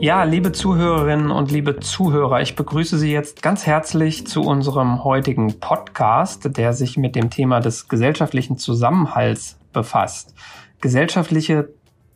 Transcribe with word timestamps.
Ja, 0.00 0.22
liebe 0.22 0.52
Zuhörerinnen 0.52 1.32
und 1.32 1.50
liebe 1.50 1.80
Zuhörer, 1.80 2.40
ich 2.40 2.54
begrüße 2.54 2.96
Sie 2.96 3.12
jetzt 3.12 3.42
ganz 3.42 3.66
herzlich 3.66 4.26
zu 4.28 4.42
unserem 4.42 5.02
heutigen 5.02 5.58
Podcast, 5.58 6.56
der 6.56 6.72
sich 6.72 6.96
mit 6.96 7.16
dem 7.16 7.30
Thema 7.30 7.58
des 7.58 7.88
gesellschaftlichen 7.88 8.58
Zusammenhalts 8.58 9.58
befasst. 9.72 10.34
Gesellschaftliche, 10.80 11.70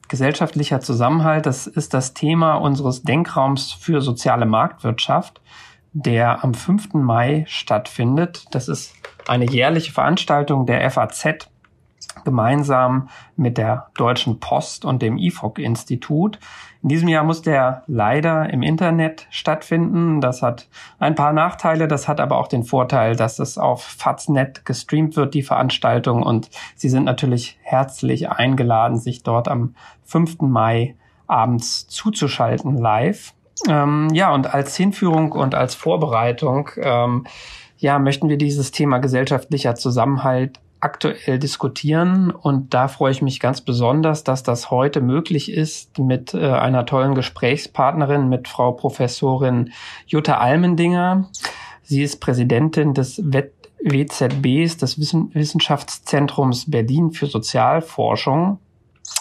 gesellschaftlicher 0.09 0.80
Zusammenhalt, 0.80 1.45
das 1.45 1.66
ist 1.66 1.93
das 1.93 2.14
Thema 2.14 2.55
unseres 2.55 3.03
Denkraums 3.03 3.73
für 3.73 4.00
soziale 4.00 4.46
Marktwirtschaft, 4.46 5.41
der 5.93 6.45
am 6.45 6.55
5. 6.55 6.95
Mai 6.95 7.45
stattfindet. 7.48 8.46
Das 8.53 8.69
ist 8.69 8.95
eine 9.27 9.50
jährliche 9.50 9.91
Veranstaltung 9.91 10.66
der 10.66 10.89
FAZ 10.89 11.50
gemeinsam 12.24 13.08
mit 13.36 13.58
der 13.58 13.88
Deutschen 13.94 14.40
Post 14.40 14.84
und 14.84 15.02
dem 15.02 15.18
IFOC-Institut. 15.18 16.39
In 16.82 16.89
diesem 16.89 17.08
Jahr 17.08 17.25
muss 17.25 17.43
der 17.43 17.84
leider 17.86 18.50
im 18.50 18.62
Internet 18.62 19.26
stattfinden. 19.30 20.20
Das 20.20 20.43
hat 20.43 20.68
ein 20.98 21.14
paar 21.14 21.32
Nachteile. 21.32 21.86
Das 21.86 22.08
hat 22.08 22.20
aber 22.20 22.39
auch 22.39 22.48
den 22.48 22.64
Vorteil, 22.64 23.14
dass 23.14 23.39
es 23.39 23.56
auf 23.56 23.82
Faznet 23.84 24.64
gestreamt 24.64 25.17
wird, 25.17 25.34
die 25.34 25.43
Veranstaltung. 25.43 26.22
Und 26.22 26.50
Sie 26.75 26.89
sind 26.89 27.04
natürlich 27.04 27.58
herzlich 27.62 28.31
eingeladen, 28.31 28.98
sich 28.98 29.22
dort 29.22 29.48
am 29.48 29.75
5. 30.04 30.40
Mai 30.40 30.96
abends 31.26 31.86
zuzuschalten 31.86 32.77
live. 32.77 33.33
Ähm, 33.69 34.08
ja, 34.12 34.34
und 34.34 34.53
als 34.53 34.77
Hinführung 34.77 35.33
und 35.33 35.55
als 35.55 35.75
Vorbereitung 35.75 36.70
ähm, 36.77 37.27
ja, 37.83 37.98
möchten 37.98 38.28
wir 38.28 38.39
dieses 38.39 38.70
Thema 38.70 38.98
gesellschaftlicher 38.98 39.75
Zusammenhalt 39.75 40.61
aktuell 40.83 41.39
diskutieren. 41.39 42.31
Und 42.31 42.75
da 42.75 42.89
freue 42.89 43.12
ich 43.12 43.23
mich 43.23 43.41
ganz 43.41 43.61
besonders, 43.61 44.25
dass 44.25 44.42
das 44.42 44.70
heute 44.70 45.00
möglich 45.00 45.50
ist 45.50 45.98
mit 45.98 46.34
äh, 46.34 46.50
einer 46.50 46.84
tollen 46.84 47.14
Gesprächspartnerin, 47.14 48.29
mit 48.29 48.48
Frau 48.48 48.73
Professorin 48.73 49.73
Jutta 50.06 50.39
Almendinger. 50.39 51.29
Sie 51.84 52.03
ist 52.03 52.21
Präsidentin 52.21 52.95
des 52.95 53.23
WZBs, 53.23 54.77
des 54.77 54.98
Wissen 54.98 55.31
Wissenschaftszentrums 55.34 56.71
Berlin 56.71 57.12
für 57.12 57.27
Sozialforschung. 57.27 58.59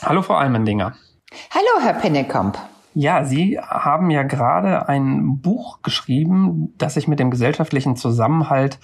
Hallo, 0.04 0.24
Frau 0.24 0.36
Almendinger. 0.36 0.96
Hallo, 1.52 1.84
Herr 1.84 1.94
Pennekamp. 1.94 2.58
Ja, 2.94 3.24
Sie 3.24 3.58
haben 3.58 4.10
ja 4.10 4.24
gerade 4.24 4.90
ein 4.90 5.40
Buch 5.42 5.82
geschrieben, 5.82 6.74
das 6.78 6.96
sich 6.96 7.08
mit 7.08 7.20
dem 7.20 7.32
gesellschaftlichen 7.32 7.96
Zusammenhalt 7.96 8.80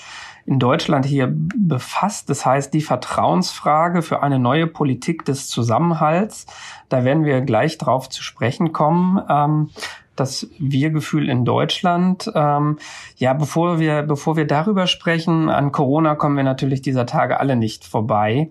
in 0.47 0.59
Deutschland 0.59 1.05
hier 1.05 1.29
befasst. 1.29 2.29
Das 2.29 2.45
heißt, 2.45 2.73
die 2.73 2.81
Vertrauensfrage 2.81 4.01
für 4.01 4.23
eine 4.23 4.39
neue 4.39 4.65
Politik 4.65 5.25
des 5.25 5.49
Zusammenhalts. 5.49 6.47
Da 6.87 7.03
werden 7.03 7.25
wir 7.25 7.41
gleich 7.41 7.77
drauf 7.77 8.09
zu 8.09 8.23
sprechen 8.23 8.71
kommen. 8.71 9.21
Ähm, 9.29 9.69
das 10.15 10.49
Wir-Gefühl 10.57 11.29
in 11.29 11.45
Deutschland. 11.45 12.31
Ähm, 12.33 12.79
ja, 13.17 13.33
bevor 13.33 13.79
wir, 13.79 14.01
bevor 14.03 14.37
wir 14.37 14.47
darüber 14.47 14.87
sprechen, 14.87 15.49
an 15.49 15.71
Corona 15.71 16.15
kommen 16.15 16.37
wir 16.37 16.43
natürlich 16.43 16.81
dieser 16.81 17.05
Tage 17.05 17.39
alle 17.39 17.57
nicht 17.57 17.85
vorbei. 17.85 18.49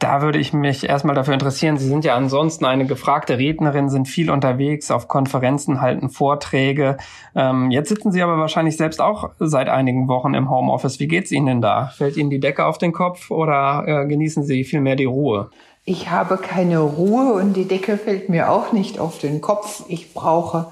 Da 0.00 0.22
würde 0.22 0.38
ich 0.38 0.54
mich 0.54 0.88
erstmal 0.88 1.14
dafür 1.14 1.34
interessieren. 1.34 1.76
Sie 1.76 1.86
sind 1.86 2.06
ja 2.06 2.14
ansonsten 2.16 2.64
eine 2.64 2.86
gefragte 2.86 3.36
Rednerin, 3.36 3.90
sind 3.90 4.08
viel 4.08 4.30
unterwegs, 4.30 4.90
auf 4.90 5.08
Konferenzen 5.08 5.82
halten 5.82 6.08
Vorträge. 6.08 6.96
Ähm, 7.36 7.70
jetzt 7.70 7.90
sitzen 7.90 8.10
Sie 8.10 8.22
aber 8.22 8.38
wahrscheinlich 8.38 8.78
selbst 8.78 9.02
auch 9.02 9.28
seit 9.38 9.68
einigen 9.68 10.08
Wochen 10.08 10.32
im 10.32 10.48
Homeoffice. 10.48 11.00
Wie 11.00 11.06
geht's 11.06 11.30
Ihnen 11.30 11.44
denn 11.44 11.60
da? 11.60 11.88
Fällt 11.88 12.16
Ihnen 12.16 12.30
die 12.30 12.40
Decke 12.40 12.64
auf 12.64 12.78
den 12.78 12.92
Kopf 12.92 13.30
oder 13.30 13.84
äh, 13.86 14.06
genießen 14.06 14.42
Sie 14.42 14.64
vielmehr 14.64 14.96
die 14.96 15.04
Ruhe? 15.04 15.50
Ich 15.84 16.10
habe 16.10 16.38
keine 16.38 16.78
Ruhe 16.78 17.34
und 17.34 17.52
die 17.52 17.68
Decke 17.68 17.98
fällt 17.98 18.30
mir 18.30 18.50
auch 18.50 18.72
nicht 18.72 18.98
auf 18.98 19.18
den 19.18 19.42
Kopf. 19.42 19.84
Ich 19.88 20.14
brauche 20.14 20.68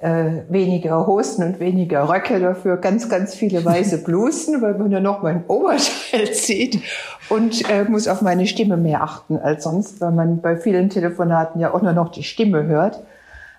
äh, 0.00 0.42
weniger 0.48 1.06
Hosen 1.06 1.44
und 1.44 1.60
weniger 1.60 2.08
Röcke, 2.08 2.40
dafür 2.40 2.78
ganz, 2.78 3.08
ganz 3.08 3.34
viele 3.34 3.64
weiße 3.64 4.02
Blusen, 4.02 4.62
weil 4.62 4.74
man 4.74 4.90
ja 4.90 5.00
noch 5.00 5.22
mein 5.22 5.44
Oberteil 5.46 6.26
sieht 6.32 6.82
und 7.28 7.68
äh, 7.70 7.84
muss 7.84 8.08
auf 8.08 8.22
meine 8.22 8.46
Stimme 8.46 8.76
mehr 8.76 9.02
achten 9.02 9.38
als 9.38 9.64
sonst, 9.64 10.00
weil 10.00 10.12
man 10.12 10.40
bei 10.40 10.56
vielen 10.56 10.90
Telefonaten 10.90 11.60
ja 11.60 11.72
auch 11.72 11.82
nur 11.82 11.92
noch 11.92 12.10
die 12.10 12.22
Stimme 12.22 12.64
hört. 12.64 13.02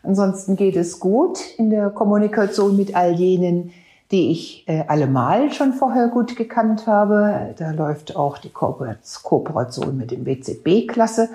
Ansonsten 0.04 0.56
geht 0.56 0.76
es 0.76 1.00
gut 1.00 1.40
in 1.58 1.70
der 1.70 1.92
Kommunikation 1.92 2.76
mit 2.76 2.96
all 2.96 3.14
jenen, 3.14 3.72
die 4.12 4.32
ich 4.32 4.68
äh, 4.68 4.84
allemal 4.88 5.52
schon 5.54 5.74
vorher 5.74 6.08
gut 6.08 6.36
gekannt 6.36 6.88
habe. 6.88 7.54
Da 7.58 7.72
läuft 7.72 8.16
auch 8.16 8.40
die 8.40 8.50
Kooperation 8.50 9.96
mit 9.96 10.12
dem 10.12 10.26
WCB-Klasse. 10.26 11.30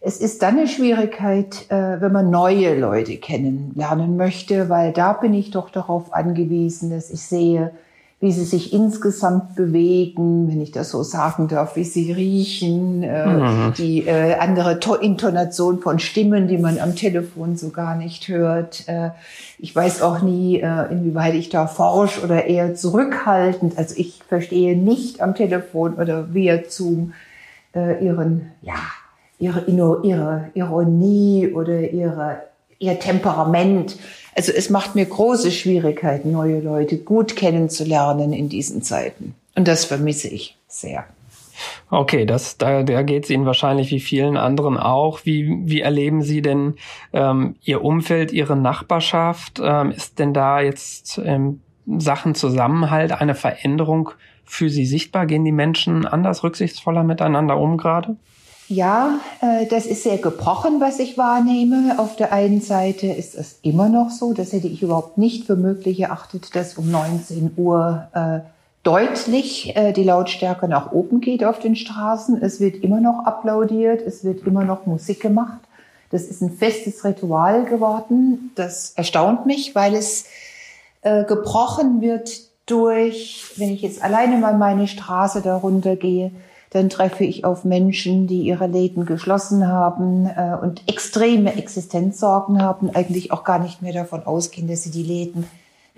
Es 0.00 0.18
ist 0.18 0.42
dann 0.42 0.58
eine 0.58 0.68
Schwierigkeit, 0.68 1.66
äh, 1.70 2.00
wenn 2.00 2.12
man 2.12 2.30
neue 2.30 2.78
Leute 2.78 3.16
kennenlernen 3.16 4.16
möchte, 4.16 4.68
weil 4.68 4.92
da 4.92 5.12
bin 5.12 5.34
ich 5.34 5.50
doch 5.50 5.70
darauf 5.70 6.14
angewiesen, 6.14 6.90
dass 6.90 7.10
ich 7.10 7.20
sehe, 7.22 7.72
wie 8.20 8.32
sie 8.32 8.44
sich 8.44 8.72
insgesamt 8.72 9.54
bewegen, 9.56 10.48
wenn 10.48 10.60
ich 10.60 10.72
das 10.72 10.90
so 10.90 11.02
sagen 11.02 11.46
darf, 11.46 11.76
wie 11.76 11.84
sie 11.84 12.12
riechen, 12.12 13.02
äh, 13.02 13.26
mhm. 13.26 13.74
die 13.76 14.06
äh, 14.06 14.34
andere 14.34 14.78
Intonation 15.00 15.80
von 15.80 15.98
Stimmen, 15.98 16.46
die 16.46 16.58
man 16.58 16.78
am 16.78 16.94
Telefon 16.94 17.56
so 17.56 17.70
gar 17.70 17.96
nicht 17.96 18.28
hört. 18.28 18.86
ich 19.58 19.74
weiß 19.74 20.02
auch 20.02 20.22
nie, 20.22 20.60
inwieweit 20.60 21.34
ich 21.34 21.48
da 21.48 21.66
forsch 21.66 22.22
oder 22.22 22.44
eher 22.46 22.74
zurückhaltend. 22.74 23.76
Also 23.78 23.94
ich 23.96 24.20
verstehe 24.28 24.76
nicht 24.76 25.20
am 25.20 25.34
Telefon 25.34 25.94
oder 25.94 26.32
via 26.34 26.60
Zoom 26.68 27.12
ihren, 27.74 28.52
ja, 28.62 28.80
ihre, 29.38 29.64
ihre 29.66 30.50
Ironie 30.54 31.48
oder 31.54 31.90
ihre, 31.90 32.42
ihr 32.78 32.98
Temperament. 32.98 33.96
Also 34.34 34.52
es 34.52 34.70
macht 34.70 34.94
mir 34.94 35.04
große 35.04 35.50
Schwierigkeiten, 35.50 36.32
neue 36.32 36.60
Leute 36.60 36.98
gut 36.98 37.36
kennenzulernen 37.36 38.32
in 38.32 38.48
diesen 38.48 38.82
Zeiten. 38.82 39.34
Und 39.54 39.66
das 39.66 39.84
vermisse 39.84 40.28
ich 40.28 40.56
sehr. 40.68 41.04
Okay, 41.90 42.24
das, 42.24 42.56
da, 42.56 42.82
da 42.82 43.02
geht 43.02 43.24
es 43.24 43.30
Ihnen 43.30 43.46
wahrscheinlich 43.46 43.90
wie 43.90 44.00
vielen 44.00 44.36
anderen 44.36 44.76
auch. 44.76 45.20
Wie, 45.24 45.58
wie 45.64 45.80
erleben 45.80 46.22
Sie 46.22 46.42
denn 46.42 46.74
ähm, 47.12 47.56
Ihr 47.62 47.82
Umfeld, 47.82 48.32
Ihre 48.32 48.56
Nachbarschaft? 48.56 49.60
Ähm, 49.60 49.90
ist 49.90 50.18
denn 50.18 50.32
da 50.32 50.60
jetzt 50.60 51.20
ähm, 51.24 51.60
Sachen 51.86 52.34
Zusammenhalt, 52.34 53.12
eine 53.12 53.34
Veränderung 53.34 54.10
für 54.44 54.68
Sie 54.68 54.86
sichtbar? 54.86 55.26
Gehen 55.26 55.44
die 55.44 55.52
Menschen 55.52 56.06
anders 56.06 56.44
rücksichtsvoller 56.44 57.02
miteinander 57.02 57.58
um 57.58 57.76
gerade? 57.76 58.16
Ja, 58.68 59.20
äh, 59.40 59.66
das 59.66 59.86
ist 59.86 60.02
sehr 60.02 60.18
gebrochen, 60.18 60.78
was 60.78 60.98
ich 60.98 61.16
wahrnehme. 61.16 61.98
Auf 61.98 62.16
der 62.16 62.32
einen 62.32 62.60
Seite 62.60 63.06
ist 63.06 63.34
es 63.34 63.58
immer 63.62 63.88
noch 63.88 64.10
so, 64.10 64.34
das 64.34 64.52
hätte 64.52 64.68
ich 64.68 64.82
überhaupt 64.82 65.16
nicht 65.16 65.46
für 65.46 65.56
möglich 65.56 66.00
erachtet, 66.00 66.54
dass 66.54 66.76
um 66.76 66.90
19 66.90 67.52
Uhr 67.56 68.08
äh, 68.12 68.40
deutlich 68.82 69.74
äh, 69.74 69.92
die 69.92 70.04
Lautstärke 70.04 70.68
nach 70.68 70.92
oben 70.92 71.22
geht 71.22 71.44
auf 71.44 71.58
den 71.58 71.76
Straßen. 71.76 72.42
Es 72.42 72.60
wird 72.60 72.76
immer 72.76 73.00
noch 73.00 73.24
applaudiert, 73.24 74.02
es 74.02 74.22
wird 74.22 74.46
immer 74.46 74.64
noch 74.64 74.84
Musik 74.84 75.20
gemacht. 75.20 75.60
Das 76.10 76.24
ist 76.24 76.42
ein 76.42 76.50
festes 76.50 77.02
Ritual 77.04 77.64
geworden. 77.64 78.50
Das 78.54 78.92
erstaunt 78.96 79.46
mich, 79.46 79.74
weil 79.74 79.94
es 79.94 80.26
äh, 81.00 81.24
gebrochen 81.24 82.02
wird 82.02 82.48
durch, 82.66 83.52
wenn 83.56 83.70
ich 83.70 83.80
jetzt 83.80 84.02
alleine 84.02 84.36
mal 84.36 84.58
meine 84.58 84.88
Straße 84.88 85.40
darunter 85.40 85.96
gehe, 85.96 86.32
dann 86.70 86.90
treffe 86.90 87.24
ich 87.24 87.44
auf 87.44 87.64
Menschen, 87.64 88.26
die 88.26 88.42
ihre 88.42 88.66
Läden 88.66 89.06
geschlossen 89.06 89.66
haben 89.66 90.26
äh, 90.26 90.56
und 90.60 90.82
extreme 90.86 91.56
Existenzsorgen 91.56 92.60
haben, 92.60 92.90
eigentlich 92.90 93.32
auch 93.32 93.44
gar 93.44 93.58
nicht 93.58 93.80
mehr 93.82 93.92
davon 93.92 94.24
ausgehen, 94.24 94.68
dass 94.68 94.82
sie 94.82 94.90
die 94.90 95.02
Läden 95.02 95.44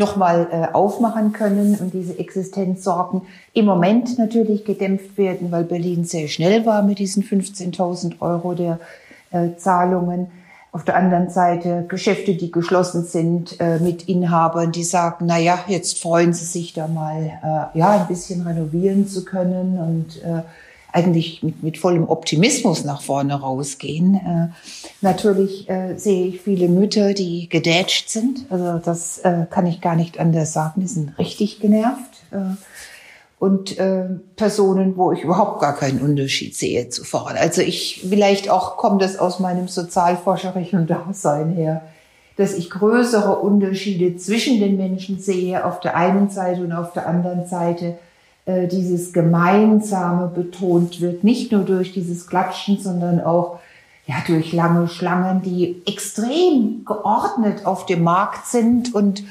nochmal 0.00 0.48
äh, 0.50 0.74
aufmachen 0.74 1.32
können 1.32 1.76
und 1.76 1.94
diese 1.94 2.18
Existenzsorgen 2.18 3.22
im 3.52 3.66
Moment 3.66 4.18
natürlich 4.18 4.64
gedämpft 4.64 5.16
werden, 5.16 5.52
weil 5.52 5.64
Berlin 5.64 6.04
sehr 6.04 6.26
schnell 6.26 6.66
war 6.66 6.82
mit 6.82 6.98
diesen 6.98 7.22
15.000 7.22 8.14
Euro 8.20 8.54
der 8.54 8.80
äh, 9.30 9.50
Zahlungen. 9.56 10.28
Auf 10.72 10.84
der 10.84 10.96
anderen 10.96 11.30
Seite 11.30 11.84
Geschäfte, 11.88 12.34
die 12.34 12.50
geschlossen 12.50 13.04
sind, 13.04 13.60
äh, 13.60 13.78
mit 13.80 14.08
Inhabern, 14.08 14.72
die 14.72 14.84
sagen, 14.84 15.26
na 15.26 15.36
ja, 15.36 15.58
jetzt 15.66 16.00
freuen 16.00 16.32
sie 16.32 16.44
sich 16.44 16.72
da 16.72 16.86
mal, 16.86 17.70
äh, 17.74 17.78
ja, 17.78 17.90
ein 17.90 18.06
bisschen 18.06 18.46
renovieren 18.46 19.06
zu 19.06 19.24
können 19.24 19.78
und 19.78 20.22
äh, 20.22 20.42
eigentlich 20.92 21.42
mit, 21.42 21.62
mit 21.62 21.78
vollem 21.78 22.08
Optimismus 22.08 22.84
nach 22.84 23.02
vorne 23.02 23.34
rausgehen. 23.34 24.14
Äh, 24.14 24.48
natürlich 25.00 25.68
äh, 25.68 25.96
sehe 25.96 26.26
ich 26.26 26.40
viele 26.40 26.68
Mütter, 26.68 27.14
die 27.14 27.48
gedätscht 27.48 28.08
sind. 28.08 28.46
Also 28.50 28.80
das 28.84 29.18
äh, 29.18 29.46
kann 29.50 29.66
ich 29.66 29.80
gar 29.80 29.96
nicht 29.96 30.18
anders 30.18 30.52
sagen. 30.52 30.80
Die 30.80 30.88
sind 30.88 31.18
richtig 31.18 31.60
genervt. 31.60 32.22
Äh, 32.30 32.56
und 33.40 33.78
äh, 33.78 34.04
Personen, 34.36 34.98
wo 34.98 35.12
ich 35.12 35.22
überhaupt 35.22 35.60
gar 35.62 35.74
keinen 35.74 36.02
Unterschied 36.02 36.54
sehe 36.54 36.90
zu 36.90 37.04
vorne. 37.04 37.40
Also 37.40 37.62
ich, 37.62 38.04
vielleicht 38.06 38.50
auch 38.50 38.76
kommt 38.76 39.00
das 39.00 39.18
aus 39.18 39.40
meinem 39.40 39.66
sozialforscherischen 39.66 40.86
Dasein 40.86 41.48
her, 41.48 41.80
dass 42.36 42.52
ich 42.52 42.68
größere 42.68 43.38
Unterschiede 43.38 44.16
zwischen 44.18 44.60
den 44.60 44.76
Menschen 44.76 45.18
sehe 45.18 45.64
auf 45.64 45.80
der 45.80 45.96
einen 45.96 46.28
Seite 46.28 46.62
und 46.62 46.72
auf 46.72 46.92
der 46.92 47.06
anderen 47.06 47.46
Seite 47.46 47.98
äh, 48.46 48.66
dieses 48.66 49.12
Gemeinsame 49.12 50.28
betont 50.28 51.00
wird, 51.00 51.24
nicht 51.24 51.52
nur 51.52 51.62
durch 51.62 51.92
dieses 51.92 52.26
Klatschen, 52.26 52.78
sondern 52.78 53.20
auch 53.20 53.58
ja, 54.06 54.16
durch 54.26 54.52
lange 54.52 54.88
Schlangen, 54.88 55.42
die 55.42 55.82
extrem 55.86 56.84
geordnet 56.84 57.64
auf 57.64 57.86
dem 57.86 58.02
Markt 58.02 58.46
sind 58.46 58.94
und 58.94 59.22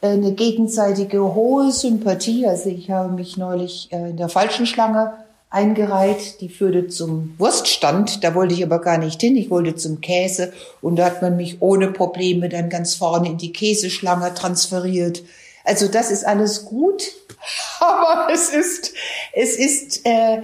äh, 0.00 0.08
eine 0.08 0.32
gegenseitige 0.32 1.34
hohe 1.34 1.72
Sympathie. 1.72 2.46
Also 2.46 2.68
ich 2.68 2.90
habe 2.90 3.12
mich 3.12 3.36
neulich 3.36 3.88
äh, 3.90 4.10
in 4.10 4.16
der 4.16 4.28
falschen 4.28 4.66
Schlange 4.66 5.12
eingereiht, 5.50 6.40
die 6.40 6.48
führte 6.48 6.88
zum 6.88 7.34
Wurststand, 7.38 8.22
da 8.22 8.34
wollte 8.34 8.54
ich 8.54 8.62
aber 8.62 8.80
gar 8.80 8.98
nicht 8.98 9.20
hin, 9.20 9.36
ich 9.36 9.50
wollte 9.50 9.74
zum 9.76 10.00
Käse. 10.00 10.52
Und 10.82 10.96
da 10.96 11.06
hat 11.06 11.22
man 11.22 11.36
mich 11.36 11.60
ohne 11.60 11.88
Probleme 11.88 12.48
dann 12.48 12.68
ganz 12.68 12.94
vorne 12.94 13.28
in 13.28 13.38
die 13.38 13.52
Käseschlange 13.52 14.34
transferiert. 14.34 15.22
Also 15.68 15.86
das 15.86 16.10
ist 16.10 16.24
alles 16.24 16.64
gut, 16.64 17.12
aber 17.80 18.32
es 18.32 18.48
ist, 18.48 18.94
es 19.32 19.56
ist, 19.56 20.06
äh, 20.06 20.42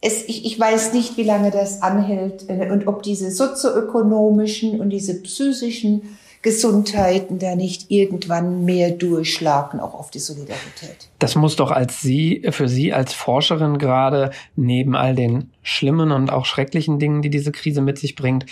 es, 0.00 0.24
ich, 0.28 0.44
ich 0.44 0.60
weiß 0.60 0.92
nicht, 0.92 1.16
wie 1.16 1.22
lange 1.22 1.50
das 1.50 1.82
anhält 1.82 2.48
äh, 2.48 2.70
und 2.70 2.86
ob 2.86 3.02
diese 3.02 3.30
sozioökonomischen 3.30 4.80
und 4.80 4.90
diese 4.90 5.22
psychischen 5.22 6.18
Gesundheiten 6.42 7.40
da 7.40 7.56
nicht 7.56 7.90
irgendwann 7.90 8.64
mehr 8.64 8.90
durchschlagen, 8.90 9.80
auch 9.80 9.94
auf 9.94 10.12
die 10.12 10.20
Solidarität. 10.20 11.08
Das 11.18 11.34
muss 11.34 11.56
doch 11.56 11.72
als 11.72 12.02
Sie, 12.02 12.46
für 12.50 12.68
Sie 12.68 12.92
als 12.92 13.14
Forscherin 13.14 13.78
gerade 13.78 14.30
neben 14.54 14.94
all 14.94 15.16
den 15.16 15.50
schlimmen 15.62 16.12
und 16.12 16.30
auch 16.30 16.44
schrecklichen 16.44 17.00
Dingen, 17.00 17.20
die 17.22 17.30
diese 17.30 17.50
Krise 17.50 17.80
mit 17.80 17.98
sich 17.98 18.14
bringt, 18.14 18.46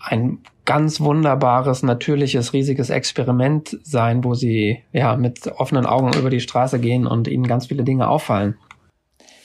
ein 0.00 0.40
ganz 0.68 1.00
wunderbares, 1.00 1.82
natürliches, 1.82 2.52
riesiges 2.52 2.90
Experiment 2.90 3.78
sein, 3.84 4.22
wo 4.22 4.34
Sie 4.34 4.82
ja 4.92 5.16
mit 5.16 5.46
offenen 5.56 5.86
Augen 5.86 6.12
über 6.12 6.28
die 6.28 6.40
Straße 6.42 6.78
gehen 6.78 7.06
und 7.06 7.26
Ihnen 7.26 7.46
ganz 7.46 7.68
viele 7.68 7.84
Dinge 7.84 8.06
auffallen. 8.06 8.54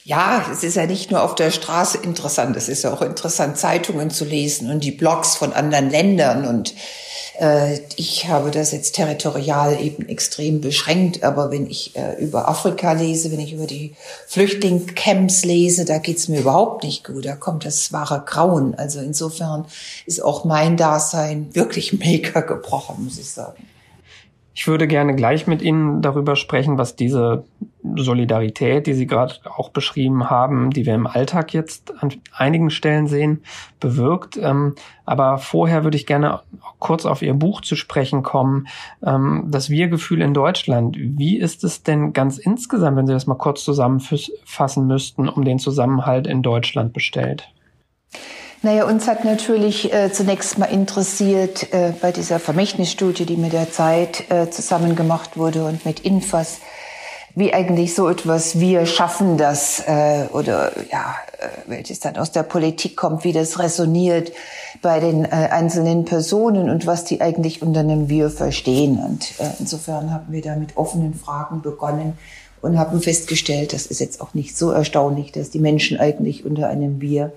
Ja, 0.03 0.45
es 0.51 0.65
ist 0.65 0.75
ja 0.75 0.85
nicht 0.85 1.11
nur 1.11 1.23
auf 1.23 1.33
der 1.35 1.49
Straße 1.49 1.99
interessant, 1.99 2.57
es 2.57 2.67
ist 2.67 2.83
ja 2.83 2.91
auch 2.91 3.01
interessant, 3.01 3.55
Zeitungen 3.55 4.09
zu 4.09 4.25
lesen 4.25 4.69
und 4.69 4.83
die 4.83 4.91
Blogs 4.91 5.37
von 5.37 5.53
anderen 5.53 5.89
Ländern 5.89 6.45
und 6.45 6.75
ich 7.95 8.27
habe 8.27 8.51
das 8.51 8.71
jetzt 8.71 8.93
territorial 8.93 9.81
eben 9.81 10.07
extrem 10.07 10.61
beschränkt, 10.61 11.23
aber 11.23 11.49
wenn 11.49 11.67
ich 11.67 11.95
äh, 11.95 12.13
über 12.23 12.47
Afrika 12.47 12.91
lese, 12.91 13.31
wenn 13.31 13.39
ich 13.39 13.53
über 13.53 13.65
die 13.65 13.95
Flüchtlingscamps 14.27 15.43
lese, 15.43 15.83
da 15.83 15.97
geht's 15.97 16.27
mir 16.27 16.41
überhaupt 16.41 16.83
nicht 16.83 17.03
gut. 17.03 17.25
Da 17.25 17.35
kommt 17.35 17.65
das 17.65 17.91
wahre 17.91 18.23
Grauen. 18.25 18.75
Also 18.75 18.99
insofern 18.99 19.65
ist 20.05 20.23
auch 20.23 20.45
mein 20.45 20.77
Dasein 20.77 21.49
wirklich 21.53 21.93
mega 21.99 22.41
gebrochen, 22.41 23.05
muss 23.05 23.17
ich 23.17 23.31
sagen. 23.31 23.65
Ich 24.55 24.67
würde 24.67 24.87
gerne 24.87 25.15
gleich 25.15 25.47
mit 25.47 25.63
Ihnen 25.63 26.01
darüber 26.01 26.35
sprechen, 26.35 26.77
was 26.77 26.95
diese 26.95 27.43
Solidarität, 27.95 28.85
die 28.85 28.93
Sie 28.93 29.07
gerade 29.07 29.35
auch 29.57 29.69
beschrieben 29.69 30.29
haben, 30.29 30.69
die 30.69 30.85
wir 30.85 30.93
im 30.93 31.07
Alltag 31.07 31.53
jetzt 31.53 31.93
an 32.01 32.13
einigen 32.31 32.69
Stellen 32.69 33.07
sehen, 33.07 33.41
bewirkt. 33.79 34.37
Ähm, 34.37 34.75
aber 35.05 35.39
vorher 35.39 35.83
würde 35.83 35.97
ich 35.97 36.05
gerne 36.05 36.41
kurz 36.77 37.05
auf 37.05 37.23
Ihr 37.23 37.33
Buch 37.33 37.61
zu 37.61 37.75
sprechen 37.75 38.21
kommen, 38.21 38.67
ähm, 39.03 39.47
das 39.47 39.71
Wir-Gefühl 39.71 40.21
in 40.21 40.35
Deutschland. 40.35 40.97
Wie 40.99 41.37
ist 41.37 41.63
es 41.63 41.81
denn 41.81 42.13
ganz 42.13 42.37
insgesamt, 42.37 42.97
wenn 42.97 43.07
Sie 43.07 43.13
das 43.13 43.27
mal 43.27 43.35
kurz 43.35 43.63
zusammenfassen 43.63 44.85
müssten, 44.85 45.29
um 45.29 45.43
den 45.43 45.57
Zusammenhalt 45.57 46.27
in 46.27 46.43
Deutschland 46.43 46.93
bestellt? 46.93 47.49
Naja, 48.65 48.85
uns 48.85 49.09
hat 49.09 49.25
natürlich 49.25 49.93
äh, 49.93 50.13
zunächst 50.13 50.57
mal 50.57 50.67
interessiert 50.67 51.73
äh, 51.73 51.91
bei 52.01 52.13
dieser 52.13 52.39
Vermächtnisstudie, 52.39 53.25
die 53.25 53.35
mit 53.35 53.51
der 53.51 53.69
Zeit 53.69 54.31
äh, 54.31 54.49
zusammen 54.49 54.95
gemacht 54.95 55.35
wurde 55.35 55.65
und 55.65 55.85
mit 55.85 55.99
Infas, 55.99 56.59
wie 57.35 57.53
eigentlich 57.53 57.93
so 57.93 58.07
etwas, 58.07 58.61
wir 58.61 58.85
schaffen 58.85 59.37
das 59.37 59.81
äh, 59.85 60.27
oder 60.31 60.71
ja, 60.89 61.13
äh, 61.39 61.47
welches 61.67 61.99
dann 61.99 62.15
aus 62.15 62.31
der 62.31 62.43
Politik 62.43 62.95
kommt, 62.95 63.25
wie 63.25 63.33
das 63.33 63.59
resoniert 63.59 64.31
bei 64.81 65.01
den 65.01 65.25
äh, 65.25 65.49
einzelnen 65.51 66.05
Personen 66.05 66.69
und 66.69 66.87
was 66.87 67.03
die 67.03 67.19
eigentlich 67.19 67.61
unter 67.61 67.81
einem 67.81 68.07
Wir 68.07 68.29
verstehen. 68.29 68.97
Und 68.97 69.25
äh, 69.39 69.49
insofern 69.59 70.13
haben 70.13 70.31
wir 70.31 70.41
da 70.41 70.55
mit 70.55 70.77
offenen 70.77 71.15
Fragen 71.15 71.61
begonnen 71.61 72.17
und 72.61 72.79
haben 72.79 73.01
festgestellt, 73.01 73.73
das 73.73 73.87
ist 73.87 73.99
jetzt 73.99 74.21
auch 74.21 74.33
nicht 74.33 74.57
so 74.57 74.71
erstaunlich, 74.71 75.33
dass 75.33 75.49
die 75.49 75.59
Menschen 75.59 75.99
eigentlich 75.99 76.45
unter 76.45 76.69
einem 76.69 77.01
Wir 77.01 77.33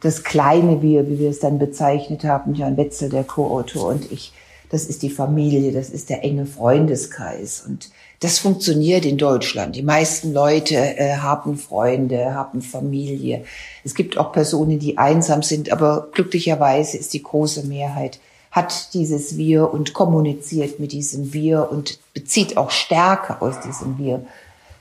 das 0.00 0.24
kleine 0.24 0.82
Wir, 0.82 1.08
wie 1.08 1.18
wir 1.18 1.30
es 1.30 1.40
dann 1.40 1.58
bezeichnet 1.58 2.24
haben, 2.24 2.54
Jan 2.54 2.76
Wetzel, 2.76 3.08
der 3.08 3.24
Co-Autor 3.24 3.88
und 3.88 4.10
ich, 4.10 4.32
das 4.70 4.84
ist 4.84 5.02
die 5.02 5.10
Familie, 5.10 5.72
das 5.72 5.90
ist 5.90 6.10
der 6.10 6.24
enge 6.24 6.46
Freundeskreis. 6.46 7.64
Und 7.66 7.90
das 8.20 8.38
funktioniert 8.38 9.04
in 9.04 9.18
Deutschland. 9.18 9.76
Die 9.76 9.82
meisten 9.82 10.32
Leute 10.32 10.74
äh, 10.74 11.16
haben 11.16 11.56
Freunde, 11.56 12.34
haben 12.34 12.62
Familie. 12.62 13.44
Es 13.84 13.94
gibt 13.94 14.18
auch 14.18 14.32
Personen, 14.32 14.78
die 14.78 14.98
einsam 14.98 15.42
sind, 15.42 15.70
aber 15.70 16.08
glücklicherweise 16.12 16.96
ist 16.96 17.12
die 17.12 17.22
große 17.22 17.66
Mehrheit 17.66 18.18
hat 18.56 18.94
dieses 18.94 19.36
Wir 19.36 19.70
und 19.70 19.92
kommuniziert 19.92 20.80
mit 20.80 20.92
diesem 20.92 21.34
Wir 21.34 21.70
und 21.70 21.98
bezieht 22.14 22.56
auch 22.56 22.70
Stärke 22.70 23.42
aus 23.42 23.60
diesem 23.60 23.98
Wir 23.98 24.24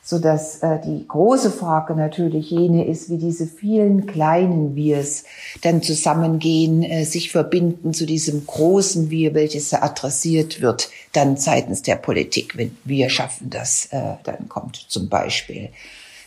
so 0.07 0.19
dass 0.19 0.57
äh, 0.57 0.79
die 0.85 1.07
große 1.07 1.49
Frage 1.49 1.95
natürlich 1.95 2.51
jene 2.51 2.85
ist, 2.85 3.09
wie 3.09 3.17
diese 3.17 3.47
vielen 3.47 4.05
kleinen 4.05 4.75
Wirs 4.75 5.23
dann 5.63 5.81
zusammengehen, 5.81 6.83
äh, 6.83 7.05
sich 7.05 7.31
verbinden 7.31 7.91
zu 7.91 8.05
diesem 8.05 8.45
großen 8.45 9.09
Wir, 9.09 9.33
welches 9.33 9.73
adressiert 9.73 10.61
wird, 10.61 10.89
dann 11.11 11.37
seitens 11.37 11.81
der 11.81 11.95
Politik, 11.95 12.55
wenn 12.55 12.77
wir 12.83 13.09
schaffen 13.09 13.49
das, 13.49 13.87
äh, 13.87 14.13
dann 14.23 14.47
kommt 14.47 14.75
zum 14.75 15.09
Beispiel. 15.09 15.69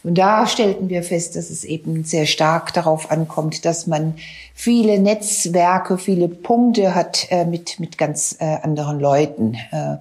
Und 0.03 0.17
da 0.17 0.47
stellten 0.47 0.89
wir 0.89 1.05
fest, 1.05 1.37
dass 1.37 1.51
es 1.51 1.65
eben 1.65 2.03
sehr 2.03 2.27
stark 2.27 2.73
darauf 2.73 3.11
ankommt, 3.11 3.65
dass 3.65 3.87
man 3.87 4.15
viele 4.55 4.99
Netzwerke, 4.99 5.99
viele 5.99 6.29
Punkte 6.29 6.95
hat 6.97 7.29
äh, 7.31 7.45
mit, 7.45 7.79
mit 7.79 7.97
ganz 7.97 8.37
äh, 8.41 8.59
anderen 8.63 8.99
Leuten. 8.99 9.55
Äh, 9.71 9.97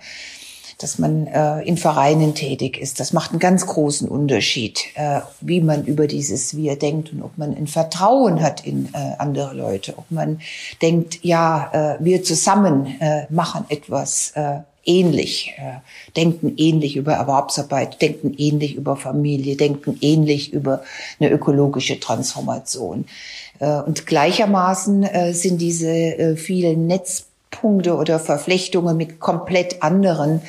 dass 0.77 1.00
man 1.00 1.27
äh, 1.27 1.62
in 1.62 1.77
Vereinen 1.77 2.35
tätig 2.35 2.77
ist. 2.79 3.00
Das 3.00 3.12
macht 3.12 3.31
einen 3.31 3.39
ganz 3.39 3.65
großen 3.65 4.07
Unterschied, 4.07 4.79
äh, 4.95 5.21
wie 5.41 5.62
man 5.62 5.85
über 5.85 6.07
dieses 6.07 6.56
Wir 6.56 6.77
denkt 6.77 7.12
und 7.12 7.24
ob 7.24 7.38
man 7.38 7.56
ein 7.56 7.68
Vertrauen 7.68 8.41
hat 8.41 8.65
in 8.65 8.89
äh, 8.94 9.15
andere 9.18 9.56
Leute, 9.56 9.97
ob 9.97 10.09
man 10.12 10.39
denkt, 10.81 11.19
ja, 11.24 11.95
äh, 12.00 12.03
wir 12.03 12.24
zusammen 12.24 13.00
äh, 13.00 13.25
machen 13.29 13.65
etwas 13.69 14.31
äh, 14.35 14.59
ähnlich, 14.85 15.53
äh, 15.57 15.79
denken 16.15 16.53
ähnlich 16.57 16.95
über 16.95 17.13
Erwerbsarbeit, 17.13 18.01
denken 18.01 18.33
ähnlich 18.38 18.75
über 18.75 18.95
Familie, 18.95 19.57
denken 19.57 19.97
ähnlich 20.01 20.53
über 20.53 20.83
eine 21.19 21.29
ökologische 21.29 22.00
Transformation. 22.00 23.06
Äh, 23.59 23.81
und 23.81 24.06
gleichermaßen 24.06 25.03
äh, 25.03 25.33
sind 25.33 25.59
diese 25.59 25.89
äh, 25.89 26.35
vielen 26.35 26.88
Netzpunkte 26.88 27.96
oder 27.96 28.19
Verflechtungen 28.19 28.96
mit 28.96 29.19
komplett 29.19 29.81
anderen 29.81 30.41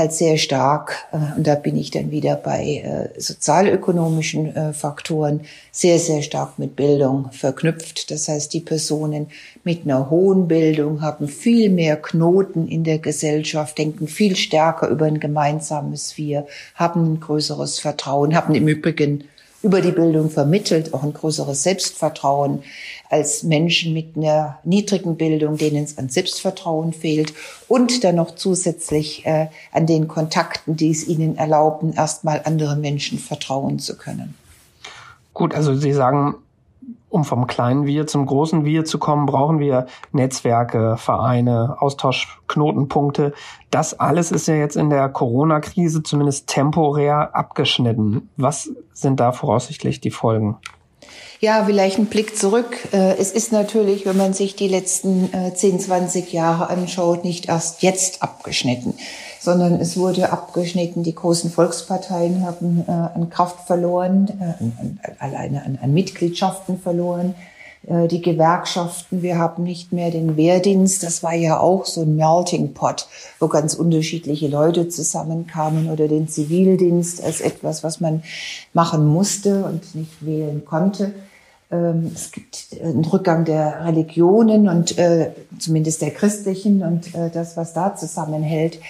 halt 0.00 0.12
sehr 0.12 0.36
stark, 0.36 1.06
äh, 1.12 1.36
und 1.36 1.46
da 1.46 1.54
bin 1.54 1.76
ich 1.76 1.92
dann 1.92 2.10
wieder 2.10 2.34
bei 2.34 2.82
äh, 3.14 3.20
sozialökonomischen 3.20 4.56
äh, 4.56 4.72
Faktoren, 4.72 5.42
sehr, 5.70 5.98
sehr 6.00 6.22
stark 6.22 6.58
mit 6.58 6.74
Bildung 6.74 7.30
verknüpft. 7.30 8.10
Das 8.10 8.28
heißt, 8.28 8.52
die 8.52 8.60
Personen 8.60 9.28
mit 9.62 9.84
einer 9.84 10.10
hohen 10.10 10.48
Bildung 10.48 11.02
haben 11.02 11.28
viel 11.28 11.70
mehr 11.70 11.96
Knoten 11.96 12.66
in 12.66 12.82
der 12.82 12.98
Gesellschaft, 12.98 13.78
denken 13.78 14.08
viel 14.08 14.34
stärker 14.34 14.88
über 14.88 15.06
ein 15.06 15.20
gemeinsames 15.20 16.18
Wir, 16.18 16.46
haben 16.74 17.14
ein 17.14 17.20
größeres 17.20 17.78
Vertrauen, 17.78 18.34
haben 18.34 18.54
im 18.54 18.66
Übrigen 18.66 19.24
über 19.62 19.80
die 19.80 19.92
Bildung 19.92 20.30
vermittelt, 20.30 20.94
auch 20.94 21.02
ein 21.02 21.12
größeres 21.12 21.62
Selbstvertrauen 21.62 22.62
als 23.10 23.42
Menschen 23.42 23.92
mit 23.92 24.16
einer 24.16 24.58
niedrigen 24.64 25.16
Bildung, 25.16 25.56
denen 25.56 25.84
es 25.84 25.98
an 25.98 26.08
Selbstvertrauen 26.08 26.92
fehlt 26.92 27.34
und 27.68 28.04
dann 28.04 28.16
noch 28.16 28.34
zusätzlich 28.36 29.26
äh, 29.26 29.48
an 29.72 29.86
den 29.86 30.08
Kontakten, 30.08 30.76
die 30.76 30.90
es 30.90 31.06
ihnen 31.06 31.36
erlauben, 31.36 31.92
erstmal 31.92 32.42
anderen 32.44 32.80
Menschen 32.80 33.18
vertrauen 33.18 33.78
zu 33.78 33.96
können. 33.96 34.34
Gut, 35.34 35.54
also 35.54 35.74
Sie 35.74 35.92
sagen, 35.92 36.36
um 37.10 37.24
vom 37.24 37.46
kleinen 37.46 37.84
Wir 37.84 38.06
zum 38.06 38.24
großen 38.24 38.64
Wir 38.64 38.84
zu 38.84 38.98
kommen, 38.98 39.26
brauchen 39.26 39.58
wir 39.58 39.86
Netzwerke, 40.12 40.96
Vereine, 40.96 41.76
Austauschknotenpunkte. 41.80 43.34
Das 43.70 43.98
alles 43.98 44.32
ist 44.32 44.48
ja 44.48 44.54
jetzt 44.54 44.76
in 44.76 44.88
der 44.88 45.08
Corona-Krise 45.08 46.02
zumindest 46.02 46.46
temporär 46.46 47.34
abgeschnitten. 47.34 48.30
Was 48.36 48.70
sind 48.94 49.20
da 49.20 49.32
voraussichtlich 49.32 50.00
die 50.00 50.10
Folgen? 50.10 50.56
Ja, 51.40 51.64
vielleicht 51.64 51.98
ein 51.98 52.06
Blick 52.06 52.36
zurück. 52.36 52.76
Äh, 52.92 53.16
es 53.16 53.32
ist 53.32 53.50
natürlich, 53.50 54.04
wenn 54.04 54.16
man 54.16 54.34
sich 54.34 54.56
die 54.56 54.68
letzten 54.68 55.30
10, 55.54 55.76
äh, 55.76 55.78
20 55.78 56.32
Jahre 56.32 56.68
anschaut, 56.68 57.24
nicht 57.24 57.48
erst 57.48 57.82
jetzt 57.82 58.22
abgeschnitten, 58.22 58.94
sondern 59.40 59.80
es 59.80 59.96
wurde 59.96 60.32
abgeschnitten. 60.32 61.02
Die 61.02 61.14
großen 61.14 61.50
Volksparteien 61.50 62.44
haben 62.44 62.84
äh, 62.86 62.90
an 62.90 63.30
Kraft 63.30 63.66
verloren, 63.66 64.28
alleine 65.18 65.64
an, 65.64 65.78
an 65.82 65.94
Mitgliedschaften 65.94 66.78
verloren. 66.78 67.34
äh, 67.86 68.06
die 68.06 68.20
Gewerkschaften, 68.20 69.22
wir 69.22 69.38
haben 69.38 69.62
nicht 69.62 69.92
mehr 69.92 70.10
den 70.10 70.36
Wehrdienst, 70.36 71.02
das 71.02 71.22
war 71.22 71.34
ja 71.34 71.58
auch 71.58 71.86
so 71.86 72.02
ein 72.02 72.16
Melting 72.16 72.74
Pot, 72.74 73.08
wo 73.38 73.48
ganz 73.48 73.72
unterschiedliche 73.74 74.48
Leute 74.48 74.88
zusammenkamen 74.88 75.90
oder 75.90 76.06
den 76.06 76.28
Zivildienst 76.28 77.24
als 77.24 77.40
etwas, 77.40 77.82
was 77.82 78.00
man 78.00 78.22
machen 78.74 79.06
musste 79.06 79.64
und 79.64 79.94
nicht 79.94 80.24
wählen 80.24 80.66
konnte. 80.66 81.12
Ähm, 81.70 82.10
es 82.14 82.32
gibt 82.32 82.76
einen 82.82 83.04
Rückgang 83.04 83.44
der 83.44 83.86
Religionen 83.86 84.68
und 84.68 84.98
äh, 84.98 85.30
zumindest 85.58 86.02
der 86.02 86.10
christlichen 86.10 86.82
und 86.82 87.14
äh, 87.14 87.30
das, 87.30 87.56
was 87.56 87.72
da 87.72 87.96
zusammenhält. 87.96 88.80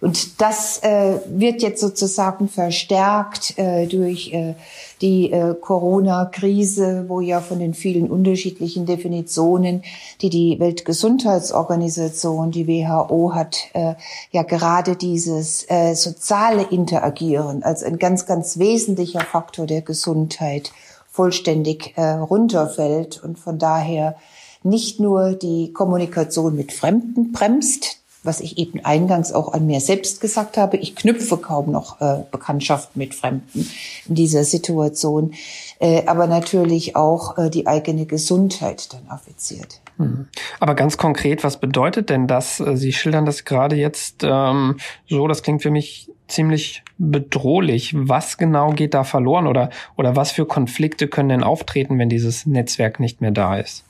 Und 0.00 0.40
das 0.40 0.82
äh, 0.82 1.20
wird 1.28 1.62
jetzt 1.62 1.80
sozusagen 1.80 2.48
verstärkt 2.48 3.58
äh, 3.58 3.86
durch 3.86 4.32
äh, 4.32 4.54
die 5.00 5.32
äh, 5.32 5.54
Corona-Krise, 5.54 7.06
wo 7.08 7.20
ja 7.20 7.40
von 7.40 7.58
den 7.58 7.74
vielen 7.74 8.10
unterschiedlichen 8.10 8.86
Definitionen, 8.86 9.82
die 10.20 10.30
die 10.30 10.58
Weltgesundheitsorganisation, 10.60 12.50
die 12.50 12.66
WHO 12.66 13.34
hat, 13.34 13.56
äh, 13.72 13.94
ja 14.32 14.42
gerade 14.42 14.96
dieses 14.96 15.64
äh, 15.68 15.94
soziale 15.94 16.62
Interagieren 16.64 17.62
als 17.62 17.82
ein 17.82 17.98
ganz, 17.98 18.26
ganz 18.26 18.58
wesentlicher 18.58 19.20
Faktor 19.20 19.66
der 19.66 19.82
Gesundheit 19.82 20.72
vollständig 21.10 21.94
äh, 21.96 22.10
runterfällt 22.10 23.22
und 23.24 23.38
von 23.38 23.58
daher 23.58 24.16
nicht 24.62 25.00
nur 25.00 25.32
die 25.32 25.72
Kommunikation 25.72 26.54
mit 26.54 26.72
Fremden 26.72 27.32
bremst, 27.32 27.98
was 28.26 28.40
ich 28.40 28.58
eben 28.58 28.84
eingangs 28.84 29.32
auch 29.32 29.52
an 29.52 29.66
mir 29.66 29.80
selbst 29.80 30.20
gesagt 30.20 30.56
habe, 30.56 30.76
ich 30.76 30.96
knüpfe 30.96 31.36
kaum 31.36 31.70
noch 31.70 32.00
äh, 32.00 32.24
Bekanntschaft 32.30 32.96
mit 32.96 33.14
Fremden 33.14 33.70
in 34.08 34.14
dieser 34.14 34.44
Situation, 34.44 35.34
äh, 35.78 36.04
aber 36.06 36.26
natürlich 36.26 36.96
auch 36.96 37.38
äh, 37.38 37.50
die 37.50 37.66
eigene 37.66 38.06
Gesundheit 38.06 38.92
dann 38.92 39.08
affiziert. 39.08 39.80
Mhm. 39.98 40.28
Aber 40.60 40.74
ganz 40.74 40.96
konkret, 40.96 41.44
was 41.44 41.58
bedeutet 41.58 42.10
denn 42.10 42.26
das? 42.26 42.60
Äh, 42.60 42.76
Sie 42.76 42.92
schildern 42.92 43.24
das 43.24 43.44
gerade 43.44 43.76
jetzt 43.76 44.22
ähm, 44.22 44.76
so, 45.08 45.26
das 45.28 45.42
klingt 45.42 45.62
für 45.62 45.70
mich 45.70 46.10
ziemlich 46.28 46.82
bedrohlich. 46.98 47.94
Was 47.96 48.36
genau 48.36 48.70
geht 48.70 48.94
da 48.94 49.04
verloren 49.04 49.46
oder, 49.46 49.70
oder 49.96 50.16
was 50.16 50.32
für 50.32 50.46
Konflikte 50.46 51.08
können 51.08 51.28
denn 51.28 51.44
auftreten, 51.44 51.98
wenn 51.98 52.08
dieses 52.08 52.46
Netzwerk 52.46 53.00
nicht 53.00 53.20
mehr 53.20 53.30
da 53.30 53.56
ist? 53.56 53.85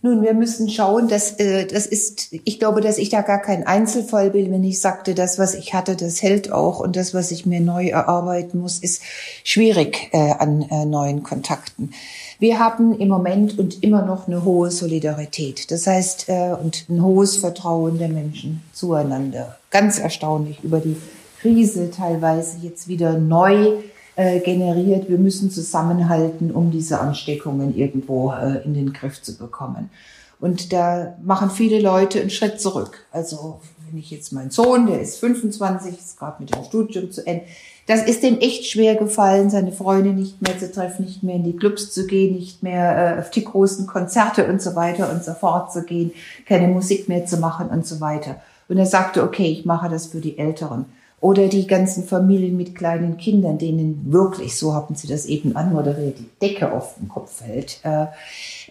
Nun, 0.00 0.22
wir 0.22 0.32
müssen 0.32 0.68
schauen, 0.68 1.08
dass 1.08 1.40
äh, 1.40 1.66
das 1.66 1.84
ist, 1.84 2.28
ich 2.30 2.60
glaube, 2.60 2.80
dass 2.80 2.98
ich 2.98 3.08
da 3.08 3.22
gar 3.22 3.42
kein 3.42 3.66
Einzelfall 3.66 4.30
bin, 4.30 4.52
wenn 4.52 4.62
ich 4.62 4.80
sagte, 4.80 5.12
das, 5.12 5.40
was 5.40 5.54
ich 5.54 5.74
hatte, 5.74 5.96
das 5.96 6.22
hält 6.22 6.52
auch 6.52 6.78
und 6.78 6.94
das, 6.94 7.14
was 7.14 7.32
ich 7.32 7.46
mir 7.46 7.60
neu 7.60 7.88
erarbeiten 7.88 8.60
muss, 8.60 8.78
ist 8.78 9.02
schwierig 9.42 10.10
äh, 10.12 10.34
an 10.38 10.62
äh, 10.62 10.84
neuen 10.84 11.24
Kontakten. 11.24 11.90
Wir 12.38 12.60
haben 12.60 12.96
im 12.96 13.08
Moment 13.08 13.58
und 13.58 13.82
immer 13.82 14.02
noch 14.02 14.28
eine 14.28 14.44
hohe 14.44 14.70
Solidarität, 14.70 15.72
das 15.72 15.88
heißt 15.88 16.28
äh, 16.28 16.52
und 16.52 16.88
ein 16.88 17.02
hohes 17.02 17.38
Vertrauen 17.38 17.98
der 17.98 18.08
Menschen 18.08 18.62
zueinander. 18.72 19.58
Ganz 19.70 19.98
erstaunlich 19.98 20.62
über 20.62 20.78
die 20.78 20.96
Krise 21.40 21.90
teilweise 21.90 22.58
jetzt 22.62 22.86
wieder 22.86 23.18
neu 23.18 23.78
äh, 24.18 24.40
generiert. 24.40 25.08
Wir 25.08 25.16
müssen 25.16 25.48
zusammenhalten, 25.48 26.50
um 26.50 26.72
diese 26.72 26.98
Ansteckungen 26.98 27.76
irgendwo 27.76 28.32
äh, 28.32 28.64
in 28.64 28.74
den 28.74 28.92
Griff 28.92 29.22
zu 29.22 29.38
bekommen. 29.38 29.90
Und 30.40 30.72
da 30.72 31.16
machen 31.22 31.50
viele 31.50 31.80
Leute 31.80 32.20
einen 32.20 32.30
Schritt 32.30 32.60
zurück. 32.60 33.06
Also 33.12 33.60
wenn 33.88 33.96
ich 33.96 34.10
jetzt 34.10 34.32
meinen 34.32 34.50
Sohn, 34.50 34.88
der 34.88 35.00
ist 35.00 35.20
25, 35.20 35.96
ist 35.96 36.18
gerade 36.18 36.42
mit 36.42 36.52
dem 36.52 36.64
Studium 36.64 37.12
zu 37.12 37.24
Ende, 37.24 37.44
das 37.86 38.02
ist 38.02 38.24
dem 38.24 38.40
echt 38.40 38.66
schwer 38.66 38.96
gefallen, 38.96 39.50
seine 39.50 39.70
Freunde 39.70 40.10
nicht 40.10 40.42
mehr 40.42 40.58
zu 40.58 40.70
treffen, 40.70 41.04
nicht 41.04 41.22
mehr 41.22 41.36
in 41.36 41.44
die 41.44 41.56
Clubs 41.56 41.92
zu 41.92 42.04
gehen, 42.04 42.34
nicht 42.34 42.60
mehr 42.64 43.18
äh, 43.18 43.20
auf 43.20 43.30
die 43.30 43.44
großen 43.44 43.86
Konzerte 43.86 44.48
und 44.48 44.60
so 44.60 44.74
weiter 44.74 45.12
und 45.12 45.22
so 45.22 45.32
fort 45.32 45.72
zu 45.72 45.84
gehen, 45.84 46.10
keine 46.44 46.66
Musik 46.66 47.08
mehr 47.08 47.24
zu 47.24 47.36
machen 47.36 47.68
und 47.68 47.86
so 47.86 48.00
weiter. 48.00 48.40
Und 48.68 48.78
er 48.78 48.86
sagte, 48.86 49.22
okay, 49.22 49.46
ich 49.46 49.64
mache 49.64 49.88
das 49.88 50.06
für 50.06 50.20
die 50.20 50.38
Älteren. 50.38 50.86
Oder 51.20 51.48
die 51.48 51.66
ganzen 51.66 52.04
Familien 52.04 52.56
mit 52.56 52.76
kleinen 52.76 53.16
Kindern, 53.16 53.58
denen 53.58 54.06
wirklich, 54.12 54.56
so 54.56 54.72
haben 54.72 54.94
sie 54.94 55.08
das 55.08 55.26
eben 55.26 55.56
anmoderiert, 55.56 56.16
die 56.18 56.28
Decke 56.40 56.70
auf 56.72 56.94
den 56.94 57.08
Kopf 57.08 57.42
fällt. 57.42 57.80
Äh, 57.82 58.06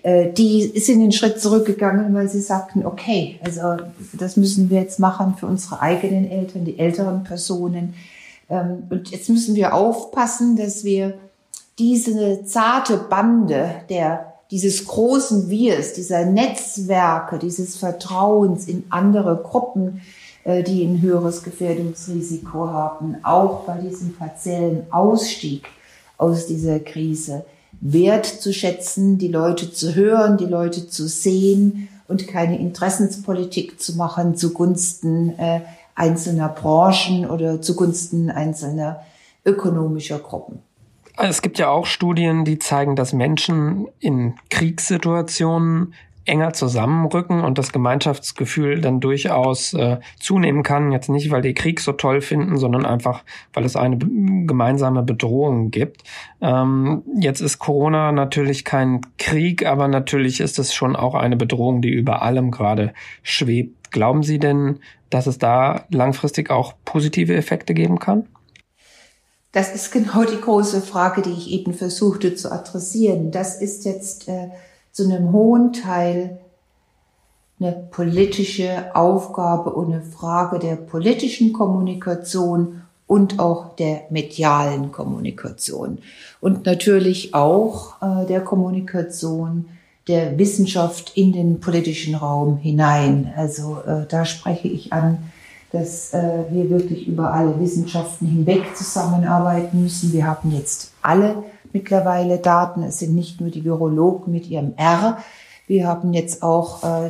äh, 0.04 0.32
die 0.32 0.80
sind 0.80 1.01
einen 1.01 1.12
Schritt 1.12 1.42
zurückgegangen, 1.42 2.13
weil 2.13 2.30
sie 2.30 2.39
sagten, 2.39 2.86
okay, 2.86 3.39
also 3.44 3.84
das 4.13 4.38
müssen 4.38 4.70
wir 4.70 4.80
jetzt 4.80 5.00
machen 5.00 5.36
für 5.38 5.48
unsere 5.48 5.82
eigenen 5.82 6.30
Eltern, 6.30 6.63
die 6.63 6.80
älteren 6.80 7.25
Personen. 7.25 7.96
Ähm, 8.50 8.84
und 8.89 9.12
jetzt 9.12 9.30
müssen 9.30 9.56
wir 9.56 9.74
aufpassen, 9.74 10.56
dass 10.56 10.86
wir 10.86 11.16
diese 11.77 12.46
zarte 12.46 12.98
Bande 12.98 13.70
der 13.89 14.34
dieses 14.50 14.86
großen 14.86 15.50
Wirs, 15.50 15.94
dieser 15.94 16.25
Netzwerke, 16.25 17.38
dieses 17.38 17.75
Vertrauens 17.75 18.68
in 18.68 18.86
andere 18.89 19.42
Gruppen, 19.44 20.01
die 20.48 20.86
ein 20.86 21.01
höheres 21.01 21.44
Gefährdungsrisiko 21.44 22.68
haben, 22.70 23.18
auch 23.24 23.66
bei 23.66 23.77
diesem 23.77 24.13
partiellen 24.13 24.92
Ausstieg 24.92 25.68
aus 26.18 26.48
dieser 26.48 26.80
Krise 26.80 27.46
wertzuschätzen, 27.82 29.18
die 29.18 29.27
Leute 29.27 29.72
zu 29.72 29.94
hören, 29.94 30.38
die 30.38 30.46
Leute 30.46 30.88
zu 30.88 31.08
sehen 31.08 31.89
und 32.08 32.27
keine 32.27 32.58
Interessenspolitik 32.58 33.80
zu 33.80 33.98
machen 33.98 34.36
zugunsten 34.36 35.38
äh, 35.38 35.62
einzelner 35.96 36.50
Branchen 36.50 37.30
oder 37.30 37.62
zugunsten 37.62 38.30
einzelner 38.30 39.01
ökonomischer 39.46 40.20
Gruppen. 40.20 40.60
Es 41.18 41.42
gibt 41.42 41.58
ja 41.58 41.70
auch 41.70 41.88
Studien, 41.88 42.46
die 42.46 42.60
zeigen, 42.60 42.96
dass 42.96 43.12
Menschen 43.12 43.88
in 44.00 44.36
Kriegssituationen 44.50 45.94
enger 46.28 46.54
zusammenrücken 46.54 47.44
und 47.44 47.58
das 47.58 47.72
Gemeinschaftsgefühl 47.72 48.82
dann 48.82 49.00
durchaus 49.00 49.74
äh, 49.74 49.98
zunehmen 50.20 50.64
kann. 50.64 50.92
Jetzt 50.92 51.10
nicht, 51.10 51.32
weil 51.32 51.42
die 51.42 51.54
Krieg 51.54 51.80
so 51.80 51.94
toll 51.94 52.22
finden, 52.22 52.58
sondern 52.58 52.86
einfach, 52.86 53.24
weil 53.54 53.66
es 53.66 53.76
eine 53.76 53.98
gemeinsame 53.98 55.04
Bedrohung 55.04 55.72
gibt. 55.72 56.04
Ähm, 56.42 57.04
jetzt 57.20 57.42
ist 57.42 57.60
Corona 57.60 58.12
natürlich 58.12 58.66
kein 58.66 59.02
Krieg, 59.18 59.66
aber 59.66 59.88
natürlich 59.88 60.40
ist 60.40 60.60
es 60.60 60.74
schon 60.74 60.96
auch 60.96 61.16
eine 61.16 61.38
Bedrohung, 61.38 61.82
die 61.82 61.92
über 61.92 62.22
allem 62.22 62.52
gerade 62.52 62.94
schwebt. 63.24 63.92
Glauben 63.92 64.24
Sie 64.24 64.40
denn, 64.40 64.80
dass 65.10 65.28
es 65.28 65.38
da 65.38 65.86
langfristig 65.90 66.50
auch 66.50 66.74
positive 66.84 67.36
Effekte 67.36 67.74
geben 67.74 68.00
kann? 68.00 68.28
Das 69.54 69.74
ist 69.74 69.92
genau 69.92 70.24
die 70.24 70.40
große 70.40 70.82
Frage, 70.82 71.22
die 71.22 71.32
ich 71.32 71.50
eben 71.50 71.74
versuchte 71.74 72.36
zu 72.36 72.52
adressieren. 72.52 73.32
Das 73.32 73.62
ist 73.62 73.86
jetzt 73.86 74.28
äh, 74.28 74.50
zu 74.98 75.04
einem 75.04 75.32
hohen 75.32 75.74
Teil 75.74 76.39
eine 77.60 77.72
politische 77.72 78.96
Aufgabe 78.96 79.72
und 79.72 79.94
eine 79.94 80.01
Frage 80.01 80.58
der 80.58 80.75
politischen 80.75 81.54
Kommunikation 81.54 82.82
und 83.06 83.38
auch 83.38 83.75
der 83.75 84.06
medialen 84.10 84.92
Kommunikation 84.92 86.00
und 86.42 86.66
natürlich 86.66 87.36
auch 87.36 88.01
äh, 88.01 88.25
der 88.25 88.42
Kommunikation 88.42 89.66
der 90.08 90.39
Wissenschaft 90.39 91.12
in 91.16 91.32
den 91.32 91.60
politischen 91.60 92.16
Raum 92.16 92.58
hinein. 92.58 93.32
Also 93.38 93.77
äh, 93.86 94.08
da 94.10 94.25
spreche 94.25 94.68
ich 94.68 94.94
an, 94.94 95.20
dass 95.72 96.12
äh, 96.16 96.46
wir 96.50 96.72
wirklich 96.72 97.08
über 97.08 97.34
alle 97.34 97.60
Wissenschaften 97.60 98.25
hinweg 98.25 98.75
zusammenarbeiten 98.75 99.84
müssen. 99.84 100.12
Wir 100.12 100.25
haben 100.25 100.51
jetzt 100.51 100.92
alle 101.04 101.44
mittlerweile 101.74 102.38
Daten. 102.38 102.84
Es 102.84 103.00
sind 103.00 103.16
nicht 103.16 103.42
nur 103.42 103.50
die 103.50 103.64
Virologen 103.64 104.32
mit 104.32 104.48
ihrem 104.48 104.74
R. 104.78 105.18
Wir 105.68 105.88
haben 105.88 106.14
jetzt 106.14 106.44
auch 106.44 106.84
äh, 106.84 107.10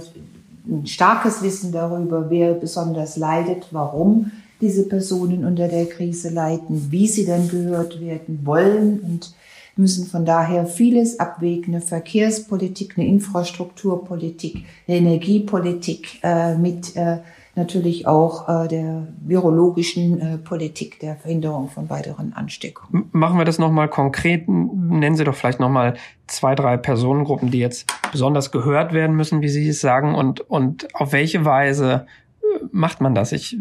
ein 0.68 0.86
starkes 0.86 1.42
Wissen 1.42 1.72
darüber, 1.72 2.30
wer 2.30 2.54
besonders 2.54 3.18
leidet, 3.18 3.68
warum 3.72 4.32
diese 4.60 4.88
Personen 4.88 5.46
unter 5.46 5.68
der 5.68 5.86
Krise 5.86 6.30
leiden, 6.30 6.88
wie 6.90 7.08
sie 7.08 7.26
dann 7.26 7.48
gehört 7.48 8.02
werden 8.02 8.42
wollen 8.44 9.00
und 9.00 9.34
müssen 9.78 10.08
von 10.08 10.26
daher 10.26 10.66
vieles 10.66 11.20
abwägen, 11.20 11.76
eine 11.76 11.82
Verkehrspolitik, 11.82 12.98
eine 12.98 13.08
Infrastrukturpolitik, 13.08 14.66
eine 14.88 14.98
Energiepolitik 14.98 16.20
äh, 16.24 16.56
mit 16.56 16.96
äh, 16.96 17.18
natürlich 17.58 18.08
auch 18.08 18.48
äh, 18.48 18.68
der 18.68 19.08
virologischen 19.20 20.22
äh, 20.22 20.38
Politik 20.38 21.00
der 21.00 21.16
Verhinderung 21.16 21.70
von 21.70 21.90
weiteren 21.90 22.34
Ansteckungen. 22.34 23.10
Machen 23.12 23.38
wir 23.38 23.46
das 23.46 23.60
nochmal 23.60 23.90
konkret. 23.90 24.48
Nennen 24.48 25.16
Sie 25.16 25.24
doch 25.24 25.36
vielleicht 25.36 25.60
nochmal 25.60 25.96
zwei, 26.28 26.56
drei 26.56 26.78
Personengruppen, 26.78 27.52
die 27.52 27.60
jetzt 27.60 27.92
besonders 28.12 28.52
gehört 28.52 28.94
werden 28.94 29.16
müssen, 29.16 29.42
wie 29.42 29.50
Sie 29.50 29.68
es 29.68 29.82
sagen, 29.82 30.16
und, 30.16 30.42
und 30.42 30.94
auf 30.96 31.12
welche 31.12 31.44
Weise 31.44 32.06
äh, 32.42 32.46
macht 32.72 33.02
man 33.02 33.16
das? 33.16 33.32
Ich 33.32 33.58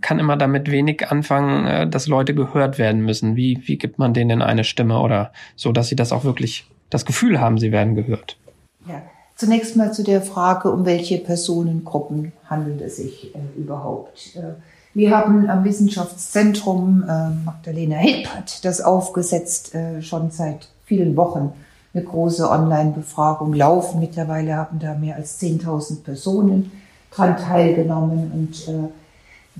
kann 0.00 0.18
immer 0.18 0.36
damit 0.36 0.70
wenig 0.70 1.10
anfangen, 1.10 1.66
äh, 1.66 1.88
dass 1.88 2.06
Leute 2.06 2.34
gehört 2.34 2.78
werden 2.78 3.02
müssen. 3.02 3.36
Wie, 3.36 3.62
wie 3.64 3.78
gibt 3.78 3.98
man 3.98 4.14
denen 4.14 4.42
eine 4.42 4.64
Stimme 4.64 5.00
oder 5.00 5.32
so, 5.56 5.72
dass 5.72 5.88
sie 5.88 5.96
das 5.96 6.12
auch 6.12 6.24
wirklich 6.24 6.66
das 6.90 7.04
Gefühl 7.04 7.40
haben, 7.40 7.58
sie 7.58 7.72
werden 7.72 7.94
gehört? 7.94 8.36
Zunächst 9.40 9.74
mal 9.74 9.90
zu 9.90 10.02
der 10.02 10.20
Frage, 10.20 10.70
um 10.70 10.84
welche 10.84 11.16
Personengruppen 11.16 12.32
handelt 12.44 12.82
es 12.82 12.96
sich 12.96 13.34
äh, 13.34 13.38
überhaupt. 13.58 14.36
Äh, 14.36 14.60
wir 14.92 15.16
haben 15.16 15.48
am 15.48 15.64
Wissenschaftszentrum, 15.64 17.02
äh, 17.08 17.30
Magdalena 17.46 17.96
Hipp 17.96 18.26
hat 18.28 18.62
das 18.66 18.82
aufgesetzt, 18.82 19.74
äh, 19.74 20.02
schon 20.02 20.30
seit 20.30 20.68
vielen 20.84 21.16
Wochen 21.16 21.54
eine 21.94 22.04
große 22.04 22.50
Online-Befragung 22.50 23.54
laufen. 23.54 24.00
Mittlerweile 24.00 24.56
haben 24.56 24.78
da 24.78 24.92
mehr 24.92 25.16
als 25.16 25.40
10.000 25.40 26.02
Personen 26.02 26.70
dran 27.10 27.38
teilgenommen 27.38 28.30
und 28.34 28.68
äh, 28.68 28.90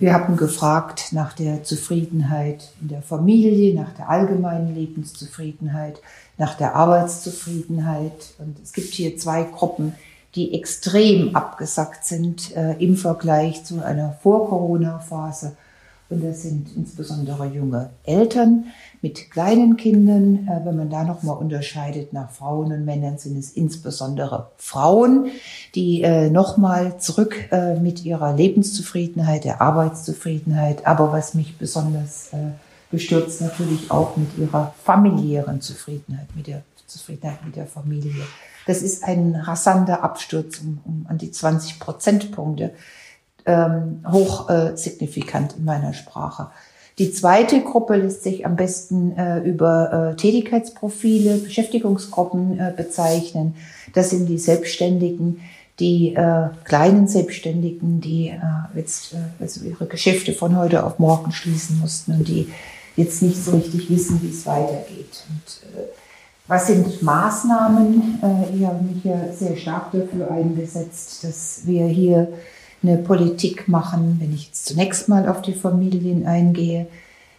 wir 0.01 0.15
haben 0.15 0.39
gefragt 0.39 1.13
nach 1.13 1.35
der 1.35 1.63
Zufriedenheit 1.63 2.73
in 2.81 2.89
der 2.89 3.03
Familie, 3.03 3.75
nach 3.75 3.93
der 3.93 4.09
allgemeinen 4.09 4.75
Lebenszufriedenheit, 4.75 6.01
nach 6.39 6.55
der 6.55 6.75
Arbeitszufriedenheit. 6.75 8.33
Und 8.39 8.57
es 8.63 8.73
gibt 8.73 8.95
hier 8.95 9.19
zwei 9.19 9.43
Gruppen, 9.45 9.95
die 10.35 10.55
extrem 10.55 11.37
abgesackt 11.37 12.07
sind 12.07 12.57
äh, 12.57 12.83
im 12.83 12.97
Vergleich 12.97 13.65
zu 13.65 13.85
einer 13.85 14.17
Vor-Corona-Phase. 14.23 15.57
Und 16.11 16.25
das 16.25 16.43
sind 16.43 16.77
insbesondere 16.77 17.47
junge 17.47 17.91
Eltern 18.05 18.67
mit 19.01 19.31
kleinen 19.31 19.77
Kindern. 19.77 20.49
Äh, 20.49 20.67
wenn 20.67 20.77
man 20.77 20.91
da 20.91 21.05
nochmal 21.05 21.37
unterscheidet 21.37 22.13
nach 22.13 22.31
Frauen 22.31 22.73
und 22.73 22.85
Männern, 22.85 23.17
sind 23.17 23.39
es 23.39 23.53
insbesondere 23.53 24.51
Frauen, 24.57 25.31
die 25.77 26.03
äh, 26.03 26.29
nochmal 26.29 26.99
zurück 26.99 27.49
äh, 27.53 27.79
mit 27.79 28.05
ihrer 28.05 28.35
Lebenszufriedenheit, 28.35 29.45
der 29.45 29.63
Arbeitszufriedenheit, 29.63 30.85
aber 30.85 31.13
was 31.13 31.35
mich 31.35 31.57
besonders 31.57 32.31
bestürzt, 32.91 33.41
natürlich 33.41 33.91
auch 33.91 34.17
mit 34.17 34.37
ihrer 34.37 34.75
familiären 34.83 35.61
Zufriedenheit, 35.61 36.27
mit 36.35 36.49
der 36.49 36.63
Zufriedenheit 36.91 37.45
mit 37.45 37.57
der 37.57 37.67
Familie. 37.67 38.27
Das 38.67 38.83
ist 38.83 39.05
ein 39.05 39.37
rasanter 39.37 40.03
Absturz 40.03 40.61
um, 40.61 40.81
um 40.85 41.07
an 41.09 41.19
die 41.19 41.31
20 41.31 41.79
Prozentpunkte 41.79 42.73
ähm, 43.47 44.05
hoch 44.11 44.49
äh, 44.51 44.77
signifikant 44.77 45.57
in 45.59 45.65
meiner 45.65 45.93
Sprache. 45.93 46.49
Die 46.99 47.13
zweite 47.13 47.63
Gruppe 47.63 47.97
lässt 47.97 48.25
sich 48.25 48.45
am 48.45 48.57
besten 48.57 49.17
äh, 49.17 49.39
über 49.39 50.11
äh, 50.13 50.17
Tätigkeitsprofile, 50.17 51.39
Beschäftigungsgruppen 51.39 52.59
äh, 52.59 52.75
bezeichnen. 52.77 53.55
Das 53.95 54.11
sind 54.11 54.27
die 54.27 54.39
Selbstständigen, 54.39 55.41
die 55.79 56.15
äh, 56.15 56.49
kleinen 56.65 57.09
Selbstständigen, 57.09 58.03
die 58.03 58.29
äh, 58.29 58.39
jetzt 58.77 59.15
äh, 59.15 59.17
also 59.41 59.65
ihre 59.65 59.87
Geschäfte 59.87 60.35
von 60.35 60.57
heute 60.59 60.85
auf 60.85 60.99
morgen 60.99 61.33
schließen 61.33 61.81
mussten 61.81 62.13
und 62.13 62.29
die 62.29 62.53
jetzt 62.97 63.23
nicht 63.23 63.43
so 63.43 63.53
richtig 63.53 63.89
wissen, 63.89 64.21
wie 64.23 64.29
es 64.29 64.45
weitergeht. 64.45 65.25
Und, 65.31 65.79
äh, 65.79 65.87
was 66.47 66.67
sind 66.67 67.03
Maßnahmen? 67.03 68.19
Äh, 68.23 68.57
ich 68.57 68.67
habe 68.67 68.85
mich 68.85 69.05
ja 69.05 69.33
sehr 69.33 69.57
stark 69.57 69.93
dafür 69.93 70.31
eingesetzt, 70.31 71.25
dass 71.25 71.63
wir 71.65 71.87
hier 71.87 72.29
eine 72.83 72.97
Politik 72.99 73.69
machen, 73.69 74.17
wenn 74.21 74.33
ich 74.33 74.47
jetzt 74.47 74.67
zunächst 74.67 75.09
mal 75.09 75.29
auf 75.29 75.43
die 75.43 75.53
Familien 75.53 76.27
eingehe, 76.27 76.87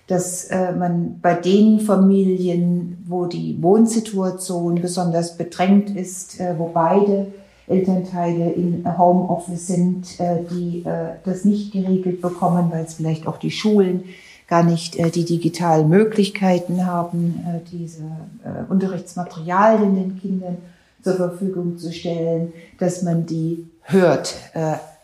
dass 0.07 0.45
äh, 0.45 0.73
man 0.73 1.19
bei 1.21 1.35
den 1.35 1.79
Familien, 1.79 3.03
wo 3.07 3.25
die 3.25 3.57
Wohnsituation 3.61 4.81
besonders 4.81 5.37
bedrängt 5.37 5.95
ist, 5.95 6.39
äh, 6.39 6.53
wo 6.57 6.67
beide 6.67 7.27
Elternteile 7.67 8.51
in 8.51 8.85
Homeoffice 8.97 9.67
sind, 9.67 10.19
äh, 10.19 10.39
die 10.51 10.83
äh, 10.85 11.13
das 11.23 11.45
nicht 11.45 11.71
geregelt 11.71 12.21
bekommen, 12.21 12.69
weil 12.71 12.83
es 12.83 12.95
vielleicht 12.95 13.25
auch 13.25 13.37
die 13.37 13.51
Schulen 13.51 14.03
gar 14.47 14.63
nicht 14.63 14.97
äh, 14.97 15.09
die 15.09 15.23
digitalen 15.23 15.87
Möglichkeiten 15.87 16.85
haben, 16.85 17.45
äh, 17.47 17.59
diese 17.71 18.03
Unterrichtsmaterialien 18.67 19.95
den 19.95 20.19
Kindern 20.19 20.57
zur 21.01 21.15
Verfügung 21.15 21.77
zu 21.77 21.91
stellen, 21.93 22.51
dass 22.79 23.01
man 23.01 23.25
die 23.25 23.65
hört, 23.83 24.35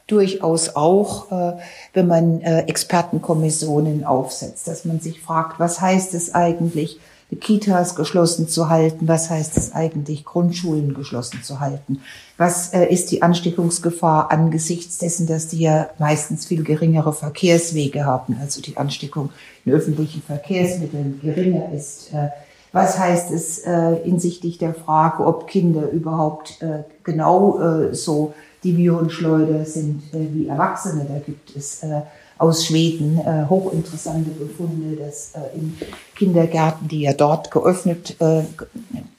durchaus 0.07 0.75
auch, 0.75 1.31
äh, 1.31 1.57
wenn 1.93 2.07
man 2.07 2.41
äh, 2.41 2.61
Expertenkommissionen 2.61 4.03
aufsetzt, 4.05 4.67
dass 4.67 4.85
man 4.85 4.99
sich 4.99 5.21
fragt, 5.21 5.59
was 5.59 5.81
heißt 5.81 6.13
es 6.13 6.33
eigentlich, 6.33 6.99
die 7.29 7.35
Kitas 7.35 7.95
geschlossen 7.95 8.47
zu 8.47 8.69
halten, 8.69 9.07
was 9.07 9.29
heißt 9.29 9.57
es 9.57 9.73
eigentlich, 9.73 10.23
Grundschulen 10.23 10.93
geschlossen 10.93 11.43
zu 11.43 11.59
halten, 11.59 11.99
was 12.37 12.73
äh, 12.73 12.85
ist 12.85 13.11
die 13.11 13.21
Ansteckungsgefahr 13.21 14.31
angesichts 14.31 14.97
dessen, 14.97 15.27
dass 15.27 15.49
die 15.49 15.59
ja 15.59 15.89
meistens 15.99 16.45
viel 16.45 16.63
geringere 16.63 17.11
Verkehrswege 17.11 18.05
haben, 18.05 18.37
also 18.41 18.61
die 18.61 18.77
Ansteckung 18.77 19.31
in 19.65 19.73
öffentlichen 19.73 20.21
Verkehrsmitteln 20.21 21.19
geringer 21.21 21.71
ist. 21.73 22.13
Äh, 22.13 22.29
was 22.71 22.99
heißt 22.99 23.31
es 23.31 23.59
äh, 23.59 23.97
hinsichtlich 24.03 24.57
der 24.57 24.73
Frage, 24.73 25.25
ob 25.25 25.47
Kinder 25.47 25.89
überhaupt 25.89 26.61
äh, 26.61 26.83
genau 27.03 27.59
äh, 27.59 27.95
so 27.95 28.33
die 28.63 28.75
Virenschleuder 28.75 29.65
sind 29.65 30.03
äh, 30.13 30.27
wie 30.33 30.47
Erwachsene. 30.47 31.05
Da 31.07 31.19
gibt 31.19 31.55
es 31.55 31.83
äh, 31.83 32.01
aus 32.37 32.65
Schweden 32.65 33.19
äh, 33.19 33.45
hochinteressante 33.49 34.29
Befunde, 34.31 34.95
dass 34.95 35.33
äh, 35.33 35.57
in 35.57 35.77
Kindergärten, 36.15 36.87
die 36.87 37.01
ja 37.01 37.13
dort 37.13 37.51
geöffnet 37.51 38.15
äh, 38.19 38.43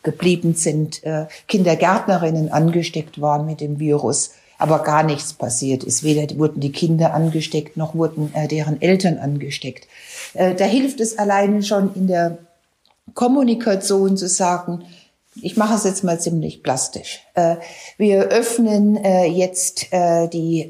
geblieben 0.03 0.55
sind, 0.55 1.03
äh, 1.05 1.27
Kindergärtnerinnen 1.47 2.51
angesteckt 2.51 3.21
waren 3.21 3.47
mit 3.47 3.61
dem 3.61 3.79
Virus, 3.79 4.33
aber 4.59 4.81
gar 4.81 5.03
nichts 5.03 5.33
passiert 5.33 5.85
ist. 5.85 6.03
Weder 6.03 6.37
wurden 6.39 6.61
die 6.61 6.73
Kinder 6.73 7.15
angesteckt, 7.15 7.77
noch 7.77 7.95
wurden 7.95 8.33
äh, 8.35 8.49
deren 8.49 8.81
Eltern 8.81 9.19
angesteckt. 9.19 9.87
Äh, 10.35 10.55
da 10.55 10.65
hilft 10.65 11.01
es 11.01 11.19
alleine 11.19 11.63
schon 11.63 11.95
in 11.95 12.07
der 12.07 12.39
Kommunikation 13.15 14.17
zu 14.17 14.29
sagen, 14.29 14.85
ich 15.43 15.57
mache 15.57 15.75
es 15.75 15.85
jetzt 15.85 16.05
mal 16.05 16.21
ziemlich 16.21 16.63
plastisch. 16.63 17.21
Äh, 17.35 17.57
wir 17.97 18.25
öffnen 18.29 18.97
äh, 18.97 19.27
jetzt 19.27 19.93
äh, 19.93 20.29
die 20.29 20.69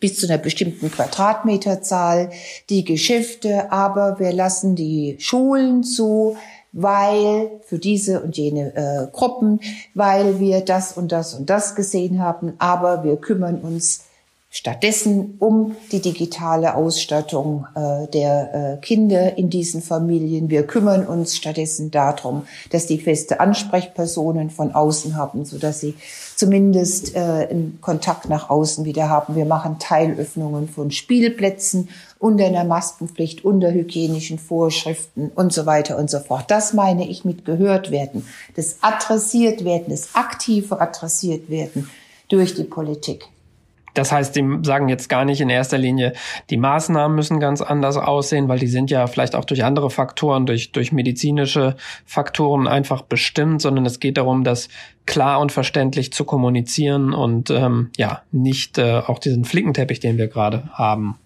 bis 0.00 0.18
zu 0.18 0.26
einer 0.26 0.38
bestimmten 0.38 0.90
Quadratmeterzahl 0.90 2.30
die 2.70 2.84
Geschäfte, 2.84 3.70
aber 3.70 4.18
wir 4.18 4.32
lassen 4.32 4.74
die 4.74 5.16
Schulen 5.20 5.84
zu, 5.84 6.36
weil 6.72 7.60
für 7.62 7.78
diese 7.78 8.20
und 8.20 8.36
jene 8.36 9.10
Gruppen, 9.12 9.60
weil 9.94 10.40
wir 10.40 10.62
das 10.62 10.96
und 10.96 11.12
das 11.12 11.34
und 11.34 11.50
das 11.50 11.76
gesehen 11.76 12.18
haben, 12.18 12.54
aber 12.58 13.04
wir 13.04 13.16
kümmern 13.16 13.60
uns 13.60 14.06
stattdessen 14.54 15.36
um 15.38 15.76
die 15.92 16.02
digitale 16.02 16.74
Ausstattung 16.74 17.66
äh, 17.74 18.06
der 18.08 18.76
äh, 18.76 18.80
Kinder 18.82 19.38
in 19.38 19.48
diesen 19.48 19.80
Familien. 19.80 20.50
Wir 20.50 20.66
kümmern 20.66 21.06
uns 21.06 21.34
stattdessen 21.34 21.90
darum, 21.90 22.42
dass 22.68 22.86
die 22.86 22.98
feste 22.98 23.40
Ansprechpersonen 23.40 24.50
von 24.50 24.72
außen 24.72 25.16
haben, 25.16 25.46
so 25.46 25.56
dass 25.56 25.80
sie 25.80 25.94
zumindest 26.36 27.16
äh, 27.16 27.48
einen 27.50 27.78
Kontakt 27.80 28.28
nach 28.28 28.50
außen 28.50 28.84
wieder 28.84 29.08
haben. 29.08 29.36
Wir 29.36 29.46
machen 29.46 29.78
Teilöffnungen 29.78 30.68
von 30.68 30.90
Spielplätzen 30.90 31.88
unter 32.18 32.44
einer 32.44 32.64
Maskenpflicht, 32.64 33.46
unter 33.46 33.72
hygienischen 33.72 34.38
Vorschriften 34.38 35.30
und 35.34 35.54
so 35.54 35.64
weiter 35.64 35.96
und 35.96 36.10
so 36.10 36.18
fort. 36.18 36.50
Das 36.50 36.74
meine 36.74 37.08
ich 37.08 37.24
mit 37.24 37.46
gehört 37.46 37.90
werden, 37.90 38.26
das 38.54 38.76
adressiert 38.82 39.64
werden, 39.64 39.86
das 39.88 40.14
aktive 40.14 40.78
adressiert 40.78 41.48
werden 41.48 41.88
durch 42.28 42.54
die 42.54 42.64
Politik. 42.64 43.30
Das 43.94 44.12
heißt, 44.12 44.34
die 44.36 44.58
sagen 44.62 44.88
jetzt 44.88 45.08
gar 45.08 45.24
nicht 45.24 45.40
in 45.40 45.50
erster 45.50 45.78
Linie, 45.78 46.12
die 46.50 46.56
Maßnahmen 46.56 47.14
müssen 47.14 47.40
ganz 47.40 47.60
anders 47.60 47.96
aussehen, 47.96 48.48
weil 48.48 48.58
die 48.58 48.66
sind 48.66 48.90
ja 48.90 49.06
vielleicht 49.06 49.34
auch 49.34 49.44
durch 49.44 49.64
andere 49.64 49.90
Faktoren, 49.90 50.46
durch, 50.46 50.72
durch 50.72 50.92
medizinische 50.92 51.76
Faktoren 52.04 52.66
einfach 52.66 53.02
bestimmt, 53.02 53.60
sondern 53.60 53.84
es 53.86 54.00
geht 54.00 54.16
darum, 54.16 54.44
das 54.44 54.68
klar 55.06 55.40
und 55.40 55.52
verständlich 55.52 56.12
zu 56.12 56.24
kommunizieren 56.24 57.12
und 57.12 57.50
ähm, 57.50 57.90
ja, 57.96 58.22
nicht 58.30 58.78
äh, 58.78 59.02
auch 59.06 59.18
diesen 59.18 59.44
Flickenteppich, 59.44 60.00
den 60.00 60.16
wir 60.16 60.28
gerade 60.28 60.70
haben. 60.72 61.18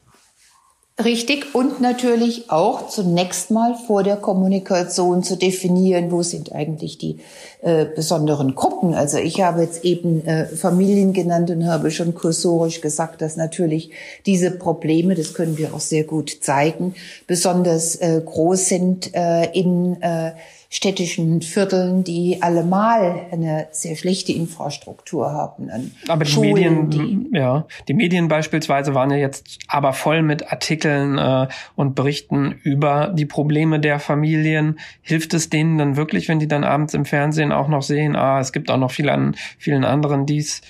Richtig 1.04 1.54
und 1.54 1.82
natürlich 1.82 2.50
auch 2.50 2.88
zunächst 2.88 3.50
mal 3.50 3.74
vor 3.74 4.02
der 4.02 4.16
Kommunikation 4.16 5.22
zu 5.22 5.37
definieren, 5.37 6.11
wo 6.11 6.22
sind 6.22 6.52
eigentlich 6.54 6.96
die 6.96 7.18
äh, 7.61 7.85
besonderen 7.85 8.54
Gruppen. 8.54 8.94
Also 8.94 9.18
ich 9.18 9.42
habe 9.42 9.61
jetzt 9.61 9.85
eben 9.85 10.24
äh, 10.24 10.46
Familien 10.46 11.12
genannt 11.12 11.50
und 11.50 11.66
habe 11.66 11.90
schon 11.90 12.14
kursorisch 12.14 12.80
gesagt, 12.80 13.20
dass 13.20 13.37
natürlich 13.37 13.90
diese 14.24 14.50
Probleme, 14.50 15.14
das 15.14 15.35
können 15.35 15.59
wir 15.59 15.74
auch 15.74 15.80
sehr 15.80 16.04
gut 16.04 16.38
zeigen, 16.40 16.94
besonders 17.26 17.96
äh, 17.96 18.22
groß 18.24 18.66
sind 18.66 19.14
äh, 19.14 19.50
in 19.52 20.00
äh, 20.00 20.32
städtischen 20.68 21.42
Vierteln, 21.42 22.05
die 22.05 22.38
allemal 22.42 23.26
eine 23.31 23.68
sehr 23.70 23.96
schlechte 23.96 24.33
Infrastruktur 24.33 25.31
haben. 25.31 25.70
aber 26.09 26.24
die 26.24 26.31
Schulen, 26.31 26.88
Medien, 26.88 27.31
die, 27.31 27.37
ja, 27.37 27.66
die 27.88 27.94
Medien 27.94 28.29
beispielsweise 28.29 28.94
waren 28.94 29.11
ja 29.11 29.16
jetzt 29.16 29.59
aber 29.68 29.92
voll 29.92 30.22
mit 30.22 30.50
Artikeln 30.50 31.18
äh, 31.18 31.48
und 31.76 31.94
Berichten 31.94 32.61
über 32.62 33.12
die 33.14 33.26
Probleme 33.26 33.81
der 33.81 33.98
Familien. 34.00 34.79
Hilft 35.02 35.35
es 35.35 35.50
denen 35.50 35.79
dann 35.79 35.96
wirklich, 35.96 36.29
wenn 36.29 36.38
die 36.38 36.48
dann 36.48 36.64
abends 36.64 36.94
im 36.94 37.05
Fernsehen 37.05 37.52
auch 37.52 37.68
noch 37.68 37.83
sehen, 37.83 38.16
ah, 38.16 38.40
es 38.40 38.52
gibt 38.52 38.70
auch 38.70 38.79
noch 38.79 38.90
viele 38.90 39.12
an 39.12 39.37
vielen 39.59 39.85
anderen, 39.85 40.26
die's 40.26 40.62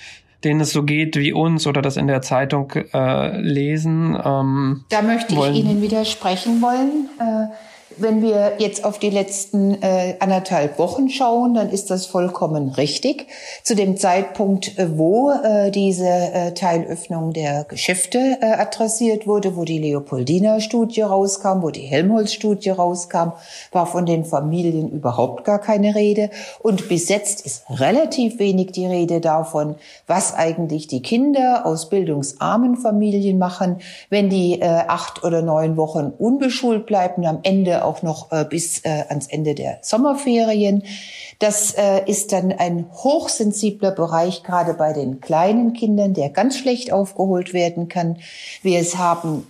denen 0.43 0.61
es 0.61 0.71
so 0.71 0.83
geht 0.83 1.15
wie 1.15 1.33
uns 1.33 1.65
oder 1.65 1.81
das 1.81 1.97
in 1.97 2.07
der 2.07 2.21
Zeitung 2.21 2.71
äh, 2.71 3.41
lesen. 3.41 4.15
Ähm, 4.23 4.85
da 4.89 5.01
möchte 5.01 5.33
ich 5.33 5.55
Ihnen 5.55 5.81
widersprechen 5.81 6.61
wollen. 6.61 7.09
Äh, 7.19 7.47
wenn 7.95 8.21
wir 8.21 8.53
jetzt 8.57 8.83
auf 8.83 8.99
die 8.99 9.09
letzten 9.09 9.81
äh, 9.81 10.15
anderthalb 10.19 10.77
Wochen 10.77 11.09
schauen, 11.09 11.53
dann 11.53 11.69
ist 11.69 11.89
das 11.89 12.05
vollkommen 12.05 12.69
richtig. 12.69 13.27
Zu 13.63 13.75
dem 13.75 13.95
Zeitpunkt, 13.95 14.77
äh, 14.77 14.97
wo 14.97 15.31
äh, 15.31 15.71
diese 15.71 16.07
äh, 16.07 16.51
Teilöffnung 16.53 17.31
der 17.31 17.63
Geschäfte 17.63 18.37
äh, 18.41 18.45
adressiert 18.45 19.25
wurde, 19.25 19.55
wo 19.55 19.63
die 19.63 19.79
Leopoldina-Studie 19.79 21.01
rauskam, 21.01 21.61
wo 21.61 21.69
die 21.69 21.81
Helmholtz-Studie 21.81 22.71
rauskam, 22.71 23.31
war 23.71 23.87
von 23.87 24.05
den 24.05 24.25
Familien 24.25 24.89
überhaupt 24.89 25.45
gar 25.45 25.59
keine 25.59 25.95
Rede. 25.95 26.29
Und 26.59 26.89
bis 26.89 27.07
jetzt 27.07 27.45
ist 27.45 27.63
relativ 27.69 28.39
wenig 28.39 28.73
die 28.73 28.85
Rede 28.85 29.21
davon, 29.21 29.75
was 30.07 30.33
eigentlich 30.33 30.87
die 30.87 31.01
Kinder 31.01 31.65
aus 31.65 31.89
bildungsarmen 31.89 32.75
Familien 32.75 33.37
machen, 33.37 33.77
wenn 34.09 34.29
die 34.29 34.59
äh, 34.59 34.65
acht 34.65 35.23
oder 35.23 35.41
neun 35.41 35.77
Wochen 35.77 36.11
unbeschult 36.17 36.85
bleiben, 36.85 37.25
am 37.25 37.39
Ende 37.43 37.76
auch 37.85 38.01
noch 38.01 38.31
äh, 38.31 38.45
bis 38.45 38.79
äh, 38.85 39.05
ans 39.09 39.27
Ende 39.27 39.55
der 39.55 39.79
Sommerferien. 39.81 40.83
Das 41.39 41.73
äh, 41.73 42.09
ist 42.09 42.31
dann 42.31 42.51
ein 42.51 42.87
hochsensibler 42.91 43.91
Bereich, 43.91 44.43
gerade 44.43 44.73
bei 44.73 44.93
den 44.93 45.21
kleinen 45.21 45.73
Kindern, 45.73 46.13
der 46.13 46.29
ganz 46.29 46.57
schlecht 46.57 46.91
aufgeholt 46.91 47.53
werden 47.53 47.87
kann. 47.89 48.17
Wir 48.63 48.79
es 48.79 48.97
haben 48.97 49.47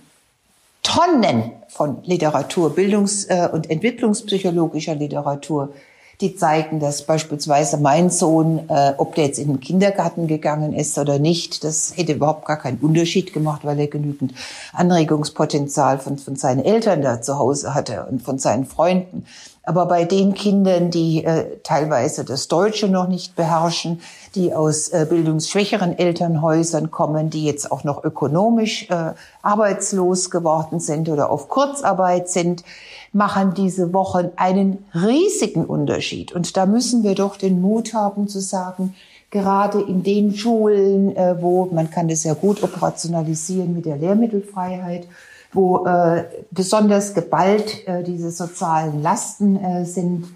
Tonnen 0.82 1.52
von 1.68 2.02
Literatur, 2.04 2.74
Bildungs- 2.74 3.26
äh, 3.28 3.48
und 3.52 3.70
Entwicklungspsychologischer 3.70 4.94
Literatur, 4.94 5.72
die 6.20 6.34
zeigen, 6.34 6.80
dass 6.80 7.02
beispielsweise 7.02 7.76
mein 7.76 8.10
Sohn, 8.10 8.68
äh, 8.68 8.94
ob 8.96 9.14
der 9.14 9.26
jetzt 9.26 9.38
in 9.38 9.48
den 9.48 9.60
Kindergarten 9.60 10.26
gegangen 10.26 10.72
ist 10.72 10.98
oder 10.98 11.20
nicht, 11.20 11.62
das 11.62 11.92
hätte 11.96 12.14
überhaupt 12.14 12.44
gar 12.44 12.58
keinen 12.58 12.78
Unterschied 12.78 13.32
gemacht, 13.32 13.60
weil 13.64 13.78
er 13.78 13.86
genügend 13.86 14.34
Anregungspotenzial 14.72 15.98
von, 15.98 16.18
von 16.18 16.34
seinen 16.34 16.64
Eltern 16.64 17.02
da 17.02 17.22
zu 17.22 17.38
Hause 17.38 17.72
hatte 17.74 18.06
und 18.10 18.22
von 18.22 18.38
seinen 18.38 18.66
Freunden. 18.66 19.26
Aber 19.62 19.84
bei 19.84 20.06
den 20.06 20.32
Kindern, 20.32 20.90
die 20.90 21.24
äh, 21.24 21.58
teilweise 21.62 22.24
das 22.24 22.48
Deutsche 22.48 22.88
noch 22.88 23.06
nicht 23.06 23.36
beherrschen, 23.36 24.00
die 24.34 24.54
aus 24.54 24.88
äh, 24.88 25.06
bildungsschwächeren 25.08 25.98
Elternhäusern 25.98 26.90
kommen, 26.90 27.28
die 27.28 27.44
jetzt 27.44 27.70
auch 27.70 27.84
noch 27.84 28.02
ökonomisch 28.02 28.88
äh, 28.88 29.12
arbeitslos 29.42 30.30
geworden 30.30 30.80
sind 30.80 31.10
oder 31.10 31.30
auf 31.30 31.50
Kurzarbeit 31.50 32.30
sind, 32.30 32.64
machen 33.12 33.54
diese 33.54 33.92
Wochen 33.92 34.30
einen 34.36 34.84
riesigen 34.94 35.64
Unterschied. 35.64 36.32
Und 36.32 36.56
da 36.56 36.66
müssen 36.66 37.02
wir 37.02 37.14
doch 37.14 37.36
den 37.36 37.60
Mut 37.60 37.94
haben 37.94 38.28
zu 38.28 38.40
sagen, 38.40 38.94
gerade 39.30 39.80
in 39.80 40.02
den 40.02 40.34
Schulen, 40.34 41.14
äh, 41.16 41.36
wo 41.40 41.66
man 41.66 41.90
kann 41.90 42.08
das 42.08 42.24
ja 42.24 42.34
gut 42.34 42.62
operationalisieren 42.62 43.74
mit 43.74 43.86
der 43.86 43.96
Lehrmittelfreiheit, 43.96 45.06
wo 45.52 45.86
äh, 45.86 46.24
besonders 46.50 47.14
geballt 47.14 47.86
äh, 47.86 48.02
diese 48.02 48.30
sozialen 48.30 49.02
Lasten 49.02 49.84
sind, 49.84 50.26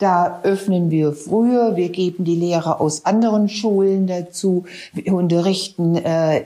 da 0.00 0.40
öffnen 0.44 0.90
wir 0.90 1.12
früher, 1.12 1.76
wir 1.76 1.90
geben 1.90 2.24
die 2.24 2.34
Lehrer 2.34 2.80
aus 2.80 3.04
anderen 3.04 3.50
Schulen 3.50 4.06
dazu, 4.06 4.64
wir 4.94 5.12
unterrichten 5.12 5.94
äh, 5.94 6.44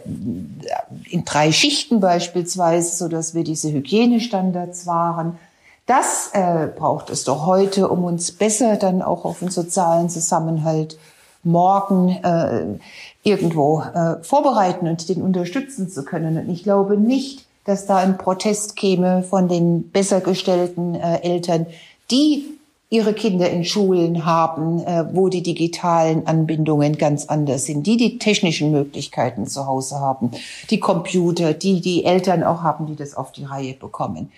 in 1.09 1.25
drei 1.25 1.53
Schichten 1.53 2.01
beispielsweise, 2.01 2.97
so 2.97 3.07
dass 3.07 3.33
wir 3.33 3.45
diese 3.45 3.71
Hygienestandards 3.71 4.89
wahren. 4.89 5.39
Das 5.87 6.31
äh, 6.33 6.69
braucht 6.69 7.11
es 7.11 7.25
doch 7.25 7.45
heute, 7.45 7.89
um 7.89 8.05
uns 8.05 8.33
besser 8.33 8.77
dann 8.77 9.03
auch 9.03 9.25
auf 9.25 9.41
den 9.41 9.51
sozialen 9.51 10.09
Zusammenhalt 10.09 10.99
morgen 11.43 12.09
äh, 12.09 12.79
irgendwo 13.23 13.83
äh, 13.83 14.23
vorbereiten 14.23 14.89
und 14.89 15.09
den 15.09 15.21
unterstützen 15.21 15.91
zu 15.91 16.05
können. 16.05 16.39
Und 16.39 16.49
ich 16.49 16.63
glaube 16.63 16.97
nicht, 16.97 17.45
dass 17.65 17.87
da 17.87 17.97
ein 17.97 18.17
Protest 18.17 18.77
käme 18.77 19.23
von 19.23 19.49
den 19.49 19.91
besser 19.91 20.21
gestellten 20.21 20.95
äh, 20.95 21.21
Eltern, 21.23 21.67
die 22.11 22.47
ihre 22.91 23.13
Kinder 23.13 23.51
in 23.51 23.65
Schulen 23.65 24.25
haben, 24.25 24.81
äh, 24.85 25.05
wo 25.13 25.29
die 25.29 25.43
digitalen 25.43 26.27
Anbindungen 26.27 26.97
ganz 26.97 27.27
anders 27.27 27.65
sind, 27.65 27.87
die 27.87 27.97
die 27.97 28.19
technischen 28.19 28.71
Möglichkeiten 28.71 29.47
zu 29.47 29.67
Hause 29.67 29.99
haben, 29.99 30.31
die 30.71 30.81
Computer, 30.81 31.55
die 31.55 31.81
die 31.81 32.05
Eltern 32.05 32.43
auch 32.43 32.63
haben, 32.63 32.87
die 32.87 32.97
das 32.97 33.15
auf 33.15 33.33
die 33.33 33.45
Reihe 33.45 33.75
bekommen. 33.75 34.31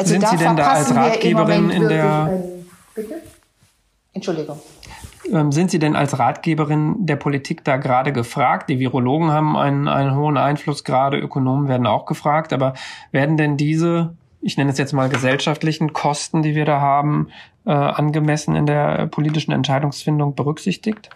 Also 0.00 0.12
Sind 0.12 0.26
Sie 0.28 0.36
denn 0.38 0.56
da 0.56 0.70
als 0.70 0.94
Ratgeberin 0.94 1.68
in 1.68 1.86
der... 1.86 2.42
Bitte? 2.94 3.20
Entschuldigung. 4.14 4.58
Ähm, 5.30 5.52
sind 5.52 5.70
Sie 5.70 5.78
denn 5.78 5.94
als 5.94 6.18
Ratgeberin 6.18 7.04
der 7.04 7.16
Politik 7.16 7.64
da 7.64 7.76
gerade 7.76 8.10
gefragt? 8.10 8.70
Die 8.70 8.78
Virologen 8.78 9.30
haben 9.30 9.58
einen, 9.58 9.88
einen 9.88 10.16
hohen 10.16 10.38
Einfluss, 10.38 10.84
gerade 10.84 11.18
Ökonomen 11.18 11.68
werden 11.68 11.86
auch 11.86 12.06
gefragt, 12.06 12.54
aber 12.54 12.72
werden 13.12 13.36
denn 13.36 13.58
diese, 13.58 14.16
ich 14.40 14.56
nenne 14.56 14.70
es 14.70 14.78
jetzt 14.78 14.94
mal 14.94 15.10
gesellschaftlichen 15.10 15.92
Kosten, 15.92 16.40
die 16.40 16.54
wir 16.54 16.64
da 16.64 16.80
haben, 16.80 17.28
äh, 17.66 17.72
angemessen 17.72 18.56
in 18.56 18.64
der 18.64 19.06
politischen 19.06 19.52
Entscheidungsfindung 19.52 20.34
berücksichtigt? 20.34 21.10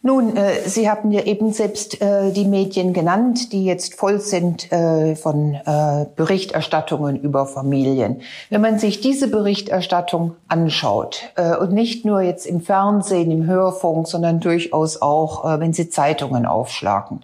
Nun, 0.00 0.36
äh, 0.36 0.68
Sie 0.68 0.88
haben 0.88 1.10
ja 1.10 1.22
eben 1.22 1.52
selbst 1.52 2.00
äh, 2.00 2.30
die 2.30 2.44
Medien 2.44 2.92
genannt, 2.92 3.52
die 3.52 3.64
jetzt 3.64 3.94
voll 3.94 4.20
sind 4.20 4.70
äh, 4.70 5.16
von 5.16 5.54
äh, 5.54 6.06
Berichterstattungen 6.14 7.20
über 7.20 7.46
Familien. 7.46 8.22
Wenn 8.48 8.60
man 8.60 8.78
sich 8.78 9.00
diese 9.00 9.26
Berichterstattung 9.26 10.36
anschaut 10.46 11.32
äh, 11.34 11.56
und 11.56 11.72
nicht 11.72 12.04
nur 12.04 12.20
jetzt 12.20 12.46
im 12.46 12.60
Fernsehen, 12.60 13.32
im 13.32 13.46
Hörfunk, 13.46 14.06
sondern 14.06 14.38
durchaus 14.38 15.02
auch, 15.02 15.44
äh, 15.44 15.58
wenn 15.58 15.72
Sie 15.72 15.90
Zeitungen 15.90 16.46
aufschlagen, 16.46 17.22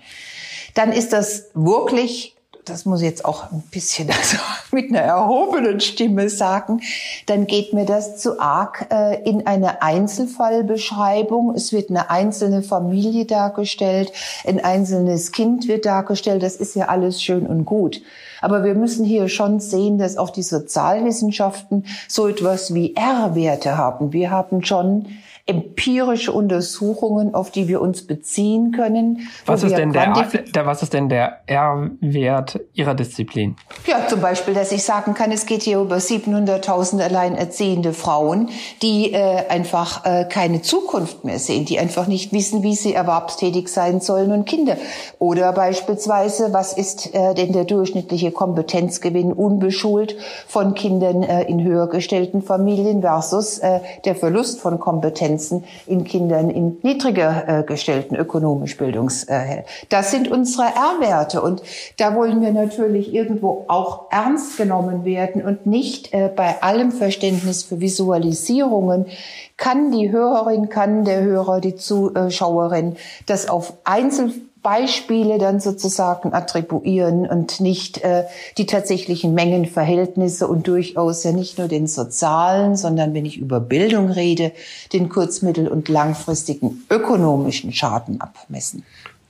dann 0.74 0.90
ist 0.90 1.12
das 1.12 1.50
wirklich 1.54 2.33
das 2.64 2.84
muss 2.84 3.00
ich 3.00 3.06
jetzt 3.06 3.24
auch 3.24 3.52
ein 3.52 3.62
bisschen 3.70 4.08
also 4.18 4.38
mit 4.72 4.90
einer 4.90 5.00
erhobenen 5.00 5.80
Stimme 5.80 6.28
sagen, 6.28 6.80
dann 7.26 7.46
geht 7.46 7.72
mir 7.72 7.84
das 7.84 8.16
zu 8.18 8.40
arg 8.40 8.88
äh, 8.90 9.22
in 9.28 9.46
eine 9.46 9.82
Einzelfallbeschreibung. 9.82 11.54
Es 11.54 11.72
wird 11.72 11.90
eine 11.90 12.10
einzelne 12.10 12.62
Familie 12.62 13.24
dargestellt, 13.24 14.12
ein 14.46 14.62
einzelnes 14.62 15.32
Kind 15.32 15.68
wird 15.68 15.86
dargestellt. 15.86 16.42
Das 16.42 16.56
ist 16.56 16.74
ja 16.74 16.86
alles 16.86 17.22
schön 17.22 17.46
und 17.46 17.64
gut. 17.64 18.02
Aber 18.40 18.64
wir 18.64 18.74
müssen 18.74 19.04
hier 19.04 19.28
schon 19.28 19.60
sehen, 19.60 19.98
dass 19.98 20.16
auch 20.16 20.30
die 20.30 20.42
Sozialwissenschaften 20.42 21.86
so 22.08 22.28
etwas 22.28 22.74
wie 22.74 22.94
R-Werte 22.94 23.78
haben. 23.78 24.12
Wir 24.12 24.30
haben 24.30 24.64
schon 24.64 25.06
empirische 25.46 26.32
Untersuchungen, 26.32 27.34
auf 27.34 27.50
die 27.50 27.68
wir 27.68 27.82
uns 27.82 28.06
beziehen 28.06 28.72
können. 28.72 29.28
Was 29.44 29.62
ist, 29.62 29.76
denn 29.76 29.92
der, 29.92 30.26
der, 30.54 30.64
was 30.64 30.82
ist 30.82 30.94
denn 30.94 31.10
der 31.10 31.40
R-Wert 31.46 32.60
Ihrer 32.72 32.94
Disziplin? 32.94 33.56
Ja, 33.86 34.08
zum 34.08 34.22
Beispiel, 34.22 34.54
dass 34.54 34.72
ich 34.72 34.82
sagen 34.84 35.12
kann, 35.12 35.30
es 35.32 35.44
geht 35.44 35.62
hier 35.62 35.80
über 35.80 35.96
700.000 35.96 37.02
alleinerziehende 37.02 37.92
Frauen, 37.92 38.48
die 38.80 39.12
äh, 39.12 39.46
einfach 39.50 40.06
äh, 40.06 40.24
keine 40.24 40.62
Zukunft 40.62 41.24
mehr 41.24 41.38
sehen, 41.38 41.66
die 41.66 41.78
einfach 41.78 42.06
nicht 42.06 42.32
wissen, 42.32 42.62
wie 42.62 42.74
sie 42.74 42.94
erwerbstätig 42.94 43.68
sein 43.68 44.00
sollen 44.00 44.32
und 44.32 44.46
Kinder. 44.46 44.78
Oder 45.18 45.52
beispielsweise, 45.52 46.54
was 46.54 46.72
ist 46.72 47.14
äh, 47.14 47.34
denn 47.34 47.52
der 47.52 47.64
durchschnittliche 47.64 48.32
Kompetenzgewinn 48.32 49.30
unbeschult 49.30 50.16
von 50.48 50.72
Kindern 50.72 51.22
äh, 51.22 51.42
in 51.42 51.62
höher 51.62 51.86
gestellten 51.88 52.40
Familien 52.40 53.02
versus 53.02 53.58
äh, 53.58 53.80
der 54.06 54.14
Verlust 54.14 54.60
von 54.60 54.80
Kompetenz 54.80 55.33
Kompetenzen 55.34 55.64
in 55.86 56.04
Kindern 56.04 56.50
in 56.50 56.78
niedriger 56.82 57.60
äh, 57.60 57.62
gestellten 57.62 58.14
ökonomisch 58.16 58.76
Bildungs. 58.76 59.24
Äh, 59.24 59.64
das 59.88 60.10
sind 60.10 60.30
unsere 60.30 60.66
R-Werte 60.66 61.42
und 61.42 61.62
da 61.98 62.14
wollen 62.14 62.40
wir 62.40 62.52
natürlich 62.52 63.12
irgendwo 63.12 63.64
auch 63.68 64.10
ernst 64.10 64.56
genommen 64.56 65.04
werden 65.04 65.42
und 65.42 65.66
nicht 65.66 66.12
äh, 66.12 66.30
bei 66.34 66.62
allem 66.62 66.92
Verständnis 66.92 67.62
für 67.64 67.80
Visualisierungen 67.80 69.06
kann 69.56 69.92
die 69.92 70.10
Hörerin, 70.10 70.68
kann 70.68 71.04
der 71.04 71.22
Hörer, 71.22 71.60
die 71.60 71.76
Zuschauerin 71.76 72.96
das 73.26 73.48
auf 73.48 73.74
Einzel 73.84 74.32
Beispiele 74.64 75.36
dann 75.38 75.60
sozusagen 75.60 76.32
attribuieren 76.32 77.26
und 77.28 77.60
nicht 77.60 78.02
äh, 78.02 78.24
die 78.56 78.64
tatsächlichen 78.64 79.34
Mengenverhältnisse 79.34 80.48
und 80.48 80.66
durchaus 80.66 81.22
ja 81.22 81.32
nicht 81.32 81.58
nur 81.58 81.68
den 81.68 81.86
sozialen, 81.86 82.74
sondern 82.74 83.12
wenn 83.12 83.26
ich 83.26 83.36
über 83.36 83.60
Bildung 83.60 84.10
rede, 84.10 84.52
den 84.92 85.10
kurz-, 85.10 85.42
mittel- 85.42 85.68
und 85.68 85.90
langfristigen 85.90 86.82
ökonomischen 86.90 87.72
Schaden 87.72 88.22
abmessen. 88.22 88.84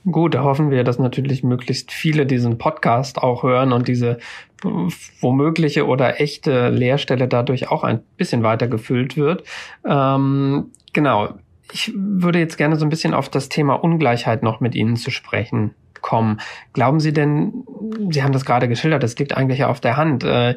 Gut, 0.09 0.35
da 0.35 0.43
hoffen 0.43 0.71
wir, 0.71 0.85
dass 0.85 0.99
natürlich 0.99 1.43
möglichst 1.43 1.91
viele 1.91 2.25
diesen 2.25 2.57
Podcast 2.57 3.17
auch 3.17 3.43
hören 3.43 3.73
und 3.73 3.89
diese 3.89 4.19
äh, 4.63 4.89
womögliche 5.19 5.85
oder 5.85 6.21
echte 6.21 6.69
Leerstelle 6.69 7.27
dadurch 7.27 7.69
auch 7.69 7.83
ein 7.83 7.99
bisschen 8.15 8.41
weiter 8.41 8.67
gefüllt 8.67 9.17
wird. 9.17 9.43
Ähm, 9.85 10.71
genau. 10.93 11.33
Ich 11.71 11.91
würde 11.95 12.39
jetzt 12.39 12.57
gerne 12.57 12.75
so 12.75 12.85
ein 12.85 12.89
bisschen 12.89 13.13
auf 13.13 13.29
das 13.29 13.49
Thema 13.49 13.73
Ungleichheit 13.73 14.43
noch 14.43 14.59
mit 14.59 14.75
Ihnen 14.75 14.95
zu 14.95 15.11
sprechen 15.11 15.73
kommen. 16.01 16.39
Glauben 16.73 16.99
Sie 16.99 17.13
denn, 17.13 17.63
Sie 18.11 18.21
haben 18.21 18.31
das 18.31 18.45
gerade 18.45 18.67
geschildert, 18.67 19.01
das 19.01 19.17
liegt 19.17 19.35
eigentlich 19.35 19.63
auf 19.63 19.79
der 19.79 19.97
Hand, 19.97 20.23
äh, 20.23 20.55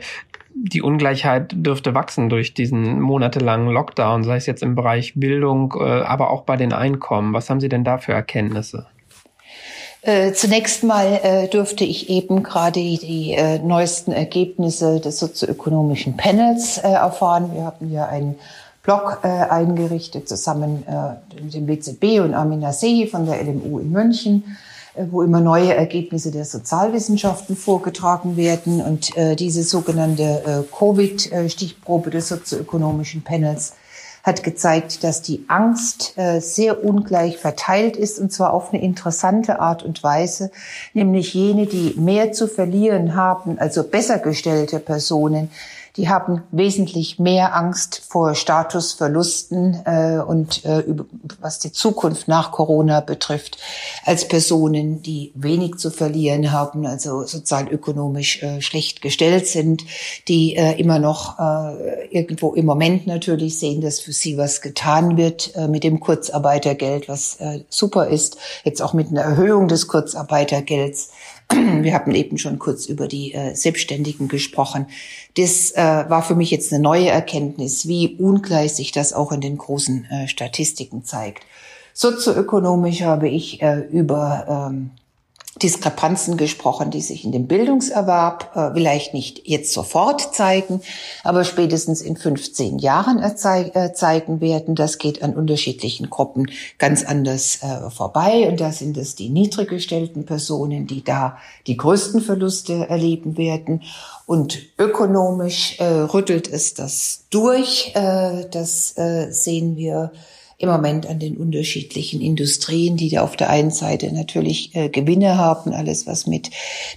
die 0.54 0.82
Ungleichheit 0.82 1.52
dürfte 1.54 1.94
wachsen 1.94 2.28
durch 2.28 2.52
diesen 2.52 3.00
monatelangen 3.00 3.68
Lockdown, 3.68 4.24
sei 4.24 4.36
es 4.36 4.44
jetzt 4.44 4.62
im 4.62 4.74
Bereich 4.74 5.14
Bildung, 5.14 5.72
äh, 5.78 6.02
aber 6.02 6.30
auch 6.30 6.42
bei 6.42 6.56
den 6.56 6.74
Einkommen. 6.74 7.32
Was 7.32 7.48
haben 7.48 7.60
Sie 7.60 7.70
denn 7.70 7.82
da 7.82 7.96
für 7.96 8.12
Erkenntnisse? 8.12 8.86
Äh, 10.02 10.32
zunächst 10.32 10.84
mal 10.84 11.48
durfte 11.50 11.84
ich 11.84 12.10
eben 12.10 12.42
gerade 12.42 12.80
die 12.80 13.36
neuesten 13.64 14.12
Ergebnisse 14.12 15.00
des 15.00 15.18
sozioökonomischen 15.18 16.16
Panels 16.16 16.78
erfahren. 16.78 17.52
Wir 17.54 17.64
haben 17.64 17.90
ja 17.90 18.06
einen 18.06 18.36
Blog 18.88 19.18
äh, 19.22 19.28
eingerichtet 19.28 20.30
zusammen 20.30 20.82
äh, 20.88 21.42
mit 21.42 21.52
dem 21.52 21.66
BZB 21.66 22.24
und 22.24 22.32
Amina 22.32 22.72
Sehi 22.72 23.06
von 23.06 23.26
der 23.26 23.44
LMU 23.44 23.80
in 23.80 23.92
München, 23.92 24.56
äh, 24.94 25.04
wo 25.10 25.20
immer 25.20 25.40
neue 25.40 25.74
Ergebnisse 25.74 26.30
der 26.30 26.46
Sozialwissenschaften 26.46 27.54
vorgetragen 27.54 28.38
werden. 28.38 28.80
Und 28.80 29.14
äh, 29.14 29.36
diese 29.36 29.62
sogenannte 29.62 30.22
äh, 30.22 30.74
Covid-Stichprobe 30.74 32.08
des 32.08 32.28
sozioökonomischen 32.28 33.22
Panels 33.22 33.74
hat 34.22 34.42
gezeigt, 34.42 35.04
dass 35.04 35.20
die 35.20 35.44
Angst 35.48 36.14
äh, 36.16 36.40
sehr 36.40 36.82
ungleich 36.82 37.36
verteilt 37.36 37.94
ist 37.94 38.18
und 38.18 38.32
zwar 38.32 38.54
auf 38.54 38.72
eine 38.72 38.82
interessante 38.82 39.60
Art 39.60 39.82
und 39.82 40.02
Weise, 40.02 40.50
nämlich 40.94 41.34
jene, 41.34 41.66
die 41.66 41.94
mehr 41.98 42.32
zu 42.32 42.48
verlieren 42.48 43.14
haben, 43.14 43.58
also 43.58 43.82
besser 43.84 44.18
gestellte 44.18 44.78
Personen, 44.78 45.50
die 45.98 46.08
haben 46.08 46.42
wesentlich 46.52 47.18
mehr 47.18 47.56
Angst 47.56 48.02
vor 48.08 48.36
Statusverlusten 48.36 49.82
äh, 49.84 50.20
und 50.24 50.64
äh, 50.64 50.84
was 51.40 51.58
die 51.58 51.72
Zukunft 51.72 52.28
nach 52.28 52.52
Corona 52.52 53.00
betrifft, 53.00 53.58
als 54.04 54.28
Personen, 54.28 55.02
die 55.02 55.32
wenig 55.34 55.76
zu 55.76 55.90
verlieren 55.90 56.52
haben, 56.52 56.86
also 56.86 57.24
sozialökonomisch 57.24 58.42
äh, 58.44 58.60
schlecht 58.62 59.02
gestellt 59.02 59.48
sind, 59.48 59.84
die 60.28 60.54
äh, 60.54 60.78
immer 60.80 61.00
noch 61.00 61.40
äh, 61.40 62.06
irgendwo 62.10 62.54
im 62.54 62.66
Moment 62.66 63.08
natürlich 63.08 63.58
sehen, 63.58 63.80
dass 63.80 63.98
für 63.98 64.12
sie 64.12 64.38
was 64.38 64.62
getan 64.62 65.16
wird 65.16 65.56
äh, 65.56 65.66
mit 65.66 65.82
dem 65.82 65.98
Kurzarbeitergeld, 65.98 67.08
was 67.08 67.40
äh, 67.40 67.64
super 67.68 68.06
ist, 68.06 68.38
jetzt 68.62 68.80
auch 68.82 68.92
mit 68.92 69.08
einer 69.08 69.22
Erhöhung 69.22 69.66
des 69.66 69.88
Kurzarbeitergelds. 69.88 71.10
Wir 71.82 71.94
hatten 71.94 72.14
eben 72.14 72.38
schon 72.38 72.58
kurz 72.58 72.86
über 72.86 73.08
die 73.08 73.32
äh, 73.32 73.54
Selbstständigen 73.54 74.28
gesprochen. 74.28 74.86
Das 75.36 75.72
äh, 75.72 75.76
war 76.08 76.22
für 76.22 76.34
mich 76.34 76.50
jetzt 76.50 76.72
eine 76.72 76.82
neue 76.82 77.08
Erkenntnis, 77.08 77.88
wie 77.88 78.16
ungleich 78.18 78.74
sich 78.74 78.92
das 78.92 79.12
auch 79.12 79.32
in 79.32 79.40
den 79.40 79.56
großen 79.56 80.04
äh, 80.04 80.28
Statistiken 80.28 81.04
zeigt. 81.04 81.44
Sozioökonomisch 81.94 83.02
habe 83.02 83.28
ich 83.28 83.62
äh, 83.62 83.80
über 83.90 84.68
ähm, 84.70 84.90
Diskrepanzen 85.62 86.36
gesprochen, 86.36 86.90
die 86.90 87.00
sich 87.00 87.24
in 87.24 87.32
dem 87.32 87.46
Bildungserwerb 87.46 88.52
äh, 88.54 88.74
vielleicht 88.74 89.12
nicht 89.12 89.42
jetzt 89.46 89.72
sofort 89.72 90.34
zeigen, 90.34 90.80
aber 91.24 91.44
spätestens 91.44 92.00
in 92.00 92.16
15 92.16 92.78
Jahren 92.78 93.20
äh, 93.22 93.34
zeigen 93.34 94.40
werden. 94.40 94.74
Das 94.74 94.98
geht 94.98 95.22
an 95.22 95.34
unterschiedlichen 95.34 96.10
Gruppen 96.10 96.50
ganz 96.78 97.04
anders 97.04 97.58
äh, 97.62 97.90
vorbei. 97.90 98.48
Und 98.48 98.60
da 98.60 98.72
sind 98.72 98.96
es 98.96 99.16
die 99.16 99.30
niedrig 99.30 99.68
gestellten 99.68 100.24
Personen, 100.24 100.86
die 100.86 101.02
da 101.02 101.38
die 101.66 101.76
größten 101.76 102.20
Verluste 102.20 102.88
erleben 102.88 103.36
werden. 103.36 103.82
Und 104.26 104.58
ökonomisch 104.78 105.80
äh, 105.80 105.84
rüttelt 105.84 106.46
es 106.46 106.74
das 106.74 107.24
durch. 107.30 107.92
Äh, 107.94 108.46
das 108.50 108.96
äh, 108.96 109.32
sehen 109.32 109.76
wir 109.76 110.12
im 110.60 110.68
Moment 110.68 111.06
an 111.06 111.20
den 111.20 111.36
unterschiedlichen 111.36 112.20
Industrien, 112.20 112.96
die 112.96 113.10
da 113.10 113.22
auf 113.22 113.36
der 113.36 113.48
einen 113.48 113.70
Seite 113.70 114.12
natürlich 114.12 114.74
äh, 114.74 114.88
Gewinne 114.88 115.38
haben, 115.38 115.72
alles 115.72 116.06
was 116.08 116.26
mit 116.26 116.50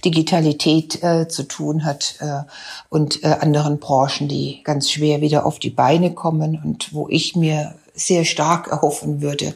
Digitalität 0.04 1.00
äh, 1.02 1.28
zu 1.28 1.44
tun 1.44 1.84
hat 1.84 2.16
äh, 2.18 2.40
und 2.88 3.22
äh, 3.22 3.28
anderen 3.28 3.78
Branchen, 3.78 4.26
die 4.26 4.62
ganz 4.64 4.90
schwer 4.90 5.20
wieder 5.20 5.46
auf 5.46 5.60
die 5.60 5.70
Beine 5.70 6.12
kommen 6.12 6.60
und 6.62 6.92
wo 6.92 7.08
ich 7.08 7.36
mir 7.36 7.74
sehr 7.94 8.24
stark 8.24 8.66
erhoffen 8.66 9.22
würde, 9.22 9.54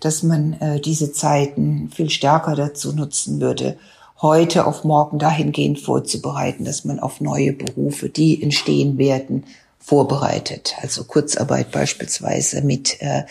dass 0.00 0.22
man 0.22 0.52
äh, 0.60 0.80
diese 0.80 1.12
Zeiten 1.12 1.90
viel 1.92 2.10
stärker 2.10 2.54
dazu 2.54 2.92
nutzen 2.92 3.40
würde, 3.40 3.76
heute 4.20 4.66
auf 4.66 4.84
morgen 4.84 5.18
dahingehend 5.18 5.80
vorzubereiten, 5.80 6.64
dass 6.64 6.84
man 6.84 7.00
auf 7.00 7.20
neue 7.20 7.52
Berufe, 7.52 8.08
die 8.08 8.40
entstehen 8.40 8.98
werden, 8.98 9.44
vorbereitet. 9.88 10.74
Also 10.82 11.04
Kurzarbeit 11.04 11.72
beispielsweise 11.72 12.60
mit 12.60 13.00
äh, 13.00 13.22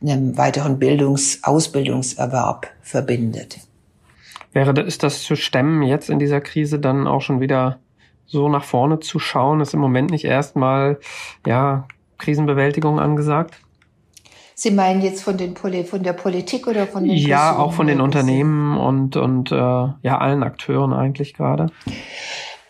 einem 0.00 0.38
weiteren 0.38 0.78
Bildungs-, 0.78 1.40
Ausbildungserwerb 1.42 2.68
verbindet. 2.80 3.58
Wäre, 4.52 4.80
ist 4.82 5.02
das 5.02 5.24
zu 5.24 5.34
stemmen, 5.34 5.82
jetzt 5.82 6.08
in 6.08 6.20
dieser 6.20 6.40
Krise 6.40 6.78
dann 6.78 7.08
auch 7.08 7.22
schon 7.22 7.40
wieder 7.40 7.80
so 8.24 8.48
nach 8.48 8.62
vorne 8.62 9.00
zu 9.00 9.18
schauen? 9.18 9.60
Ist 9.60 9.74
im 9.74 9.80
Moment 9.80 10.10
nicht 10.10 10.24
erstmal, 10.24 11.00
ja, 11.44 11.88
Krisenbewältigung 12.18 13.00
angesagt? 13.00 13.56
Sie 14.54 14.70
meinen 14.70 15.02
jetzt 15.02 15.22
von, 15.24 15.36
den 15.36 15.54
Poli 15.54 15.84
von 15.84 16.04
der 16.04 16.14
Politik 16.14 16.68
oder 16.68 16.86
von 16.86 17.04
den 17.04 17.14
Ja, 17.16 17.48
Personen, 17.50 17.60
auch 17.60 17.72
von 17.72 17.86
den 17.88 18.00
Unternehmen 18.00 18.78
und, 18.78 19.16
und 19.16 19.50
äh, 19.50 19.54
ja, 19.54 20.18
allen 20.18 20.42
Akteuren 20.42 20.94
eigentlich 20.94 21.34
gerade. 21.34 21.66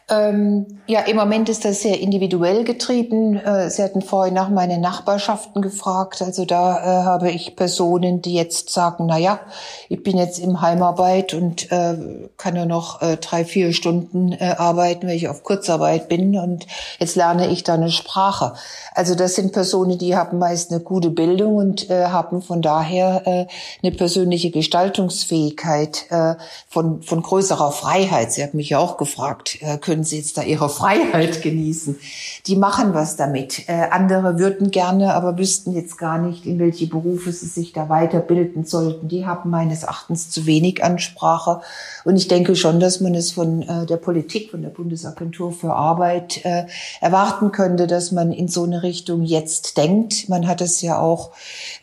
Ähm, 0.08 0.66
ja, 0.86 1.00
im 1.00 1.16
Moment 1.16 1.48
ist 1.48 1.64
das 1.64 1.80
sehr 1.82 1.98
individuell 2.00 2.62
getrieben. 2.62 3.38
Äh, 3.38 3.70
Sie 3.70 3.82
hatten 3.82 4.02
vorhin 4.02 4.34
nach 4.34 4.50
meinen 4.50 4.80
Nachbarschaften 4.80 5.62
gefragt. 5.62 6.22
Also 6.22 6.44
da 6.44 6.78
äh, 6.78 7.04
habe 7.04 7.32
ich 7.32 7.56
Personen, 7.56 8.22
die 8.22 8.34
jetzt 8.34 8.70
sagen, 8.70 9.06
na 9.06 9.18
ja, 9.18 9.40
ich 9.88 10.04
bin 10.04 10.16
jetzt 10.16 10.38
im 10.38 10.60
Heimarbeit 10.60 11.34
und 11.34 11.72
äh, 11.72 11.96
kann 12.36 12.54
nur 12.54 12.66
noch 12.66 13.02
äh, 13.02 13.16
drei, 13.16 13.44
vier 13.44 13.72
Stunden 13.72 14.30
äh, 14.30 14.54
arbeiten, 14.56 15.08
weil 15.08 15.16
ich 15.16 15.28
auf 15.28 15.42
Kurzarbeit 15.42 16.08
bin 16.08 16.38
und 16.38 16.68
jetzt 17.00 17.16
lerne 17.16 17.48
ich 17.48 17.64
da 17.64 17.74
eine 17.74 17.90
Sprache. 17.90 18.52
Also 18.94 19.16
das 19.16 19.34
sind 19.34 19.52
Personen, 19.52 19.98
die 19.98 20.14
haben 20.14 20.38
meist 20.38 20.70
eine 20.70 20.78
gute 20.78 21.10
Bildung 21.10 21.56
und 21.56 21.90
äh, 21.90 22.06
haben 22.06 22.42
von 22.42 22.62
daher 22.62 23.46
eine 23.82 23.92
persönliche 23.92 24.50
Gestaltungsfähigkeit 24.50 26.06
äh, 26.10 26.34
von, 26.68 27.02
von 27.02 27.22
größerer 27.22 27.72
Freiheit. 27.72 28.32
Sie 28.32 28.44
haben 28.44 28.56
mich 28.56 28.70
ja 28.70 28.78
auch 28.78 28.98
gefragt, 28.98 29.58
können 29.80 29.95
Sie 30.04 30.18
jetzt 30.18 30.36
da 30.38 30.42
Ihre 30.42 30.68
Freiheit 30.70 31.42
genießen? 31.42 31.98
Die 32.46 32.56
machen 32.56 32.94
was 32.94 33.16
damit. 33.16 33.68
Äh, 33.68 33.88
andere 33.90 34.38
würden 34.38 34.70
gerne, 34.70 35.14
aber 35.14 35.38
wüssten 35.38 35.72
jetzt 35.72 35.98
gar 35.98 36.18
nicht, 36.18 36.46
in 36.46 36.58
welche 36.58 36.86
Berufe 36.86 37.32
sie 37.32 37.46
sich 37.46 37.72
da 37.72 37.88
weiterbilden 37.88 38.64
sollten. 38.64 39.08
Die 39.08 39.26
haben 39.26 39.50
meines 39.50 39.82
Erachtens 39.82 40.30
zu 40.30 40.46
wenig 40.46 40.84
Ansprache. 40.84 41.60
Und 42.04 42.16
ich 42.16 42.28
denke 42.28 42.56
schon, 42.56 42.80
dass 42.80 43.00
man 43.00 43.14
es 43.14 43.32
von 43.32 43.62
äh, 43.62 43.86
der 43.86 43.96
Politik, 43.96 44.50
von 44.50 44.62
der 44.62 44.70
Bundesagentur 44.70 45.52
für 45.52 45.74
Arbeit 45.74 46.44
äh, 46.44 46.66
erwarten 47.00 47.52
könnte, 47.52 47.86
dass 47.86 48.12
man 48.12 48.32
in 48.32 48.48
so 48.48 48.64
eine 48.64 48.82
Richtung 48.82 49.22
jetzt 49.22 49.76
denkt. 49.76 50.28
Man 50.28 50.46
hat 50.46 50.60
es 50.60 50.82
ja 50.82 50.98
auch 50.98 51.32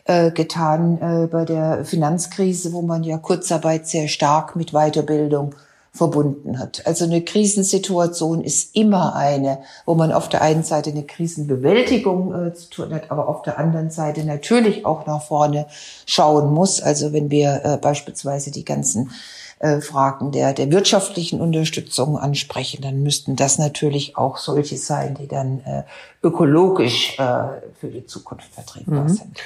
äh, 0.04 0.30
getan 0.30 0.98
äh, 1.00 1.26
bei 1.26 1.44
der 1.44 1.84
Finanzkrise, 1.84 2.72
wo 2.72 2.82
man 2.82 3.04
ja 3.04 3.18
Kurzarbeit 3.18 3.86
sehr 3.86 4.08
stark 4.08 4.56
mit 4.56 4.72
Weiterbildung 4.72 5.54
verbunden 5.94 6.58
hat. 6.58 6.82
Also 6.86 7.04
eine 7.04 7.22
Krisensituation 7.22 8.42
ist 8.42 8.74
immer 8.74 9.14
eine, 9.14 9.60
wo 9.86 9.94
man 9.94 10.10
auf 10.10 10.28
der 10.28 10.42
einen 10.42 10.64
Seite 10.64 10.90
eine 10.90 11.04
Krisenbewältigung 11.04 12.48
äh, 12.48 12.52
zu 12.52 12.68
tun 12.68 12.92
hat, 12.92 13.12
aber 13.12 13.28
auf 13.28 13.42
der 13.42 13.60
anderen 13.60 13.90
Seite 13.90 14.24
natürlich 14.24 14.84
auch 14.84 15.06
nach 15.06 15.22
vorne 15.22 15.66
schauen 16.04 16.52
muss. 16.52 16.82
Also 16.82 17.12
wenn 17.12 17.30
wir 17.30 17.60
äh, 17.64 17.76
beispielsweise 17.76 18.50
die 18.50 18.64
ganzen 18.64 19.12
äh, 19.60 19.80
Fragen 19.80 20.32
der, 20.32 20.52
der 20.52 20.72
wirtschaftlichen 20.72 21.40
Unterstützung 21.40 22.18
ansprechen, 22.18 22.82
dann 22.82 23.04
müssten 23.04 23.36
das 23.36 23.58
natürlich 23.58 24.16
auch 24.16 24.38
solche 24.38 24.76
sein, 24.76 25.14
die 25.14 25.28
dann 25.28 25.60
äh, 25.60 25.84
ökologisch 26.24 27.16
äh, 27.20 27.44
für 27.78 27.88
die 27.88 28.04
Zukunft 28.04 28.52
vertretbar 28.52 29.04
mhm. 29.04 29.08
sind. 29.10 29.38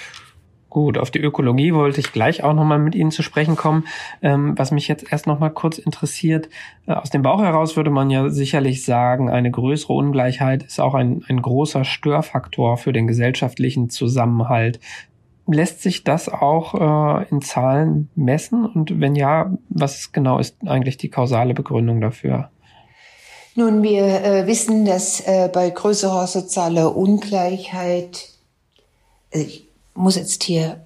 Gut, 0.70 0.98
auf 0.98 1.10
die 1.10 1.20
Ökologie 1.20 1.72
wollte 1.72 2.00
ich 2.00 2.12
gleich 2.12 2.44
auch 2.44 2.52
nochmal 2.52 2.78
mit 2.78 2.94
Ihnen 2.94 3.10
zu 3.10 3.22
sprechen 3.22 3.56
kommen. 3.56 3.86
Ähm, 4.20 4.52
was 4.58 4.70
mich 4.70 4.86
jetzt 4.86 5.10
erst 5.10 5.26
nochmal 5.26 5.50
kurz 5.50 5.78
interessiert, 5.78 6.50
äh, 6.86 6.92
aus 6.92 7.08
dem 7.08 7.22
Bauch 7.22 7.40
heraus 7.40 7.76
würde 7.76 7.90
man 7.90 8.10
ja 8.10 8.28
sicherlich 8.28 8.84
sagen, 8.84 9.30
eine 9.30 9.50
größere 9.50 9.94
Ungleichheit 9.94 10.64
ist 10.64 10.78
auch 10.78 10.92
ein, 10.92 11.24
ein 11.26 11.40
großer 11.40 11.84
Störfaktor 11.84 12.76
für 12.76 12.92
den 12.92 13.06
gesellschaftlichen 13.06 13.88
Zusammenhalt. 13.88 14.78
Lässt 15.46 15.80
sich 15.80 16.04
das 16.04 16.28
auch 16.28 16.74
äh, 16.74 17.26
in 17.30 17.40
Zahlen 17.40 18.10
messen? 18.14 18.66
Und 18.66 19.00
wenn 19.00 19.16
ja, 19.16 19.50
was 19.70 20.12
genau 20.12 20.38
ist 20.38 20.58
eigentlich 20.66 20.98
die 20.98 21.08
kausale 21.08 21.54
Begründung 21.54 22.02
dafür? 22.02 22.50
Nun, 23.54 23.82
wir 23.82 24.04
äh, 24.04 24.46
wissen, 24.46 24.84
dass 24.84 25.20
äh, 25.20 25.48
bei 25.50 25.70
größerer 25.70 26.26
sozialer 26.26 26.94
Ungleichheit, 26.94 28.28
äh, 29.30 29.40
ich 29.40 29.67
muss 29.98 30.16
jetzt 30.16 30.42
hier 30.44 30.80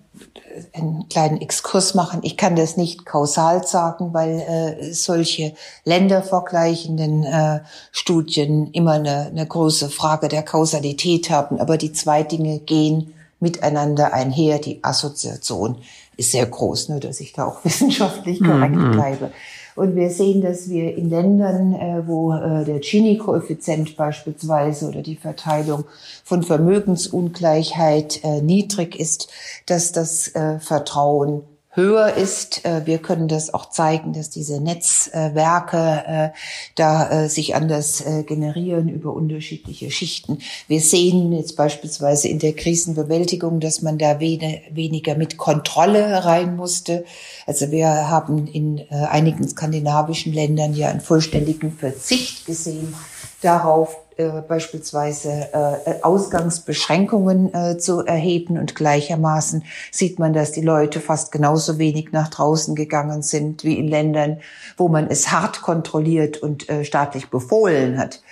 einen 0.74 1.08
kleinen 1.08 1.40
Exkurs 1.40 1.94
machen. 1.94 2.20
Ich 2.22 2.36
kann 2.36 2.56
das 2.56 2.76
nicht 2.76 3.06
kausal 3.06 3.66
sagen, 3.66 4.12
weil 4.12 4.40
äh, 4.40 4.92
solche 4.92 5.54
ländervergleichenden 5.84 7.24
äh, 7.24 7.60
Studien 7.90 8.70
immer 8.72 8.92
eine, 8.92 9.26
eine 9.26 9.46
große 9.46 9.88
Frage 9.88 10.28
der 10.28 10.42
Kausalität 10.42 11.30
haben. 11.30 11.58
Aber 11.58 11.78
die 11.78 11.92
zwei 11.92 12.22
Dinge 12.22 12.58
gehen 12.58 13.14
miteinander 13.40 14.12
einher. 14.12 14.58
Die 14.58 14.82
Assoziation 14.84 15.78
ist 16.16 16.32
sehr 16.32 16.46
groß, 16.46 16.90
nur 16.90 17.00
dass 17.00 17.20
ich 17.20 17.32
da 17.32 17.46
auch 17.46 17.58
wissenschaftlich 17.64 18.42
korrekt 18.42 18.76
mhm. 18.76 18.92
bleibe. 18.92 19.32
Und 19.74 19.96
wir 19.96 20.10
sehen, 20.10 20.42
dass 20.42 20.68
wir 20.68 20.94
in 20.96 21.08
Ländern, 21.08 21.74
äh, 21.74 22.02
wo 22.06 22.32
äh, 22.32 22.64
der 22.64 22.80
Gini-Koeffizient 22.80 23.96
beispielsweise 23.96 24.88
oder 24.88 25.02
die 25.02 25.16
Verteilung 25.16 25.84
von 26.24 26.42
Vermögensungleichheit 26.42 28.22
äh, 28.22 28.42
niedrig 28.42 28.98
ist, 28.98 29.28
dass 29.66 29.92
das 29.92 30.32
Vertrauen 30.60 31.42
höher 31.74 32.14
ist. 32.14 32.64
Äh, 32.64 32.86
wir 32.86 32.98
können 32.98 33.28
das 33.28 33.52
auch 33.52 33.70
zeigen, 33.70 34.12
dass 34.12 34.30
diese 34.30 34.60
Netzwerke 34.60 36.04
äh, 36.06 36.38
da 36.74 37.24
äh, 37.24 37.28
sich 37.28 37.54
anders 37.54 38.04
generieren 38.26 38.88
über 38.88 39.12
unterschiedliche 39.12 39.90
Schichten. 39.90 40.38
Wir 40.68 40.80
sehen 40.80 41.32
jetzt 41.32 41.56
beispielsweise 41.56 42.28
in 42.28 42.38
der 42.38 42.52
Krisenbewältigung, 42.52 43.60
dass 43.60 43.82
man 43.82 43.98
da 43.98 44.20
weniger 44.20 45.14
mit 45.14 45.36
Kontrolle 45.36 46.24
rein 46.24 46.56
musste. 46.56 47.04
Also 47.46 47.70
wir 47.70 47.88
haben 48.08 48.46
in 48.46 48.84
einigen 48.90 49.48
skandinavischen 49.48 50.32
Ländern 50.32 50.74
ja 50.74 50.88
einen 50.88 51.00
vollständigen 51.00 51.72
Verzicht 51.72 52.46
gesehen 52.46 52.94
darauf, 53.42 53.96
äh, 54.16 54.42
beispielsweise 54.46 55.48
äh, 55.52 56.02
Ausgangsbeschränkungen 56.02 57.52
äh, 57.54 57.78
zu 57.78 58.00
erheben 58.00 58.58
und 58.58 58.74
gleichermaßen 58.74 59.64
sieht 59.90 60.18
man, 60.18 60.32
dass 60.32 60.52
die 60.52 60.60
Leute 60.60 61.00
fast 61.00 61.32
genauso 61.32 61.78
wenig 61.78 62.12
nach 62.12 62.28
draußen 62.28 62.74
gegangen 62.74 63.22
sind 63.22 63.64
wie 63.64 63.78
in 63.78 63.88
Ländern, 63.88 64.40
wo 64.76 64.88
man 64.88 65.08
es 65.08 65.32
hart 65.32 65.62
kontrolliert 65.62 66.36
und 66.38 66.68
äh, 66.68 66.84
staatlich 66.84 67.30
befohlen 67.30 67.98
hat. 67.98 68.22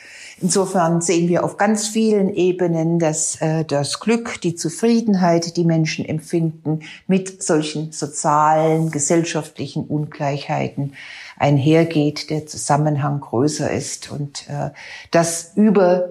Insofern 0.42 1.03
sehen 1.03 1.29
wir 1.29 1.44
auf 1.44 1.59
ganz 1.59 1.88
vielen 1.88 2.33
Ebenen, 2.33 2.99
dass 2.99 3.37
äh, 3.42 3.64
das 3.64 4.01
Glück, 4.01 4.40
die 4.40 4.55
Zufriedenheit, 4.55 5.59
die 5.59 5.64
Menschen 5.64 6.07
empfinden, 6.07 6.81
mit 7.07 7.42
solchen 7.42 7.92
sozialen, 7.92 8.90
gesellschaftlichen 8.90 9.85
Ungleichheiten 9.85 10.94
einhergeht, 11.40 12.31
der 12.31 12.46
Zusammenhang 12.46 13.20
größer 13.20 13.70
ist 13.70 14.12
und 14.12 14.48
äh, 14.48 14.70
das 15.11 15.53
über, 15.57 16.11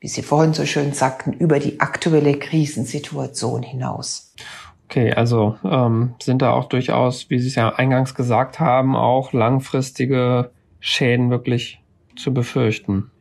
wie 0.00 0.08
Sie 0.08 0.22
vorhin 0.22 0.54
so 0.54 0.64
schön 0.64 0.92
sagten, 0.92 1.32
über 1.32 1.58
die 1.58 1.80
aktuelle 1.80 2.38
Krisensituation 2.38 3.62
hinaus. 3.62 4.34
Okay, 4.88 5.12
also 5.12 5.56
ähm, 5.64 6.14
sind 6.22 6.42
da 6.42 6.52
auch 6.52 6.66
durchaus, 6.66 7.28
wie 7.28 7.38
Sie 7.38 7.48
es 7.48 7.54
ja 7.56 7.70
eingangs 7.70 8.14
gesagt 8.14 8.60
haben, 8.60 8.94
auch 8.94 9.32
langfristige 9.32 10.50
Schäden 10.80 11.30
wirklich 11.30 11.80
zu 12.16 12.32
befürchten. 12.32 13.11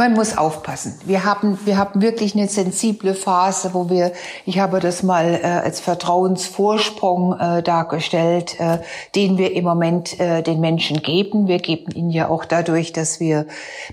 Man 0.00 0.14
muss 0.14 0.38
aufpassen. 0.38 0.94
Wir 1.06 1.24
haben, 1.24 1.58
wir 1.64 1.76
haben 1.76 2.00
wirklich 2.00 2.36
eine 2.36 2.46
sensible 2.46 3.14
Phase, 3.14 3.74
wo 3.74 3.90
wir, 3.90 4.12
ich 4.46 4.60
habe 4.60 4.78
das 4.78 5.02
mal 5.02 5.40
äh, 5.42 5.44
als 5.44 5.80
Vertrauensvorsprung 5.80 7.36
äh, 7.36 7.62
dargestellt, 7.64 8.60
äh, 8.60 8.78
den 9.16 9.38
wir 9.38 9.52
im 9.54 9.64
Moment 9.64 10.20
äh, 10.20 10.42
den 10.42 10.60
Menschen 10.60 11.02
geben. 11.02 11.48
Wir 11.48 11.58
geben 11.58 11.90
ihnen 11.92 12.10
ja 12.10 12.28
auch 12.28 12.44
dadurch, 12.44 12.92
dass 12.92 13.18
wir 13.18 13.46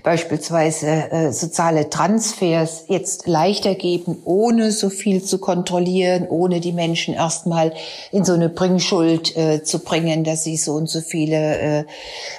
beispielsweise 0.04 0.86
äh, 0.86 1.32
soziale 1.32 1.90
Transfers 1.90 2.84
jetzt 2.86 3.26
leichter 3.26 3.74
geben, 3.74 4.18
ohne 4.24 4.70
so 4.70 4.90
viel 4.90 5.24
zu 5.24 5.38
kontrollieren, 5.38 6.28
ohne 6.28 6.60
die 6.60 6.72
Menschen 6.72 7.14
erstmal 7.14 7.72
in 8.12 8.24
so 8.24 8.32
eine 8.32 8.48
Bringschuld 8.48 9.36
äh, 9.36 9.64
zu 9.64 9.80
bringen, 9.80 10.22
dass 10.22 10.44
sie 10.44 10.56
so 10.56 10.74
und 10.74 10.88
so 10.88 11.00
viele 11.00 11.58
äh, 11.58 11.84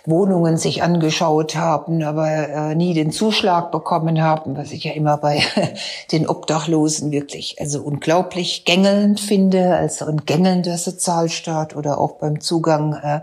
Wohnungen 0.06 0.56
sich 0.56 0.84
angeschaut 0.84 1.58
haben, 1.58 2.02
aber 2.02 2.30
äh, 2.30 2.76
nie 2.76 2.94
den 2.94 3.12
Zuschlag 3.12 3.37
Zuschlag 3.38 3.71
bekommen 3.71 4.19
haben, 4.23 4.58
was 4.58 4.71
ich 4.71 4.84
ja 4.84 4.93
immer 4.93 5.17
bei 5.17 5.43
den 6.12 6.28
Obdachlosen 6.28 7.12
wirklich 7.12 7.58
also 7.60 7.84
unglaublich 7.84 8.65
gängelnd 8.65 9.19
finde, 9.19 9.76
also 9.76 10.06
ein 10.06 10.26
gängelnder 10.26 10.76
Sozialstaat 10.76 11.76
oder 11.76 12.00
auch 12.00 12.13
beim 12.13 12.41
Zugang 12.41 12.93
äh, 12.93 13.21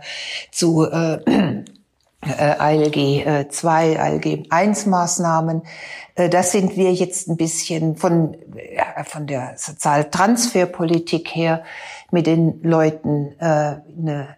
zu 0.52 0.84
äh, 0.84 1.18
äh 2.20 2.54
ALG 2.58 3.50
2, 3.50 3.98
ALG 3.98 4.46
1 4.50 4.86
Maßnahmen. 4.86 5.62
Äh, 6.14 6.28
das 6.28 6.52
sind 6.52 6.76
wir 6.76 6.92
jetzt 6.92 7.28
ein 7.28 7.36
bisschen 7.36 7.96
von, 7.96 8.36
ja, 8.72 9.02
von 9.02 9.26
der 9.26 9.54
Sozialtransferpolitik 9.56 11.34
her 11.34 11.64
mit 12.12 12.28
den 12.28 12.62
Leuten 12.62 13.32
äh, 13.40 13.80
eine 13.98 14.36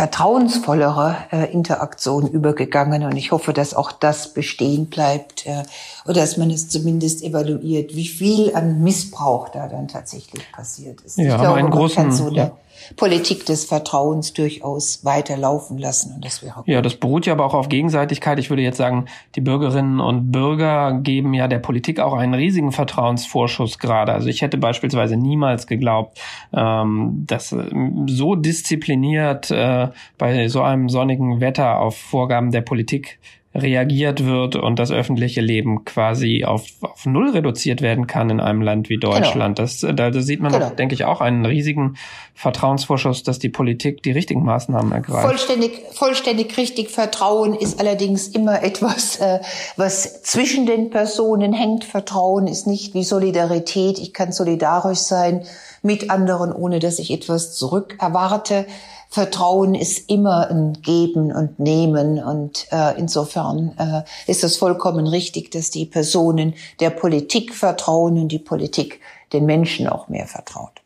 vertrauensvollere 0.00 1.14
äh, 1.30 1.52
Interaktion 1.52 2.26
übergegangen 2.26 3.04
und 3.04 3.16
ich 3.16 3.32
hoffe, 3.32 3.52
dass 3.52 3.74
auch 3.74 3.92
das 3.92 4.32
bestehen 4.32 4.86
bleibt 4.86 5.46
äh, 5.46 5.62
oder 6.06 6.22
dass 6.22 6.38
man 6.38 6.50
es 6.50 6.70
zumindest 6.70 7.22
evaluiert, 7.22 7.94
wie 7.94 8.08
viel 8.08 8.54
an 8.54 8.82
Missbrauch 8.82 9.50
da 9.50 9.68
dann 9.68 9.88
tatsächlich 9.88 10.50
passiert 10.52 11.02
ist. 11.02 11.18
Ja, 11.18 11.34
ich 11.34 11.40
glaube, 11.42 11.58
einen 11.58 11.70
großen, 11.70 12.12
so 12.12 12.30
ja. 12.30 12.52
Politik 12.96 13.46
des 13.46 13.64
Vertrauens 13.64 14.32
durchaus 14.32 15.04
weiterlaufen 15.04 15.78
lassen. 15.78 16.14
Und 16.14 16.24
das 16.24 16.42
wäre 16.42 16.62
ja, 16.66 16.82
das 16.82 16.96
beruht 16.96 17.26
ja 17.26 17.32
aber 17.32 17.44
auch 17.44 17.54
auf 17.54 17.68
Gegenseitigkeit. 17.68 18.38
Ich 18.38 18.50
würde 18.50 18.62
jetzt 18.62 18.76
sagen, 18.76 19.06
die 19.34 19.40
Bürgerinnen 19.40 20.00
und 20.00 20.32
Bürger 20.32 20.92
geben 21.00 21.34
ja 21.34 21.48
der 21.48 21.58
Politik 21.58 22.00
auch 22.00 22.14
einen 22.14 22.34
riesigen 22.34 22.72
Vertrauensvorschuss 22.72 23.78
gerade. 23.78 24.12
Also 24.12 24.28
ich 24.28 24.42
hätte 24.42 24.58
beispielsweise 24.58 25.16
niemals 25.16 25.66
geglaubt, 25.66 26.20
ähm, 26.52 27.24
dass 27.26 27.52
ähm, 27.52 28.06
so 28.08 28.34
diszipliniert 28.34 29.50
äh, 29.50 29.88
bei 30.18 30.48
so 30.48 30.62
einem 30.62 30.88
sonnigen 30.88 31.40
Wetter 31.40 31.78
auf 31.78 31.96
Vorgaben 31.96 32.50
der 32.50 32.62
Politik 32.62 33.18
reagiert 33.52 34.24
wird 34.24 34.54
und 34.54 34.78
das 34.78 34.92
öffentliche 34.92 35.40
Leben 35.40 35.84
quasi 35.84 36.44
auf, 36.44 36.66
auf 36.82 37.04
null 37.04 37.30
reduziert 37.30 37.82
werden 37.82 38.06
kann 38.06 38.30
in 38.30 38.38
einem 38.38 38.62
Land 38.62 38.88
wie 38.88 38.96
genau. 38.96 39.12
Deutschland. 39.12 39.56
Genau. 39.56 39.66
Das, 39.66 39.80
da, 39.80 40.10
da 40.10 40.20
sieht 40.20 40.40
man, 40.40 40.52
genau. 40.52 40.66
auch, 40.66 40.76
denke 40.76 40.94
ich, 40.94 41.04
auch 41.04 41.20
einen 41.20 41.44
riesigen 41.44 41.96
Vertrauensvorschuss, 42.34 43.24
dass 43.24 43.40
die 43.40 43.48
Politik 43.48 44.04
die 44.04 44.12
richtigen 44.12 44.44
Maßnahmen 44.44 44.92
ergreift. 44.92 45.26
Vollständig, 45.26 45.82
vollständig 45.92 46.56
richtig. 46.56 46.90
Vertrauen 46.90 47.54
ist 47.54 47.80
allerdings 47.80 48.28
immer 48.28 48.62
etwas, 48.62 49.16
äh, 49.16 49.40
was 49.76 50.22
zwischen 50.22 50.66
den 50.66 50.90
Personen 50.90 51.52
hängt. 51.52 51.84
Vertrauen 51.84 52.46
ist 52.46 52.68
nicht 52.68 52.94
wie 52.94 53.02
Solidarität. 53.02 53.98
Ich 53.98 54.14
kann 54.14 54.30
solidarisch 54.30 55.00
sein 55.00 55.42
mit 55.82 56.08
anderen, 56.08 56.52
ohne 56.52 56.78
dass 56.78 57.00
ich 57.00 57.10
etwas 57.10 57.56
zurück 57.56 57.96
erwarte. 57.98 58.66
Vertrauen 59.10 59.74
ist 59.74 60.08
immer 60.08 60.48
ein 60.50 60.74
Geben 60.82 61.32
und 61.32 61.58
Nehmen 61.58 62.22
und 62.22 62.68
äh, 62.70 62.96
insofern 62.96 63.72
äh, 63.76 64.30
ist 64.30 64.44
es 64.44 64.56
vollkommen 64.56 65.08
richtig, 65.08 65.50
dass 65.50 65.70
die 65.70 65.84
Personen 65.84 66.54
der 66.78 66.90
Politik 66.90 67.52
vertrauen 67.52 68.18
und 68.18 68.28
die 68.28 68.38
Politik 68.38 69.00
den 69.32 69.46
Menschen 69.46 69.88
auch 69.88 70.08
mehr 70.08 70.26
vertraut. 70.26 70.82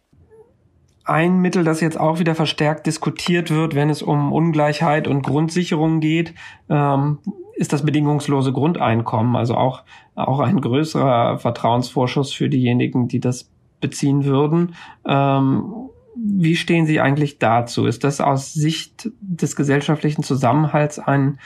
Ein 1.05 1.41
Mittel, 1.41 1.65
das 1.65 1.83
jetzt 1.83 2.01
auch 2.01 2.19
wieder 2.19 2.35
verstärkt 2.35 2.87
diskutiert 2.87 3.51
wird, 3.51 3.75
wenn 3.75 3.91
es 3.91 4.01
um 4.01 4.33
Ungleichheit 4.33 5.07
und 5.07 5.21
Grundsicherung 5.21 6.01
geht, 6.01 6.33
ähm, 6.71 7.19
ist 7.57 7.75
das 7.75 7.85
bedingungslose 7.85 8.55
Grundeinkommen. 8.55 9.37
Also 9.37 9.55
auch, 9.55 9.83
auch 10.15 10.41
ein 10.41 10.63
größerer 10.63 11.39
Vertrauensvorschuss 11.39 12.33
für 12.33 12.49
diejenigen, 12.49 13.07
die 13.07 13.21
das 13.21 13.51
beziehen 13.83 14.25
würden. 14.25 14.77
Ähm, 15.07 15.91
wie 16.17 16.57
stehen 16.57 16.87
Sie 16.87 17.01
eigentlich 17.01 17.39
dazu? 17.39 17.87
Ist 17.87 18.05
das 18.05 18.21
aus 18.21 18.53
Sicht 18.53 19.11
des 19.21 19.57
gesellschaftlichen 19.57 20.23
Zusammenhalts 20.23 20.99
ein, 20.99 21.39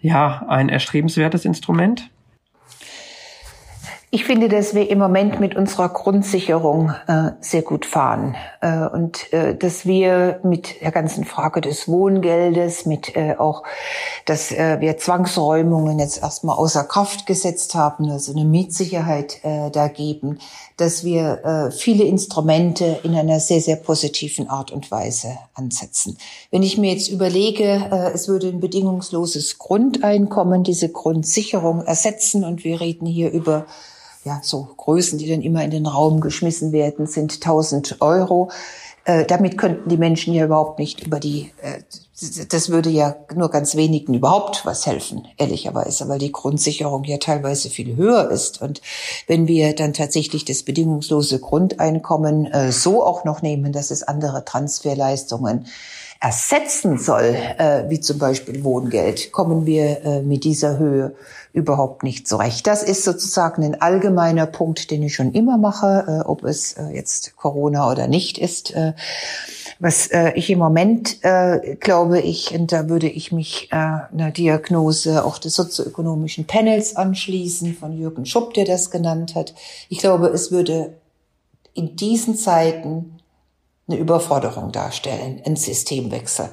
ja, 0.00 0.46
ein 0.48 0.68
erstrebenswertes 0.68 1.44
Instrument? 1.44 2.10
Ich 4.10 4.24
finde, 4.24 4.48
dass 4.48 4.74
wir 4.74 4.88
im 4.88 4.98
Moment 4.98 5.38
mit 5.38 5.54
unserer 5.54 5.90
Grundsicherung 5.90 6.94
äh, 7.08 7.32
sehr 7.40 7.60
gut 7.60 7.84
fahren 7.84 8.36
äh, 8.62 8.86
und 8.86 9.30
äh, 9.34 9.54
dass 9.54 9.84
wir 9.84 10.40
mit 10.42 10.80
der 10.80 10.92
ganzen 10.92 11.26
Frage 11.26 11.60
des 11.60 11.88
Wohngeldes, 11.88 12.86
mit 12.86 13.14
äh, 13.16 13.34
auch, 13.36 13.64
dass 14.24 14.50
äh, 14.50 14.80
wir 14.80 14.96
Zwangsräumungen 14.96 15.98
jetzt 15.98 16.22
erstmal 16.22 16.56
außer 16.56 16.84
Kraft 16.84 17.26
gesetzt 17.26 17.74
haben, 17.74 18.10
also 18.10 18.32
eine 18.32 18.46
Mietsicherheit 18.46 19.44
äh, 19.44 19.70
da 19.70 19.88
geben, 19.88 20.38
dass 20.78 21.02
wir 21.02 21.72
viele 21.76 22.04
Instrumente 22.04 23.00
in 23.02 23.16
einer 23.16 23.40
sehr, 23.40 23.60
sehr 23.60 23.74
positiven 23.74 24.48
Art 24.48 24.70
und 24.70 24.92
Weise 24.92 25.36
ansetzen. 25.54 26.16
Wenn 26.52 26.62
ich 26.62 26.78
mir 26.78 26.92
jetzt 26.92 27.08
überlege, 27.08 28.10
es 28.14 28.28
würde 28.28 28.46
ein 28.46 28.60
bedingungsloses 28.60 29.58
Grundeinkommen 29.58 30.62
diese 30.62 30.88
Grundsicherung 30.88 31.84
ersetzen 31.84 32.44
und 32.44 32.62
wir 32.62 32.80
reden 32.80 33.06
hier 33.06 33.32
über 33.32 33.66
ja, 34.28 34.40
so 34.42 34.68
Größen, 34.76 35.18
die 35.18 35.28
dann 35.28 35.40
immer 35.40 35.64
in 35.64 35.70
den 35.70 35.86
Raum 35.86 36.20
geschmissen 36.20 36.70
werden, 36.70 37.06
sind 37.06 37.32
1000 37.34 38.02
Euro. 38.02 38.50
Äh, 39.04 39.24
damit 39.24 39.56
könnten 39.56 39.88
die 39.88 39.96
Menschen 39.96 40.34
ja 40.34 40.44
überhaupt 40.44 40.78
nicht 40.78 41.06
über 41.06 41.18
die, 41.18 41.50
äh, 41.62 41.80
das 42.50 42.68
würde 42.68 42.90
ja 42.90 43.16
nur 43.34 43.48
ganz 43.48 43.74
wenigen 43.74 44.12
überhaupt 44.12 44.66
was 44.66 44.84
helfen, 44.84 45.26
ehrlicherweise, 45.38 46.10
weil 46.10 46.18
die 46.18 46.30
Grundsicherung 46.30 47.04
ja 47.04 47.16
teilweise 47.16 47.70
viel 47.70 47.96
höher 47.96 48.30
ist. 48.30 48.60
Und 48.60 48.82
wenn 49.26 49.48
wir 49.48 49.74
dann 49.74 49.94
tatsächlich 49.94 50.44
das 50.44 50.62
bedingungslose 50.62 51.38
Grundeinkommen 51.38 52.52
äh, 52.52 52.70
so 52.70 53.02
auch 53.02 53.24
noch 53.24 53.40
nehmen, 53.40 53.72
dass 53.72 53.90
es 53.90 54.02
andere 54.02 54.44
Transferleistungen 54.44 55.68
ersetzen 56.20 56.98
soll, 56.98 57.36
wie 57.86 58.00
zum 58.00 58.18
Beispiel 58.18 58.64
Wohngeld, 58.64 59.30
kommen 59.30 59.66
wir 59.66 60.20
mit 60.24 60.42
dieser 60.42 60.76
Höhe 60.76 61.14
überhaupt 61.52 62.02
nicht 62.02 62.28
zurecht. 62.28 62.66
Das 62.66 62.82
ist 62.82 63.04
sozusagen 63.04 63.64
ein 63.64 63.80
allgemeiner 63.80 64.46
Punkt, 64.46 64.90
den 64.90 65.02
ich 65.02 65.14
schon 65.14 65.32
immer 65.32 65.58
mache, 65.58 66.04
äh, 66.06 66.28
ob 66.28 66.44
es 66.44 66.74
äh, 66.74 66.88
jetzt 66.94 67.36
Corona 67.36 67.90
oder 67.90 68.06
nicht 68.06 68.38
ist. 68.38 68.74
Äh, 68.74 68.92
was 69.80 70.08
äh, 70.08 70.32
ich 70.34 70.50
im 70.50 70.58
Moment 70.58 71.18
äh, 71.22 71.76
glaube 71.76 72.20
ich, 72.20 72.52
und 72.52 72.72
da 72.72 72.88
würde 72.88 73.08
ich 73.08 73.30
mich 73.32 73.68
äh, 73.70 73.76
einer 73.76 74.30
Diagnose 74.30 75.24
auch 75.24 75.38
des 75.38 75.54
sozioökonomischen 75.54 76.46
Panels 76.46 76.96
anschließen 76.96 77.74
von 77.74 77.96
Jürgen 77.96 78.26
Schupp, 78.26 78.54
der 78.54 78.64
das 78.64 78.90
genannt 78.90 79.34
hat. 79.34 79.54
Ich 79.88 79.98
glaube, 79.98 80.28
es 80.28 80.50
würde 80.50 80.94
in 81.74 81.94
diesen 81.94 82.36
Zeiten 82.36 83.20
eine 83.86 83.98
Überforderung 83.98 84.72
darstellen, 84.72 85.40
ein 85.46 85.56
Systemwechsel. 85.56 86.50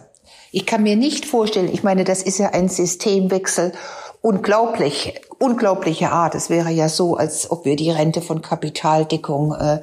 Ich 0.51 0.65
kann 0.65 0.83
mir 0.83 0.95
nicht 0.95 1.25
vorstellen, 1.25 1.69
ich 1.71 1.83
meine, 1.83 2.03
das 2.03 2.21
ist 2.21 2.37
ja 2.37 2.51
ein 2.51 2.69
Systemwechsel 2.69 3.73
unglaublich, 4.25 5.21
unglaubliche 5.37 6.09
Art. 6.09 6.33
Es 6.33 6.49
wäre 6.49 6.71
ja 6.71 6.89
so, 6.89 7.15
als 7.15 7.51
ob 7.51 7.63
wir 7.63 7.75
die 7.75 7.91
Rente 7.91 8.21
von 8.21 8.41
Kapitaldeckung 8.41 9.53
äh, 9.53 9.81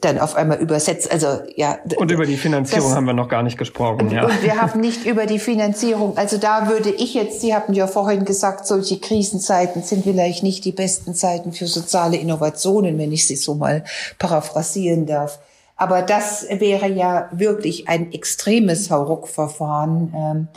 dann 0.00 0.20
auf 0.20 0.36
einmal 0.36 0.58
übersetzt. 0.58 1.10
Also 1.10 1.40
ja. 1.56 1.78
Und 1.96 2.12
über 2.12 2.24
die 2.24 2.36
Finanzierung 2.36 2.90
das, 2.90 2.96
haben 2.96 3.06
wir 3.06 3.14
noch 3.14 3.28
gar 3.28 3.42
nicht 3.42 3.58
gesprochen. 3.58 4.12
Ja. 4.12 4.26
Und 4.26 4.42
wir 4.44 4.62
haben 4.62 4.78
nicht 4.78 5.04
über 5.06 5.26
die 5.26 5.40
Finanzierung. 5.40 6.16
Also 6.16 6.38
da 6.38 6.68
würde 6.68 6.90
ich 6.90 7.14
jetzt, 7.14 7.40
Sie 7.40 7.52
hatten 7.52 7.74
ja 7.74 7.88
vorhin 7.88 8.24
gesagt, 8.24 8.64
solche 8.64 9.00
Krisenzeiten 9.00 9.82
sind 9.82 10.04
vielleicht 10.04 10.44
nicht 10.44 10.64
die 10.64 10.72
besten 10.72 11.16
Zeiten 11.16 11.52
für 11.52 11.66
soziale 11.66 12.16
Innovationen, 12.16 12.96
wenn 12.96 13.10
ich 13.10 13.26
sie 13.26 13.36
so 13.36 13.56
mal 13.56 13.82
paraphrasieren 14.20 15.06
darf. 15.06 15.40
Aber 15.74 16.02
das 16.02 16.46
wäre 16.48 16.88
ja 16.88 17.28
wirklich 17.32 17.88
ein 17.88 18.12
extremes 18.12 18.92
Hauruck-Verfahren, 18.92 20.14
ähm, 20.14 20.48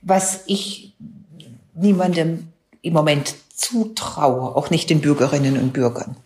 was 0.00 0.42
ich 0.46 0.94
niemandem 1.74 2.51
im 2.82 2.92
Moment 2.92 3.34
zutraue, 3.54 4.54
auch 4.56 4.70
nicht 4.70 4.90
den 4.90 5.00
Bürgerinnen 5.00 5.58
und 5.58 5.72
Bürgern. 5.72 6.16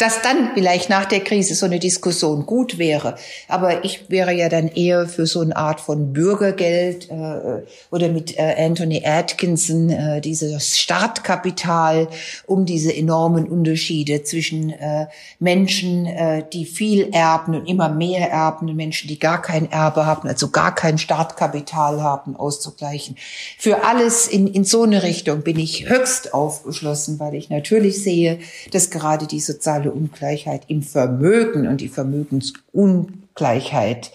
Dass 0.00 0.22
dann 0.22 0.52
vielleicht 0.54 0.88
nach 0.88 1.04
der 1.04 1.20
Krise 1.20 1.54
so 1.54 1.66
eine 1.66 1.78
Diskussion 1.78 2.46
gut 2.46 2.78
wäre, 2.78 3.16
aber 3.48 3.84
ich 3.84 4.08
wäre 4.08 4.32
ja 4.32 4.48
dann 4.48 4.68
eher 4.68 5.06
für 5.06 5.26
so 5.26 5.40
eine 5.40 5.54
Art 5.54 5.78
von 5.78 6.14
Bürgergeld 6.14 7.10
äh, 7.10 7.62
oder 7.90 8.08
mit 8.08 8.38
äh, 8.38 8.54
Anthony 8.58 9.02
Atkinson 9.04 9.90
äh, 9.90 10.22
dieses 10.22 10.78
Startkapital, 10.78 12.08
um 12.46 12.64
diese 12.64 12.96
enormen 12.96 13.46
Unterschiede 13.46 14.22
zwischen 14.22 14.70
äh, 14.70 15.06
Menschen, 15.38 16.06
äh, 16.06 16.44
die 16.50 16.64
viel 16.64 17.10
erben 17.12 17.54
und 17.54 17.66
immer 17.66 17.90
mehr 17.90 18.30
erben 18.30 18.70
und 18.70 18.76
Menschen, 18.76 19.06
die 19.06 19.18
gar 19.18 19.42
kein 19.42 19.70
Erbe 19.70 20.06
haben, 20.06 20.26
also 20.26 20.48
gar 20.48 20.74
kein 20.74 20.96
Startkapital 20.96 22.02
haben, 22.02 22.36
auszugleichen. 22.36 23.16
Für 23.58 23.84
alles 23.84 24.26
in, 24.26 24.46
in 24.46 24.64
so 24.64 24.84
eine 24.84 25.02
Richtung 25.02 25.42
bin 25.42 25.58
ich 25.58 25.90
höchst 25.90 26.32
aufgeschlossen, 26.32 27.20
weil 27.20 27.34
ich 27.34 27.50
natürlich 27.50 28.02
sehe, 28.02 28.38
dass 28.72 28.88
gerade 28.88 29.26
die 29.26 29.40
soziale 29.40 29.89
Ungleichheit 29.90 30.62
im 30.68 30.82
Vermögen 30.82 31.66
und 31.66 31.80
die 31.80 31.88
Vermögensungleichheit 31.88 34.12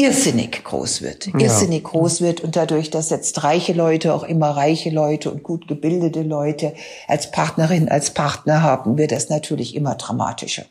irrsinnig 0.00 0.64
groß 0.64 1.02
wird, 1.02 1.26
irrsinnig 1.26 1.82
ja. 1.82 1.90
groß 1.90 2.22
wird 2.22 2.40
und 2.40 2.56
dadurch, 2.56 2.90
dass 2.90 3.10
jetzt 3.10 3.44
reiche 3.44 3.74
Leute 3.74 4.14
auch 4.14 4.22
immer 4.22 4.50
reiche 4.50 4.90
Leute 4.90 5.30
und 5.30 5.42
gut 5.42 5.68
gebildete 5.68 6.22
Leute 6.22 6.72
als 7.06 7.30
Partnerin, 7.30 7.90
als 7.90 8.14
Partner 8.14 8.62
haben, 8.62 8.96
wird 8.96 9.12
das 9.12 9.28
natürlich 9.28 9.76
immer 9.76 9.96
dramatischer. 9.96 10.64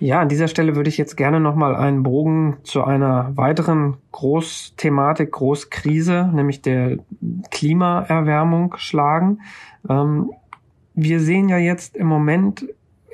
Ja, 0.00 0.20
an 0.20 0.30
dieser 0.30 0.48
Stelle 0.48 0.76
würde 0.76 0.88
ich 0.88 0.96
jetzt 0.96 1.16
gerne 1.16 1.40
nochmal 1.40 1.76
einen 1.76 2.02
Bogen 2.02 2.56
zu 2.64 2.82
einer 2.82 3.36
weiteren 3.36 3.98
Großthematik, 4.12 5.30
Großkrise, 5.30 6.30
nämlich 6.32 6.62
der 6.62 6.96
Klimaerwärmung 7.50 8.74
schlagen. 8.78 9.42
Ähm, 9.88 10.32
wir 10.94 11.20
sehen 11.20 11.50
ja 11.50 11.58
jetzt 11.58 11.96
im 11.96 12.06
Moment 12.06 12.66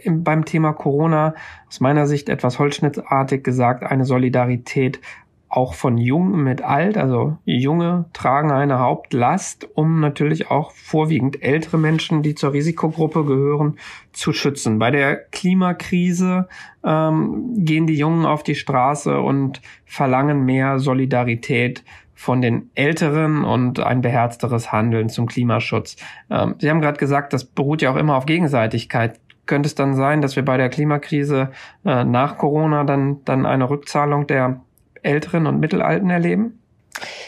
beim 0.05 0.45
Thema 0.45 0.73
Corona 0.73 1.35
aus 1.69 1.81
meiner 1.81 2.07
Sicht 2.07 2.29
etwas 2.29 2.59
holzschnittartig 2.59 3.43
gesagt 3.43 3.83
eine 3.85 4.05
Solidarität 4.05 5.01
auch 5.49 5.75
von 5.75 5.97
Jung 5.97 6.43
mit 6.43 6.61
Alt, 6.63 6.99
also 6.99 7.39
Junge 7.45 8.07
tragen 8.13 8.51
eine 8.51 8.81
Hauptlast, 8.81 9.69
um 9.75 10.01
natürlich 10.01 10.51
auch 10.51 10.73
vorwiegend 10.73 11.43
ältere 11.43 11.79
Menschen, 11.79 12.23
die 12.23 12.35
zur 12.35 12.53
Risikogruppe 12.53 13.25
gehören, 13.25 13.79
zu 14.13 14.33
schützen. 14.33 14.79
Bei 14.79 14.91
der 14.91 15.17
Klimakrise 15.17 16.49
ähm, 16.85 17.55
gehen 17.57 17.87
die 17.87 17.97
Jungen 17.97 18.27
auf 18.27 18.43
die 18.43 18.57
Straße 18.57 19.21
und 19.21 19.63
verlangen 19.85 20.45
mehr 20.45 20.79
Solidarität 20.81 21.85
von 22.13 22.41
den 22.41 22.71
Älteren 22.75 23.45
und 23.45 23.79
ein 23.79 24.01
beherzteres 24.01 24.73
Handeln 24.73 25.09
zum 25.11 25.27
Klimaschutz. 25.27 25.97
Ähm, 26.29 26.57
Sie 26.59 26.69
haben 26.71 26.81
gerade 26.81 26.99
gesagt, 26.99 27.33
das 27.33 27.45
beruht 27.45 27.83
ja 27.83 27.93
auch 27.93 27.97
immer 27.97 28.17
auf 28.17 28.27
Gegenseitigkeit 28.27 29.21
könnte 29.47 29.67
es 29.67 29.75
dann 29.75 29.95
sein, 29.95 30.23
dass 30.23 30.37
wir 30.37 30.45
bei 30.45 30.57
der 30.57 30.69
Klimakrise 30.69 31.51
äh, 31.85 32.05
nach 32.05 32.39
Corona 32.39 32.85
dann, 32.85 33.25
dann 33.25 33.47
eine 33.47 33.71
Rückzahlung 33.71 34.27
der 34.27 34.61
Älteren 35.03 35.47
und 35.47 35.61
Mittelalten 35.61 36.11
erleben? 36.11 36.59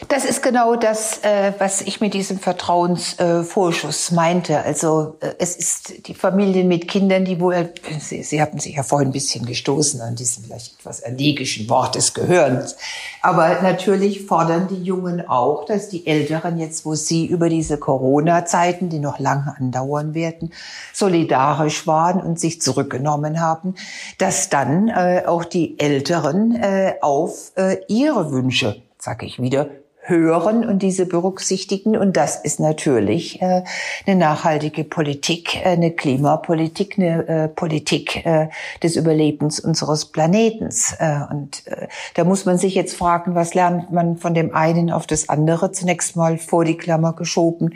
Das 0.07 0.25
ist 0.25 0.41
genau 0.41 0.75
das, 0.75 1.19
äh, 1.23 1.53
was 1.59 1.81
ich 1.81 2.01
mit 2.01 2.15
diesem 2.15 2.39
Vertrauensvorschuss 2.39 4.11
meinte. 4.11 4.63
Also 4.63 5.17
äh, 5.19 5.33
es 5.37 5.55
ist 5.55 6.07
die 6.07 6.15
Familien 6.15 6.67
mit 6.67 6.87
Kindern, 6.87 7.25
die 7.25 7.39
wohl, 7.39 7.71
Sie, 7.99 8.23
Sie 8.23 8.41
haben 8.41 8.59
sich 8.59 8.75
ja 8.75 8.83
vorhin 8.83 9.09
ein 9.09 9.11
bisschen 9.11 9.45
gestoßen 9.45 10.01
an 10.01 10.15
diesem 10.15 10.45
vielleicht 10.45 10.79
etwas 10.79 11.01
erlegischen 11.01 11.69
Wort 11.69 11.93
des 11.93 12.15
Gehörens. 12.15 12.75
Aber 13.21 13.61
natürlich 13.61 14.25
fordern 14.25 14.67
die 14.67 14.81
Jungen 14.81 15.27
auch, 15.27 15.65
dass 15.65 15.89
die 15.89 16.07
Älteren 16.07 16.57
jetzt, 16.57 16.85
wo 16.85 16.95
sie 16.95 17.27
über 17.27 17.49
diese 17.49 17.77
Corona-Zeiten, 17.77 18.89
die 18.89 18.99
noch 18.99 19.19
lange 19.19 19.55
andauern 19.57 20.15
werden, 20.15 20.51
solidarisch 20.91 21.85
waren 21.85 22.19
und 22.19 22.39
sich 22.39 22.61
zurückgenommen 22.61 23.39
haben, 23.39 23.75
dass 24.17 24.49
dann 24.49 24.87
äh, 24.87 25.23
auch 25.27 25.45
die 25.45 25.79
Älteren 25.79 26.55
äh, 26.55 26.95
auf 27.01 27.51
äh, 27.55 27.77
ihre 27.87 28.31
Wünsche 28.31 28.81
sage 29.01 29.25
ich 29.25 29.41
wieder, 29.41 29.69
hören 30.09 30.67
und 30.67 30.79
diese 30.79 31.05
berücksichtigen. 31.05 31.95
Und 31.95 32.17
das 32.17 32.35
ist 32.35 32.59
natürlich 32.59 33.41
äh, 33.41 33.63
eine 34.05 34.15
nachhaltige 34.15 34.83
Politik, 34.83 35.63
äh, 35.63 35.69
eine 35.69 35.91
Klimapolitik, 35.91 36.97
eine 36.97 37.27
äh, 37.27 37.47
Politik 37.47 38.25
äh, 38.25 38.49
des 38.83 38.95
Überlebens 38.95 39.59
unseres 39.59 40.05
Planetens. 40.05 40.95
Äh, 40.99 41.19
und 41.31 41.67
äh, 41.67 41.87
da 42.15 42.23
muss 42.23 42.45
man 42.45 42.57
sich 42.57 42.75
jetzt 42.75 42.95
fragen, 42.95 43.35
was 43.35 43.53
lernt 43.53 43.91
man 43.91 44.17
von 44.17 44.33
dem 44.33 44.53
einen 44.53 44.91
auf 44.91 45.07
das 45.07 45.29
andere? 45.29 45.71
Zunächst 45.71 46.15
mal 46.15 46.37
vor 46.37 46.65
die 46.65 46.77
Klammer 46.77 47.13
geschoben, 47.13 47.75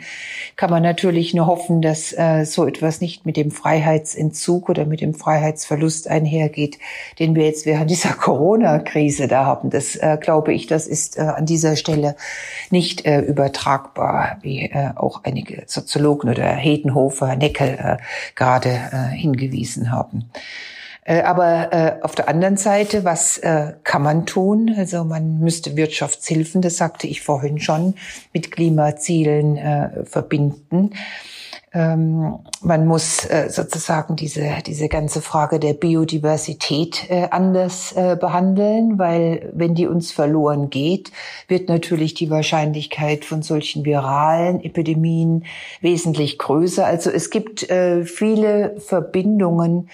kann 0.56 0.70
man 0.70 0.82
natürlich 0.82 1.34
nur 1.34 1.46
hoffen, 1.46 1.80
dass 1.80 2.12
äh, 2.12 2.44
so 2.44 2.66
etwas 2.66 3.00
nicht 3.00 3.24
mit 3.26 3.36
dem 3.36 3.50
Freiheitsentzug 3.50 4.68
oder 4.68 4.84
mit 4.84 5.00
dem 5.00 5.14
Freiheitsverlust 5.14 6.08
einhergeht, 6.08 6.78
den 7.18 7.34
wir 7.34 7.44
jetzt 7.44 7.66
während 7.66 7.90
dieser 7.90 8.12
Corona-Krise 8.14 9.28
da 9.28 9.44
haben. 9.46 9.70
Das 9.70 9.96
äh, 9.96 10.18
glaube 10.20 10.52
ich, 10.52 10.66
das 10.66 10.86
ist 10.86 11.16
äh, 11.16 11.22
an 11.22 11.46
dieser 11.46 11.76
Stelle 11.76 12.16
nicht 12.70 13.04
äh, 13.06 13.20
übertragbar, 13.20 14.38
wie 14.42 14.62
äh, 14.66 14.90
auch 14.94 15.22
einige 15.24 15.64
Soziologen 15.66 16.30
oder 16.30 16.46
Hedenhofer, 16.46 17.36
Neckel 17.36 17.68
äh, 17.68 17.96
gerade 18.34 18.70
äh, 18.70 19.14
hingewiesen 19.14 19.90
haben. 19.90 20.30
Äh, 21.04 21.22
aber 21.22 21.72
äh, 21.72 22.02
auf 22.02 22.14
der 22.14 22.28
anderen 22.28 22.56
Seite, 22.56 23.04
was 23.04 23.38
äh, 23.38 23.74
kann 23.84 24.02
man 24.02 24.26
tun? 24.26 24.74
Also 24.76 25.04
man 25.04 25.38
müsste 25.38 25.76
Wirtschaftshilfen, 25.76 26.62
das 26.62 26.78
sagte 26.78 27.06
ich 27.06 27.20
vorhin 27.20 27.60
schon, 27.60 27.94
mit 28.32 28.50
Klimazielen 28.50 29.56
äh, 29.56 30.04
verbinden. 30.04 30.90
Ähm, 31.72 32.38
man 32.62 32.86
muss 32.86 33.24
äh, 33.26 33.48
sozusagen 33.50 34.16
diese, 34.16 34.48
diese 34.66 34.88
ganze 34.88 35.20
Frage 35.20 35.58
der 35.58 35.74
Biodiversität 35.74 37.10
äh, 37.10 37.28
anders 37.30 37.92
äh, 37.92 38.16
behandeln, 38.18 38.98
weil 38.98 39.50
wenn 39.54 39.74
die 39.74 39.86
uns 39.86 40.12
verloren 40.12 40.70
geht, 40.70 41.12
wird 41.48 41.68
natürlich 41.68 42.14
die 42.14 42.30
Wahrscheinlichkeit 42.30 43.24
von 43.24 43.42
solchen 43.42 43.84
viralen 43.84 44.62
Epidemien 44.62 45.44
wesentlich 45.80 46.38
größer. 46.38 46.86
Also 46.86 47.10
es 47.10 47.30
gibt 47.30 47.68
äh, 47.70 48.04
viele 48.04 48.76
Verbindungen, 48.78 49.88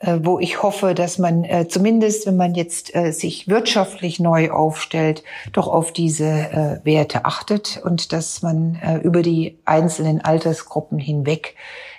wo 0.00 0.38
ich 0.38 0.62
hoffe, 0.62 0.94
dass 0.94 1.18
man 1.18 1.44
äh, 1.44 1.68
zumindest, 1.68 2.26
wenn 2.26 2.36
man 2.36 2.54
jetzt 2.54 2.94
äh, 2.94 3.12
sich 3.12 3.48
wirtschaftlich 3.48 4.20
neu 4.20 4.50
aufstellt, 4.50 5.24
doch 5.52 5.68
auf 5.68 5.90
diese 5.90 6.26
äh, 6.26 6.84
Werte 6.84 7.24
achtet 7.24 7.80
und 7.82 8.12
dass 8.12 8.42
man 8.42 8.78
äh, 8.82 8.98
über 8.98 9.22
die 9.22 9.58
einzelnen 9.64 10.20
Altersgruppen 10.20 10.98
hinweg 10.98 11.54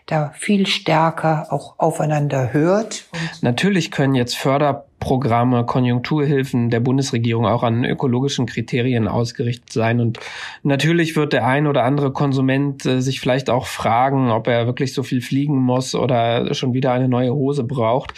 da 0.08 0.32
viel 0.36 0.66
stärker 0.68 1.48
auch 1.50 1.76
aufeinander 1.78 2.54
hört. 2.54 3.06
Natürlich 3.42 3.92
können 3.92 4.16
jetzt 4.16 4.38
Förderprogramme, 4.38 5.66
Konjunkturhilfen 5.66 6.70
der 6.70 6.80
Bundesregierung 6.80 7.46
auch 7.46 7.62
an 7.62 7.84
ökologischen 7.84 8.46
Kriterien 8.46 9.10
ausgerichtet 9.10 9.72
sein. 9.72 10.00
Und 10.00 10.20
natürlich 10.64 11.18
wird 11.18 11.34
der 11.34 11.46
ein 11.46 11.68
oder 11.68 11.84
andere 11.84 12.14
Konsument 12.14 12.86
äh, 12.86 13.02
sich 13.02 13.20
vielleicht 13.20 13.50
auch 13.50 13.68
fragen, 13.68 14.32
ob 14.32 14.48
er 14.48 14.66
wirklich 14.66 14.94
so 14.94 15.04
viel 15.04 15.22
fliegen 15.22 15.58
muss 15.58 15.94
oder 15.94 16.54
schon 16.54 16.74
wieder 16.74 16.94
eine 16.94 17.10
neue 17.10 17.34
Hose 17.34 17.66
braucht. 17.66 18.14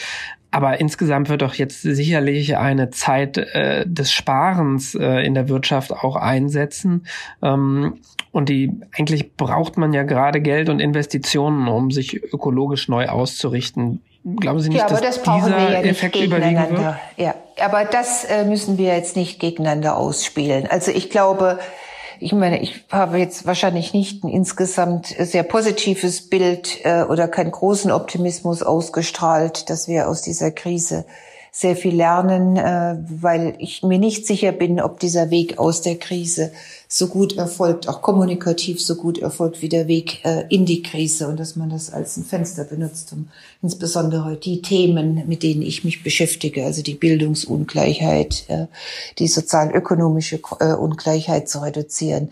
Aber 0.51 0.79
insgesamt 0.79 1.29
wird 1.29 1.43
doch 1.43 1.53
jetzt 1.53 1.81
sicherlich 1.81 2.57
eine 2.57 2.89
Zeit 2.89 3.37
äh, 3.37 3.85
des 3.85 4.11
Sparens 4.11 4.95
äh, 4.95 5.23
in 5.25 5.35
der 5.35 5.47
Wirtschaft 5.47 5.91
auch 5.91 6.15
einsetzen. 6.15 7.05
Ähm, 7.43 7.99
und 8.31 8.49
die 8.49 8.71
eigentlich 8.97 9.35
braucht 9.35 9.77
man 9.77 9.93
ja 9.93 10.03
gerade 10.03 10.41
Geld 10.41 10.69
und 10.69 10.79
Investitionen, 10.79 11.67
um 11.67 11.91
sich 11.91 12.23
ökologisch 12.33 12.87
neu 12.87 13.07
auszurichten. 13.07 14.01
Glauben 14.23 14.59
Sie 14.59 14.69
nicht, 14.69 14.79
ja, 14.79 14.85
aber 14.85 14.99
dass 14.99 15.21
das 15.21 15.35
dieser 15.35 15.71
ja 15.71 15.81
Effekt 15.81 16.15
überwiegen 16.15 16.69
wird? 16.69 16.95
Ja, 17.17 17.35
aber 17.63 17.85
das 17.85 18.25
äh, 18.25 18.43
müssen 18.45 18.77
wir 18.77 18.95
jetzt 18.95 19.15
nicht 19.15 19.39
gegeneinander 19.39 19.95
ausspielen. 19.95 20.67
Also 20.69 20.91
ich 20.91 21.09
glaube, 21.09 21.59
ich 22.19 22.33
meine, 22.33 22.61
ich 22.61 22.85
habe 22.91 23.17
jetzt 23.17 23.45
wahrscheinlich 23.45 23.93
nicht 23.93 24.23
ein 24.23 24.29
insgesamt 24.29 25.07
sehr 25.07 25.43
positives 25.43 26.29
Bild 26.29 26.79
äh, 26.83 27.03
oder 27.03 27.27
keinen 27.27 27.51
großen 27.51 27.91
Optimismus 27.91 28.61
ausgestrahlt, 28.61 29.69
dass 29.69 29.87
wir 29.87 30.07
aus 30.07 30.21
dieser 30.21 30.51
Krise 30.51 31.05
sehr 31.51 31.75
viel 31.75 31.95
lernen, 31.95 32.57
äh, 32.57 32.97
weil 33.09 33.55
ich 33.59 33.83
mir 33.83 33.97
nicht 33.97 34.25
sicher 34.27 34.51
bin, 34.51 34.79
ob 34.79 34.99
dieser 34.99 35.29
Weg 35.29 35.57
aus 35.57 35.81
der 35.81 35.97
Krise 35.97 36.51
so 36.87 37.07
gut 37.07 37.37
erfolgt, 37.37 37.87
auch 37.87 38.01
kommunikativ 38.01 38.81
so 38.81 38.95
gut 38.95 39.17
erfolgt 39.17 39.61
wie 39.61 39.69
der 39.69 39.87
Weg 39.87 40.23
äh, 40.25 40.45
in 40.49 40.65
die 40.65 40.83
Krise 40.83 41.27
und 41.27 41.39
dass 41.39 41.55
man 41.55 41.69
das 41.69 41.91
als 41.91 42.17
ein 42.17 42.23
Fenster 42.23 42.63
benutzt, 42.63 43.13
um 43.13 43.29
insbesondere 43.61 44.37
die 44.37 44.61
Themen, 44.61 45.23
mit 45.27 45.43
denen 45.43 45.61
ich 45.61 45.83
mich 45.83 46.03
beschäftige, 46.03 46.65
also 46.65 46.81
die 46.81 46.95
Bildungsungleichheit, 46.95 48.45
äh, 48.47 48.65
die 49.17 49.27
sozial-ökonomische 49.27 50.39
Ungleichheit 50.39 51.49
zu 51.49 51.59
reduzieren. 51.59 52.29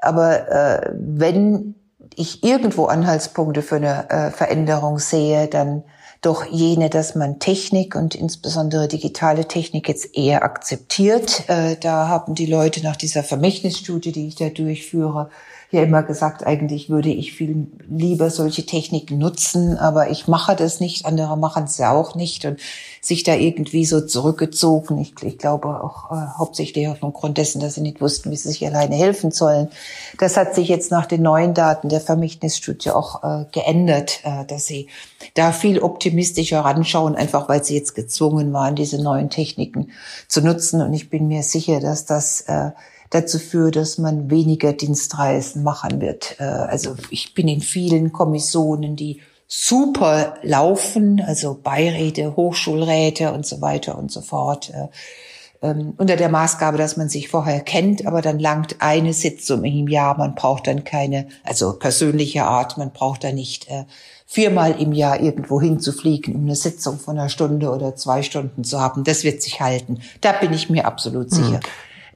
Aber 0.00 0.92
wenn 0.94 1.74
ich 2.14 2.44
irgendwo 2.44 2.84
Anhaltspunkte 2.84 3.62
für 3.62 3.76
eine 3.76 4.32
Veränderung 4.34 4.98
sehe, 4.98 5.48
dann 5.48 5.82
doch 6.20 6.44
jene, 6.46 6.90
dass 6.90 7.14
man 7.14 7.38
Technik 7.38 7.94
und 7.94 8.14
insbesondere 8.14 8.88
digitale 8.88 9.46
Technik 9.46 9.88
jetzt 9.88 10.16
eher 10.16 10.42
akzeptiert. 10.42 11.48
Äh, 11.48 11.76
da 11.76 12.08
haben 12.08 12.34
die 12.34 12.46
Leute 12.46 12.82
nach 12.82 12.96
dieser 12.96 13.22
Vermächtnisstudie, 13.22 14.12
die 14.12 14.28
ich 14.28 14.34
da 14.34 14.48
durchführe, 14.48 15.30
ja 15.70 15.82
immer 15.82 16.02
gesagt, 16.02 16.46
eigentlich 16.46 16.88
würde 16.88 17.10
ich 17.10 17.34
viel 17.34 17.66
lieber 17.88 18.30
solche 18.30 18.64
Techniken 18.64 19.18
nutzen, 19.18 19.76
aber 19.76 20.10
ich 20.10 20.26
mache 20.26 20.56
das 20.56 20.80
nicht, 20.80 21.04
andere 21.04 21.36
machen 21.36 21.64
es 21.64 21.76
ja 21.76 21.92
auch 21.92 22.14
nicht 22.14 22.46
und 22.46 22.58
sich 23.02 23.22
da 23.22 23.34
irgendwie 23.34 23.84
so 23.84 24.00
zurückgezogen. 24.00 24.98
Ich, 24.98 25.12
ich 25.22 25.36
glaube 25.36 25.82
auch 25.82 26.10
äh, 26.10 26.38
hauptsächlich 26.38 26.88
aufgrund 26.88 27.36
dessen, 27.36 27.60
dass 27.60 27.74
sie 27.74 27.82
nicht 27.82 28.00
wussten, 28.00 28.30
wie 28.30 28.36
sie 28.36 28.48
sich 28.48 28.66
alleine 28.66 28.94
helfen 28.94 29.30
sollen. 29.30 29.68
Das 30.18 30.38
hat 30.38 30.54
sich 30.54 30.68
jetzt 30.68 30.90
nach 30.90 31.04
den 31.04 31.20
neuen 31.20 31.52
Daten 31.52 31.90
der 31.90 32.00
Vermächtnisstudie 32.00 32.90
auch 32.90 33.22
äh, 33.22 33.44
geändert, 33.52 34.20
äh, 34.24 34.46
dass 34.46 34.64
sie 34.64 34.88
da 35.34 35.52
viel 35.52 35.80
optimistischer 35.80 36.60
ranschauen, 36.60 37.14
einfach 37.14 37.48
weil 37.50 37.62
sie 37.62 37.74
jetzt 37.74 37.94
gezwungen 37.94 38.54
waren, 38.54 38.74
diese 38.74 39.02
neuen 39.02 39.28
Techniken 39.28 39.90
zu 40.28 40.40
nutzen. 40.40 40.80
Und 40.80 40.94
ich 40.94 41.10
bin 41.10 41.28
mir 41.28 41.42
sicher, 41.42 41.80
dass 41.80 42.06
das 42.06 42.40
äh, 42.42 42.70
dazu 43.10 43.38
führt, 43.38 43.76
dass 43.76 43.98
man 43.98 44.30
weniger 44.30 44.72
Dienstreisen 44.72 45.62
machen 45.62 46.00
wird. 46.00 46.36
Äh, 46.38 46.44
also 46.44 46.96
ich 47.10 47.34
bin 47.34 47.48
in 47.48 47.60
vielen 47.60 48.12
Kommissionen, 48.12 48.96
die 48.96 49.20
super 49.46 50.34
laufen, 50.42 51.22
also 51.26 51.58
Beiräte, 51.62 52.36
Hochschulräte 52.36 53.32
und 53.32 53.46
so 53.46 53.60
weiter 53.60 53.98
und 53.98 54.12
so 54.12 54.20
fort. 54.20 54.70
Äh, 54.70 54.88
ähm, 55.60 55.94
unter 55.96 56.16
der 56.16 56.28
Maßgabe, 56.28 56.78
dass 56.78 56.96
man 56.96 57.08
sich 57.08 57.28
vorher 57.28 57.60
kennt, 57.60 58.06
aber 58.06 58.22
dann 58.22 58.38
langt 58.38 58.76
eine 58.78 59.12
Sitzung 59.12 59.64
im 59.64 59.88
Jahr. 59.88 60.16
Man 60.16 60.34
braucht 60.36 60.68
dann 60.68 60.84
keine, 60.84 61.26
also 61.42 61.72
persönliche 61.72 62.44
Art, 62.44 62.78
man 62.78 62.92
braucht 62.92 63.24
da 63.24 63.32
nicht 63.32 63.68
äh, 63.68 63.84
viermal 64.24 64.80
im 64.80 64.92
Jahr 64.92 65.20
irgendwo 65.20 65.60
hinzufliegen, 65.60 66.36
um 66.36 66.42
eine 66.42 66.54
Sitzung 66.54 67.00
von 67.00 67.18
einer 67.18 67.28
Stunde 67.28 67.70
oder 67.70 67.96
zwei 67.96 68.22
Stunden 68.22 68.62
zu 68.62 68.80
haben. 68.80 69.02
Das 69.02 69.24
wird 69.24 69.42
sich 69.42 69.60
halten. 69.60 70.00
Da 70.20 70.32
bin 70.32 70.52
ich 70.52 70.70
mir 70.70 70.86
absolut 70.86 71.30
sicher. 71.30 71.60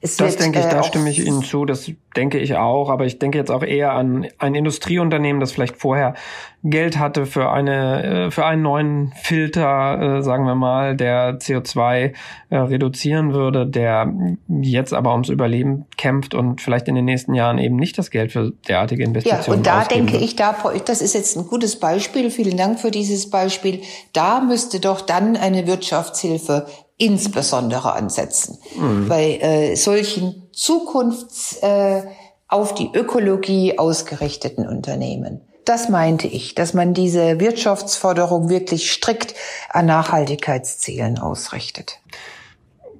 Es 0.03 0.17
das 0.17 0.31
wird, 0.31 0.41
denke 0.41 0.59
ich, 0.59 0.65
da 0.65 0.81
äh, 0.81 0.83
stimme 0.83 1.09
ich 1.09 1.25
Ihnen 1.25 1.43
zu. 1.43 1.63
Das 1.63 1.89
denke 2.17 2.37
ich 2.37 2.55
auch. 2.57 2.89
Aber 2.89 3.05
ich 3.05 3.19
denke 3.19 3.37
jetzt 3.37 3.49
auch 3.49 3.63
eher 3.63 3.93
an 3.93 4.27
ein 4.37 4.53
Industrieunternehmen, 4.53 5.39
das 5.39 5.53
vielleicht 5.53 5.77
vorher 5.77 6.13
Geld 6.61 6.99
hatte 6.99 7.25
für 7.25 7.49
eine, 7.51 8.25
äh, 8.25 8.31
für 8.31 8.45
einen 8.45 8.63
neuen 8.63 9.13
Filter, 9.15 10.17
äh, 10.17 10.21
sagen 10.21 10.45
wir 10.45 10.55
mal, 10.55 10.97
der 10.97 11.39
CO2 11.39 12.13
äh, 12.49 12.57
reduzieren 12.57 13.33
würde, 13.33 13.65
der 13.65 14.13
jetzt 14.61 14.93
aber 14.93 15.13
ums 15.13 15.29
Überleben 15.29 15.85
kämpft 15.95 16.33
und 16.33 16.59
vielleicht 16.59 16.89
in 16.89 16.95
den 16.95 17.05
nächsten 17.05 17.33
Jahren 17.33 17.57
eben 17.57 17.77
nicht 17.77 17.97
das 17.97 18.11
Geld 18.11 18.33
für 18.33 18.51
derartige 18.67 19.05
Investitionen 19.05 19.47
Ja, 19.47 19.53
und 19.53 19.65
da 19.65 19.85
denke 19.85 20.13
wird. 20.13 20.23
ich, 20.23 20.35
da, 20.35 20.53
das 20.85 21.01
ist 21.01 21.13
jetzt 21.13 21.37
ein 21.37 21.47
gutes 21.47 21.79
Beispiel. 21.79 22.29
Vielen 22.29 22.57
Dank 22.57 22.77
für 22.81 22.91
dieses 22.91 23.29
Beispiel. 23.29 23.79
Da 24.11 24.41
müsste 24.41 24.81
doch 24.81 24.99
dann 24.99 25.37
eine 25.37 25.65
Wirtschaftshilfe 25.65 26.65
insbesondere 26.97 27.93
ansetzen. 27.93 28.59
Mhm. 28.77 29.07
Bei 29.09 29.37
äh, 29.37 29.75
solchen 29.75 30.47
Zukunfts 30.51 31.57
äh, 31.61 32.03
auf 32.47 32.73
die 32.75 32.91
Ökologie 32.93 33.79
ausgerichteten 33.79 34.67
Unternehmen. 34.67 35.41
Das 35.65 35.89
meinte 35.89 36.27
ich, 36.27 36.55
dass 36.55 36.73
man 36.73 36.93
diese 36.93 37.39
Wirtschaftsförderung 37.39 38.49
wirklich 38.49 38.91
strikt 38.91 39.33
an 39.69 39.85
Nachhaltigkeitszielen 39.85 41.19
ausrichtet. 41.19 41.99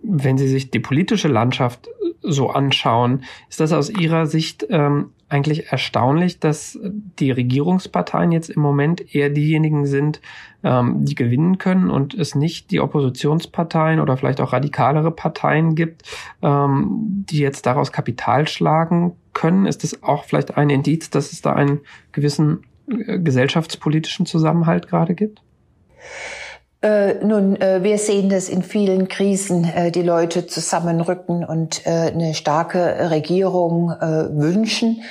Wenn 0.01 0.37
Sie 0.37 0.47
sich 0.47 0.71
die 0.71 0.79
politische 0.79 1.27
Landschaft 1.27 1.89
so 2.21 2.49
anschauen, 2.49 3.25
ist 3.49 3.59
das 3.59 3.73
aus 3.73 3.89
Ihrer 3.89 4.25
Sicht 4.25 4.65
ähm, 4.69 5.11
eigentlich 5.33 5.71
erstaunlich, 5.71 6.39
dass 6.39 6.79
die 7.19 7.31
Regierungsparteien 7.31 8.31
jetzt 8.31 8.49
im 8.49 8.61
Moment 8.61 9.15
eher 9.15 9.29
diejenigen 9.29 9.85
sind, 9.85 10.21
ähm, 10.63 11.03
die 11.03 11.15
gewinnen 11.15 11.57
können 11.57 11.89
und 11.89 12.13
es 12.13 12.35
nicht 12.35 12.71
die 12.71 12.79
Oppositionsparteien 12.79 13.99
oder 13.99 14.15
vielleicht 14.15 14.39
auch 14.39 14.53
radikalere 14.53 15.11
Parteien 15.11 15.75
gibt, 15.75 16.03
ähm, 16.41 17.25
die 17.29 17.39
jetzt 17.39 17.65
daraus 17.65 17.91
Kapital 17.91 18.47
schlagen 18.47 19.15
können. 19.33 19.65
Ist 19.65 19.83
das 19.83 20.03
auch 20.03 20.23
vielleicht 20.23 20.55
ein 20.55 20.69
Indiz, 20.69 21.09
dass 21.09 21.33
es 21.33 21.41
da 21.41 21.53
einen 21.53 21.81
gewissen 22.11 22.61
äh, 22.87 23.19
gesellschaftspolitischen 23.19 24.25
Zusammenhalt 24.25 24.87
gerade 24.87 25.15
gibt? 25.15 25.41
Äh, 26.83 27.23
nun, 27.23 27.59
äh, 27.61 27.81
wir 27.81 27.97
sehen, 27.97 28.27
dass 28.27 28.49
in 28.49 28.61
vielen 28.61 29.07
Krisen 29.07 29.63
äh, 29.63 29.89
die 29.89 30.01
Leute 30.01 30.47
zusammenrücken 30.47 31.45
und 31.45 31.87
äh, 31.87 32.11
eine 32.11 32.33
starke 32.33 33.09
Regierung 33.09 33.91
äh, 33.91 34.27
wünschen. 34.35 35.01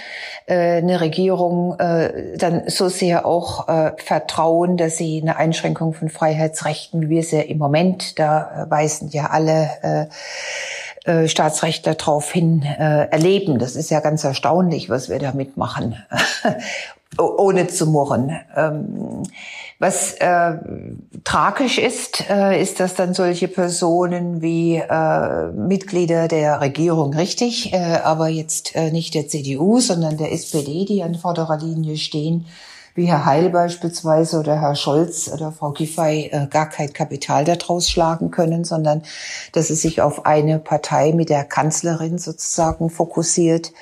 Äh, 0.45 0.77
eine 0.77 1.01
Regierung 1.01 1.79
dann 1.79 2.65
so 2.67 2.89
sehr 2.89 3.25
auch 3.25 3.67
vertrauen, 3.97 4.77
dass 4.77 4.97
sie 4.97 5.23
eine 5.23 5.37
Einschränkung 5.37 5.95
von 5.95 6.09
Freiheitsrechten, 6.11 7.03
wie 7.03 7.09
wir 7.09 7.23
sie 7.23 7.41
im 7.41 7.59
Moment, 7.59 8.19
da 8.19 8.67
weisen 8.69 9.09
ja 9.11 9.31
alle 9.31 10.09
Staatsrechtler 11.27 11.95
darauf 11.95 12.31
hin 12.33 12.63
erleben. 12.63 13.59
Das 13.59 13.77
ist 13.77 13.91
ja 13.91 14.01
ganz 14.01 14.25
erstaunlich, 14.25 14.91
was 14.91 15.09
wir 15.09 15.19
da 15.19 15.33
mitmachen, 15.33 15.97
ohne 17.19 17.69
zu 17.69 17.87
murren. 17.87 18.37
Ähm, 18.57 19.23
was 19.83 20.13
äh, 20.13 20.55
tragisch 21.25 21.79
ist, 21.79 22.31
äh, 22.31 22.63
ist, 22.63 22.79
dass 22.79 22.95
dann 22.95 23.15
solche 23.15 23.49
Personen 23.49 24.41
wie 24.41 24.77
äh, 24.77 25.49
Mitglieder 25.49 26.29
der 26.29 26.61
Regierung, 26.61 27.13
richtig, 27.15 27.73
äh, 27.73 27.99
aber 28.05 28.29
jetzt 28.29 28.77
äh, 28.77 28.93
nicht 28.93 29.13
der 29.15 29.27
CDU, 29.27 29.81
sondern 29.81 30.17
der 30.19 30.31
SPD, 30.31 30.85
die 30.85 31.03
an 31.03 31.17
vorderer 31.17 31.59
Linie 31.59 31.97
stehen, 31.97 32.47
wie 32.95 33.07
Herr 33.07 33.25
Heil 33.25 33.51
beispielsweise 33.51 34.39
oder 34.39 34.61
Herr 34.61 34.77
Scholz 34.77 35.29
oder 35.35 35.51
Frau 35.51 35.73
Giffey 35.73 36.31
äh, 36.31 36.47
gar 36.47 36.69
kein 36.69 36.93
Kapital 36.93 37.45
daraus 37.45 37.91
schlagen 37.91 38.31
können, 38.31 38.65
sondern 38.65 39.03
dass 39.51 39.69
es 39.69 39.83
sich 39.83 40.01
auf 40.01 40.27
eine 40.27 40.61
Partei 40.61 41.11
mit 41.11 41.29
der 41.29 41.43
Kanzlerin 41.43 42.19
sozusagen 42.19 42.89
fokussiert. 42.89 43.73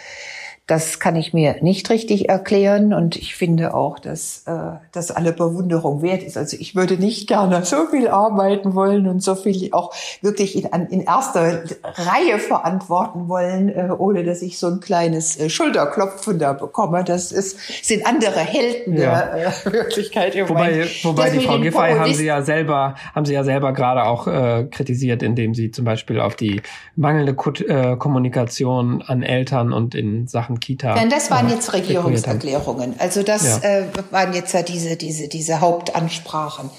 Das 0.71 1.01
kann 1.01 1.17
ich 1.17 1.35
mir 1.35 1.57
nicht 1.63 1.91
richtig 1.91 2.29
erklären 2.29 2.95
und 2.95 3.17
ich 3.17 3.35
finde 3.35 3.75
auch, 3.75 3.99
dass 3.99 4.45
äh, 4.47 4.79
das 4.93 5.11
alle 5.11 5.33
Bewunderung 5.33 6.01
wert 6.01 6.23
ist. 6.23 6.37
Also 6.37 6.57
ich 6.61 6.77
würde 6.77 6.95
nicht 6.95 7.27
gerne 7.27 7.65
so 7.65 7.87
viel 7.91 8.07
arbeiten 8.07 8.77
wollen 8.77 9.09
und 9.09 9.21
so 9.21 9.35
viel 9.35 9.71
auch 9.73 9.93
wirklich 10.23 10.55
in, 10.55 10.87
in 10.91 11.01
erster 11.01 11.65
Reihe 11.83 12.39
verantworten 12.39 13.29
wollen, 13.29 13.69
äh, 13.69 13.89
ohne 13.99 14.23
dass 14.23 14.43
ich 14.43 14.61
so 14.61 14.69
ein 14.69 14.79
kleines 14.79 15.41
äh, 15.41 15.51
Schulterklopfen 15.51 16.39
da 16.39 16.53
bekomme. 16.53 17.03
Das 17.03 17.33
ist, 17.33 17.59
sind 17.85 18.07
andere 18.07 18.39
Helden 18.39 18.97
ja. 18.97 19.23
der 19.23 19.49
äh, 19.49 19.73
Wirklichkeit. 19.73 20.37
Wobei, 20.49 20.87
wobei 21.03 21.31
die 21.31 21.41
Frau 21.41 21.59
Giffey 21.59 21.97
haben 21.99 22.15
Sie 22.15 22.27
ja 22.27 22.43
selber, 22.43 22.95
haben 23.13 23.27
Sie 23.27 23.35
ja 23.35 23.43
selber 23.43 23.73
gerade 23.73 24.05
auch 24.05 24.29
äh, 24.29 24.69
kritisiert, 24.71 25.25
indem 25.25 25.53
Sie 25.53 25.73
zum 25.73 25.85
Beispiel 25.85 26.21
auf 26.21 26.37
die 26.37 26.63
mangelnde 26.95 27.35
Ko 27.35 27.51
äh, 27.51 27.97
Kommunikation 27.97 29.03
an 29.03 29.25
Eltern 29.25 29.73
und 29.73 29.97
in 29.97 30.29
Sachen 30.29 30.60
Kita. 30.61 30.95
Denn 30.95 31.11
das 31.11 31.31
waren 31.31 31.49
jetzt 31.49 31.73
Regierungserklärungen. 31.73 32.95
Also 32.99 33.23
das 33.23 33.63
ja. 33.63 33.79
äh, 33.81 33.85
waren 34.11 34.33
jetzt 34.33 34.53
ja 34.55 34.63
diese, 34.63 34.97
diese, 34.97 35.29
diese 35.29 35.61
Hauptansprachen, 35.61 36.71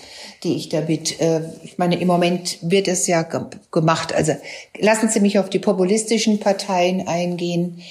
die 0.43 0.55
ich 0.55 0.69
damit, 0.69 1.19
äh, 1.19 1.41
ich 1.63 1.77
meine, 1.77 1.99
im 1.99 2.07
Moment 2.07 2.57
wird 2.61 2.87
es 2.87 3.07
ja 3.07 3.23
ge 3.23 3.41
gemacht. 3.71 4.13
Also 4.13 4.33
lassen 4.79 5.09
Sie 5.09 5.19
mich 5.19 5.39
auf 5.39 5.49
die 5.49 5.59
populistischen 5.59 6.39
Parteien 6.39 7.07
eingehen. 7.07 7.81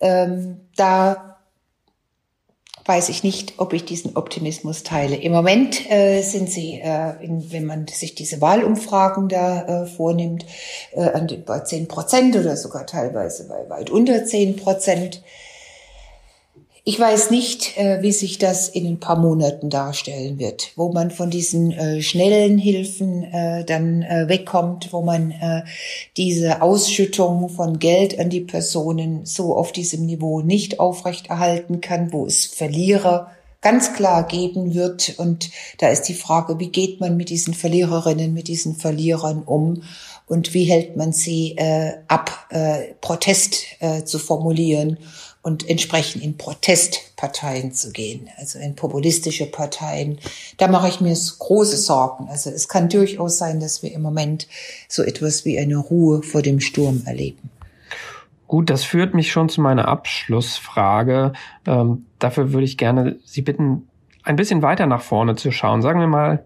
Ähm, 0.00 0.60
da 0.76 1.35
weiß 2.86 3.08
ich 3.08 3.22
nicht, 3.22 3.54
ob 3.56 3.72
ich 3.72 3.84
diesen 3.84 4.16
Optimismus 4.16 4.82
teile. 4.82 5.16
Im 5.16 5.32
Moment 5.32 5.90
äh, 5.90 6.22
sind 6.22 6.50
sie, 6.50 6.80
äh, 6.80 7.14
in, 7.22 7.50
wenn 7.52 7.66
man 7.66 7.86
sich 7.88 8.14
diese 8.14 8.40
Wahlumfragen 8.40 9.28
da 9.28 9.82
äh, 9.82 9.86
vornimmt, 9.86 10.46
äh, 10.92 11.02
an 11.02 11.26
bei 11.44 11.60
zehn 11.60 11.88
Prozent 11.88 12.36
oder 12.36 12.56
sogar 12.56 12.86
teilweise 12.86 13.48
bei 13.48 13.68
weit 13.68 13.90
unter 13.90 14.24
zehn 14.24 14.56
Prozent. 14.56 15.22
Ich 16.88 17.00
weiß 17.00 17.32
nicht, 17.32 17.76
äh, 17.78 18.00
wie 18.02 18.12
sich 18.12 18.38
das 18.38 18.68
in 18.68 18.86
ein 18.86 19.00
paar 19.00 19.18
Monaten 19.18 19.70
darstellen 19.70 20.38
wird, 20.38 20.70
wo 20.76 20.92
man 20.92 21.10
von 21.10 21.30
diesen 21.30 21.72
äh, 21.72 22.00
schnellen 22.00 22.58
Hilfen 22.58 23.24
äh, 23.24 23.64
dann 23.64 24.02
wegkommt, 24.02 24.92
wo 24.92 25.02
man 25.02 25.34
diese 26.16 26.62
Ausschüttung 26.62 27.48
von 27.48 27.80
Geld 27.80 28.20
an 28.20 28.30
die 28.30 28.40
Personen 28.40 29.26
so 29.26 29.56
auf 29.56 29.72
diesem 29.72 30.06
Niveau 30.06 30.42
nicht 30.42 30.78
aufrechterhalten 30.78 31.80
kann, 31.80 32.12
wo 32.12 32.24
es 32.24 32.46
Verlierer 32.46 33.32
ganz 33.62 33.94
klar 33.94 34.24
geben 34.24 34.74
wird. 34.74 35.14
Und 35.18 35.50
da 35.78 35.88
ist 35.88 36.02
die 36.02 36.14
Frage, 36.14 36.60
wie 36.60 36.68
geht 36.68 37.00
man 37.00 37.16
mit 37.16 37.30
diesen 37.30 37.54
Verliererinnen, 37.54 38.32
mit 38.32 38.46
diesen 38.46 38.76
Verlierern 38.76 39.42
um? 39.42 39.82
Und 40.28 40.54
wie 40.54 40.64
hält 40.64 40.96
man 40.96 41.12
sie 41.12 41.56
äh, 41.56 41.94
ab, 42.06 42.46
äh, 42.50 42.94
Protest 43.00 43.64
äh, 43.80 44.04
zu 44.04 44.20
formulieren 44.20 44.98
und 45.46 45.70
entsprechend 45.70 46.24
in 46.24 46.36
Protestparteien 46.36 47.70
zu 47.70 47.92
gehen, 47.92 48.28
also 48.36 48.58
in 48.58 48.74
populistische 48.74 49.46
Parteien. 49.46 50.18
Da 50.56 50.66
mache 50.66 50.88
ich 50.88 51.00
mir 51.00 51.14
große 51.14 51.76
Sorgen. 51.76 52.26
Also 52.28 52.50
es 52.50 52.66
kann 52.66 52.88
durchaus 52.88 53.38
sein, 53.38 53.60
dass 53.60 53.80
wir 53.80 53.92
im 53.92 54.02
Moment 54.02 54.48
so 54.88 55.04
etwas 55.04 55.44
wie 55.44 55.56
eine 55.56 55.76
Ruhe 55.76 56.24
vor 56.24 56.42
dem 56.42 56.58
Sturm 56.58 57.04
erleben. 57.06 57.48
Gut, 58.48 58.70
das 58.70 58.82
führt 58.82 59.14
mich 59.14 59.30
schon 59.30 59.48
zu 59.48 59.60
meiner 59.60 59.86
Abschlussfrage. 59.86 61.32
Ähm, 61.64 62.06
dafür 62.18 62.52
würde 62.52 62.64
ich 62.64 62.76
gerne 62.76 63.20
Sie 63.24 63.42
bitten, 63.42 63.86
ein 64.24 64.34
bisschen 64.34 64.62
weiter 64.62 64.86
nach 64.86 65.02
vorne 65.02 65.36
zu 65.36 65.52
schauen. 65.52 65.80
Sagen 65.80 66.00
wir 66.00 66.08
mal 66.08 66.44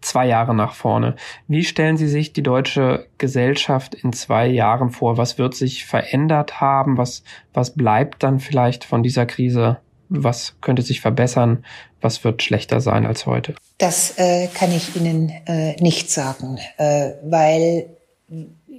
zwei 0.00 0.26
Jahre 0.26 0.54
nach 0.54 0.74
vorne. 0.74 1.16
Wie 1.48 1.64
stellen 1.64 1.96
Sie 1.96 2.08
sich 2.08 2.32
die 2.32 2.42
deutsche 2.42 3.06
Gesellschaft 3.18 3.94
in 3.94 4.12
zwei 4.12 4.46
Jahren 4.46 4.90
vor? 4.90 5.16
Was 5.16 5.38
wird 5.38 5.54
sich 5.54 5.84
verändert 5.84 6.60
haben? 6.60 6.96
Was, 6.96 7.22
was 7.52 7.74
bleibt 7.74 8.22
dann 8.22 8.40
vielleicht 8.40 8.84
von 8.84 9.02
dieser 9.02 9.26
Krise? 9.26 9.78
Was 10.08 10.56
könnte 10.60 10.82
sich 10.82 11.00
verbessern? 11.00 11.64
Was 12.00 12.24
wird 12.24 12.42
schlechter 12.42 12.80
sein 12.80 13.06
als 13.06 13.26
heute? 13.26 13.54
Das 13.78 14.18
äh, 14.18 14.48
kann 14.48 14.72
ich 14.72 14.96
Ihnen 14.96 15.30
äh, 15.46 15.76
nicht 15.80 16.10
sagen, 16.10 16.58
äh, 16.78 17.12
weil 17.22 17.96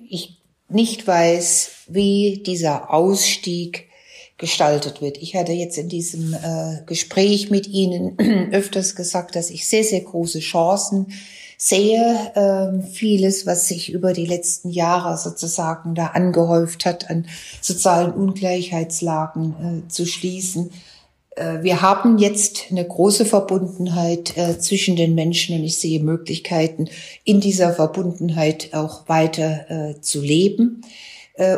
ich 0.09 0.41
nicht 0.69 1.07
weiß, 1.07 1.85
wie 1.87 2.43
dieser 2.45 2.93
Ausstieg 2.93 3.90
gestaltet 4.41 5.01
wird. 5.01 5.17
Ich 5.19 5.35
hatte 5.35 5.53
jetzt 5.53 5.77
in 5.77 5.87
diesem 5.87 6.33
äh, 6.33 6.81
Gespräch 6.85 7.49
mit 7.49 7.67
Ihnen 7.67 8.17
öfters 8.51 8.95
gesagt, 8.95 9.37
dass 9.37 9.49
ich 9.49 9.69
sehr, 9.69 9.85
sehr 9.85 10.01
große 10.01 10.39
Chancen 10.39 11.13
sehe. 11.57 12.31
Ähm, 12.35 12.83
vieles, 12.83 13.45
was 13.45 13.69
sich 13.69 13.93
über 13.93 14.11
die 14.11 14.25
letzten 14.25 14.71
Jahre 14.71 15.17
sozusagen 15.17 15.95
da 15.95 16.07
angehäuft 16.07 16.85
hat, 16.85 17.09
an 17.09 17.27
sozialen 17.61 18.11
Ungleichheitslagen 18.11 19.85
äh, 19.85 19.89
zu 19.89 20.05
schließen. 20.05 20.71
Äh, 21.35 21.61
wir 21.61 21.81
haben 21.81 22.17
jetzt 22.17 22.65
eine 22.71 22.85
große 22.85 23.25
Verbundenheit 23.25 24.35
äh, 24.37 24.59
zwischen 24.59 24.95
den 24.95 25.15
Menschen 25.15 25.55
und 25.55 25.63
ich 25.63 25.77
sehe 25.77 26.01
Möglichkeiten, 26.01 26.89
in 27.23 27.39
dieser 27.39 27.73
Verbundenheit 27.73 28.73
auch 28.73 29.07
weiter 29.07 29.69
äh, 29.69 30.01
zu 30.01 30.21
leben, 30.21 30.83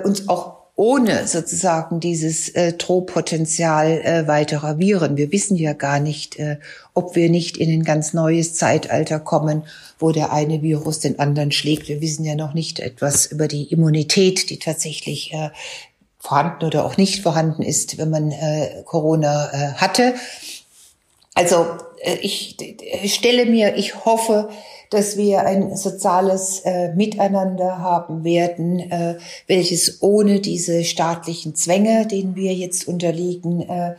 uns 0.03 0.29
auch 0.29 0.62
ohne 0.75 1.27
sozusagen 1.27 1.99
dieses 1.99 2.49
äh, 2.49 2.73
Drohpotenzial 2.73 4.01
äh, 4.01 4.27
weiterer 4.27 4.79
Viren. 4.79 5.17
Wir 5.17 5.31
wissen 5.31 5.55
ja 5.55 5.73
gar 5.73 5.99
nicht, 5.99 6.39
äh, 6.39 6.57
ob 6.95 7.15
wir 7.15 7.29
nicht 7.29 7.57
in 7.57 7.69
ein 7.69 7.83
ganz 7.83 8.13
neues 8.13 8.55
Zeitalter 8.55 9.19
kommen, 9.19 9.63
wo 9.99 10.11
der 10.11 10.33
eine 10.33 10.63
Virus 10.63 10.99
den 10.99 11.19
anderen 11.19 11.51
schlägt. 11.51 11.89
Wir 11.89 12.01
wissen 12.01 12.25
ja 12.25 12.35
noch 12.35 12.55
nicht 12.55 12.79
etwas 12.79 13.27
über 13.27 13.47
die 13.47 13.71
Immunität, 13.71 14.49
die 14.49 14.57
tatsächlich 14.57 15.31
äh, 15.33 15.51
vorhanden 16.17 16.65
oder 16.65 16.85
auch 16.85 16.97
nicht 16.97 17.21
vorhanden 17.21 17.61
ist, 17.61 17.99
wenn 17.99 18.09
man 18.09 18.31
äh, 18.31 18.81
Corona 18.85 19.51
äh, 19.51 19.73
hatte. 19.73 20.15
Also 21.35 21.67
äh, 22.01 22.15
ich 22.15 22.57
stelle 23.13 23.45
mir, 23.45 23.75
ich 23.75 24.05
hoffe, 24.05 24.49
dass 24.93 25.17
wir 25.17 25.45
ein 25.45 25.75
soziales 25.75 26.59
äh, 26.61 26.93
Miteinander 26.93 27.79
haben 27.79 28.23
werden, 28.23 28.79
äh, 28.79 29.17
welches 29.47 30.03
ohne 30.03 30.39
diese 30.39 30.83
staatlichen 30.83 31.55
Zwänge, 31.55 32.05
denen 32.05 32.35
wir 32.35 32.53
jetzt 32.53 32.87
unterliegen, 32.87 33.61
äh, 33.61 33.95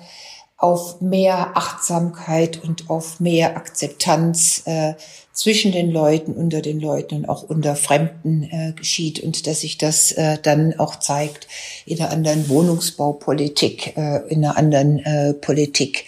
auf 0.57 1.01
mehr 1.01 1.57
Achtsamkeit 1.57 2.63
und 2.63 2.89
auf 2.89 3.19
mehr 3.19 3.57
Akzeptanz 3.57 4.63
äh, 4.67 4.95
zwischen 5.35 5.73
den 5.73 5.91
Leuten, 5.91 6.33
unter 6.33 6.63
den 6.63 6.79
Leuten 6.79 7.17
und 7.17 7.29
auch 7.29 7.43
unter 7.43 7.75
Fremden 7.75 8.45
äh, 8.45 8.73
geschieht 8.73 9.21
und 9.21 9.49
dass 9.49 9.63
sich 9.63 9.79
das 9.79 10.13
äh, 10.13 10.39
dann 10.41 10.79
auch 10.79 11.01
zeigt 11.01 11.49
in 11.87 12.01
einer 12.01 12.13
anderen 12.13 12.49
Wohnungsbaupolitik, 12.49 13.97
äh, 13.97 14.21
in 14.29 14.45
einer 14.45 14.57
anderen 14.57 15.01
äh, 15.01 15.35
Politik 15.35 16.05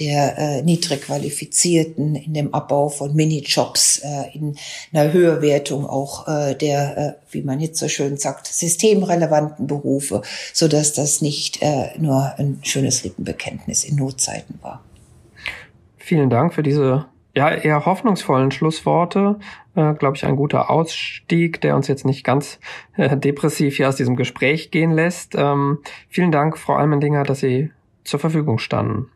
der 0.00 0.38
äh, 0.38 0.62
niedrig 0.62 1.02
qualifizierten, 1.02 2.14
in 2.14 2.32
dem 2.32 2.54
Abbau 2.54 2.88
von 2.88 3.14
Minijobs, 3.14 3.98
äh, 3.98 4.34
in 4.34 4.56
einer 4.94 5.12
Höherwertung 5.12 5.86
auch 5.86 6.26
äh, 6.26 6.54
der, 6.54 6.96
äh, 6.96 7.12
wie 7.32 7.42
man 7.42 7.60
jetzt 7.60 7.78
so 7.78 7.86
schön 7.86 8.16
sagt, 8.16 8.46
systemrelevanten 8.46 9.66
Berufe, 9.66 10.22
so 10.54 10.68
dass 10.68 10.94
das 10.94 11.20
nicht 11.20 11.60
äh, 11.60 11.90
nur 11.98 12.32
ein 12.38 12.60
schönes 12.62 13.04
Lippenbekenntnis 13.04 13.84
in 13.84 13.96
Notzeiten 13.96 14.58
war. 14.62 14.82
Vielen 15.98 16.30
Dank 16.30 16.54
für 16.54 16.62
diese 16.62 17.04
ja, 17.34 17.50
eher 17.50 17.86
hoffnungsvollen 17.86 18.50
Schlussworte, 18.50 19.38
äh, 19.76 19.94
glaube 19.94 20.16
ich, 20.16 20.24
ein 20.24 20.36
guter 20.36 20.70
Ausstieg, 20.70 21.60
der 21.60 21.76
uns 21.76 21.88
jetzt 21.88 22.04
nicht 22.04 22.24
ganz 22.24 22.58
äh, 22.96 23.16
depressiv 23.16 23.76
hier 23.76 23.88
aus 23.88 23.96
diesem 23.96 24.16
Gespräch 24.16 24.70
gehen 24.70 24.90
lässt. 24.90 25.34
Ähm, 25.36 25.78
vielen 26.08 26.32
Dank, 26.32 26.58
Frau 26.58 26.74
Almendinger, 26.74 27.22
dass 27.22 27.40
Sie 27.40 27.70
zur 28.04 28.18
Verfügung 28.18 28.58
standen. 28.58 29.10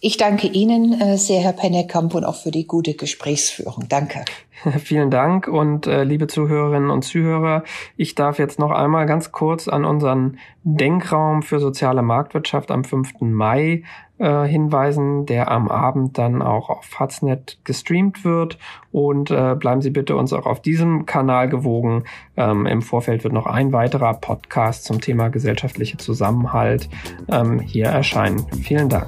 Ich 0.00 0.16
danke 0.16 0.46
Ihnen 0.48 1.00
äh, 1.00 1.18
sehr, 1.18 1.40
Herr 1.40 1.52
Pennekamp, 1.52 2.14
und 2.14 2.24
auch 2.24 2.36
für 2.36 2.50
die 2.50 2.66
gute 2.66 2.94
Gesprächsführung. 2.94 3.84
Danke. 3.88 4.24
Vielen 4.78 5.10
Dank 5.10 5.48
und 5.48 5.86
äh, 5.86 6.04
liebe 6.04 6.26
Zuhörerinnen 6.26 6.90
und 6.90 7.02
Zuhörer, 7.02 7.64
ich 7.96 8.14
darf 8.14 8.38
jetzt 8.38 8.58
noch 8.58 8.70
einmal 8.70 9.06
ganz 9.06 9.32
kurz 9.32 9.68
an 9.68 9.84
unseren 9.84 10.38
Denkraum 10.64 11.42
für 11.42 11.60
soziale 11.60 12.02
Marktwirtschaft 12.02 12.70
am 12.70 12.84
5. 12.84 13.20
Mai 13.20 13.82
äh, 14.18 14.44
hinweisen, 14.44 15.26
der 15.26 15.50
am 15.50 15.68
Abend 15.68 16.16
dann 16.18 16.42
auch 16.42 16.70
auf 16.70 16.84
Faznet 16.84 17.58
gestreamt 17.64 18.24
wird. 18.24 18.58
Und 18.92 19.30
äh, 19.30 19.54
bleiben 19.54 19.82
Sie 19.82 19.90
bitte 19.90 20.16
uns 20.16 20.32
auch 20.32 20.46
auf 20.46 20.62
diesem 20.62 21.06
Kanal 21.06 21.48
gewogen. 21.48 22.04
Ähm, 22.36 22.66
Im 22.66 22.82
Vorfeld 22.82 23.24
wird 23.24 23.34
noch 23.34 23.46
ein 23.46 23.72
weiterer 23.72 24.14
Podcast 24.14 24.84
zum 24.84 25.00
Thema 25.00 25.28
gesellschaftliche 25.28 25.98
Zusammenhalt 25.98 26.88
ähm, 27.30 27.60
hier 27.60 27.86
erscheinen. 27.86 28.46
Vielen 28.62 28.88
Dank. 28.88 29.06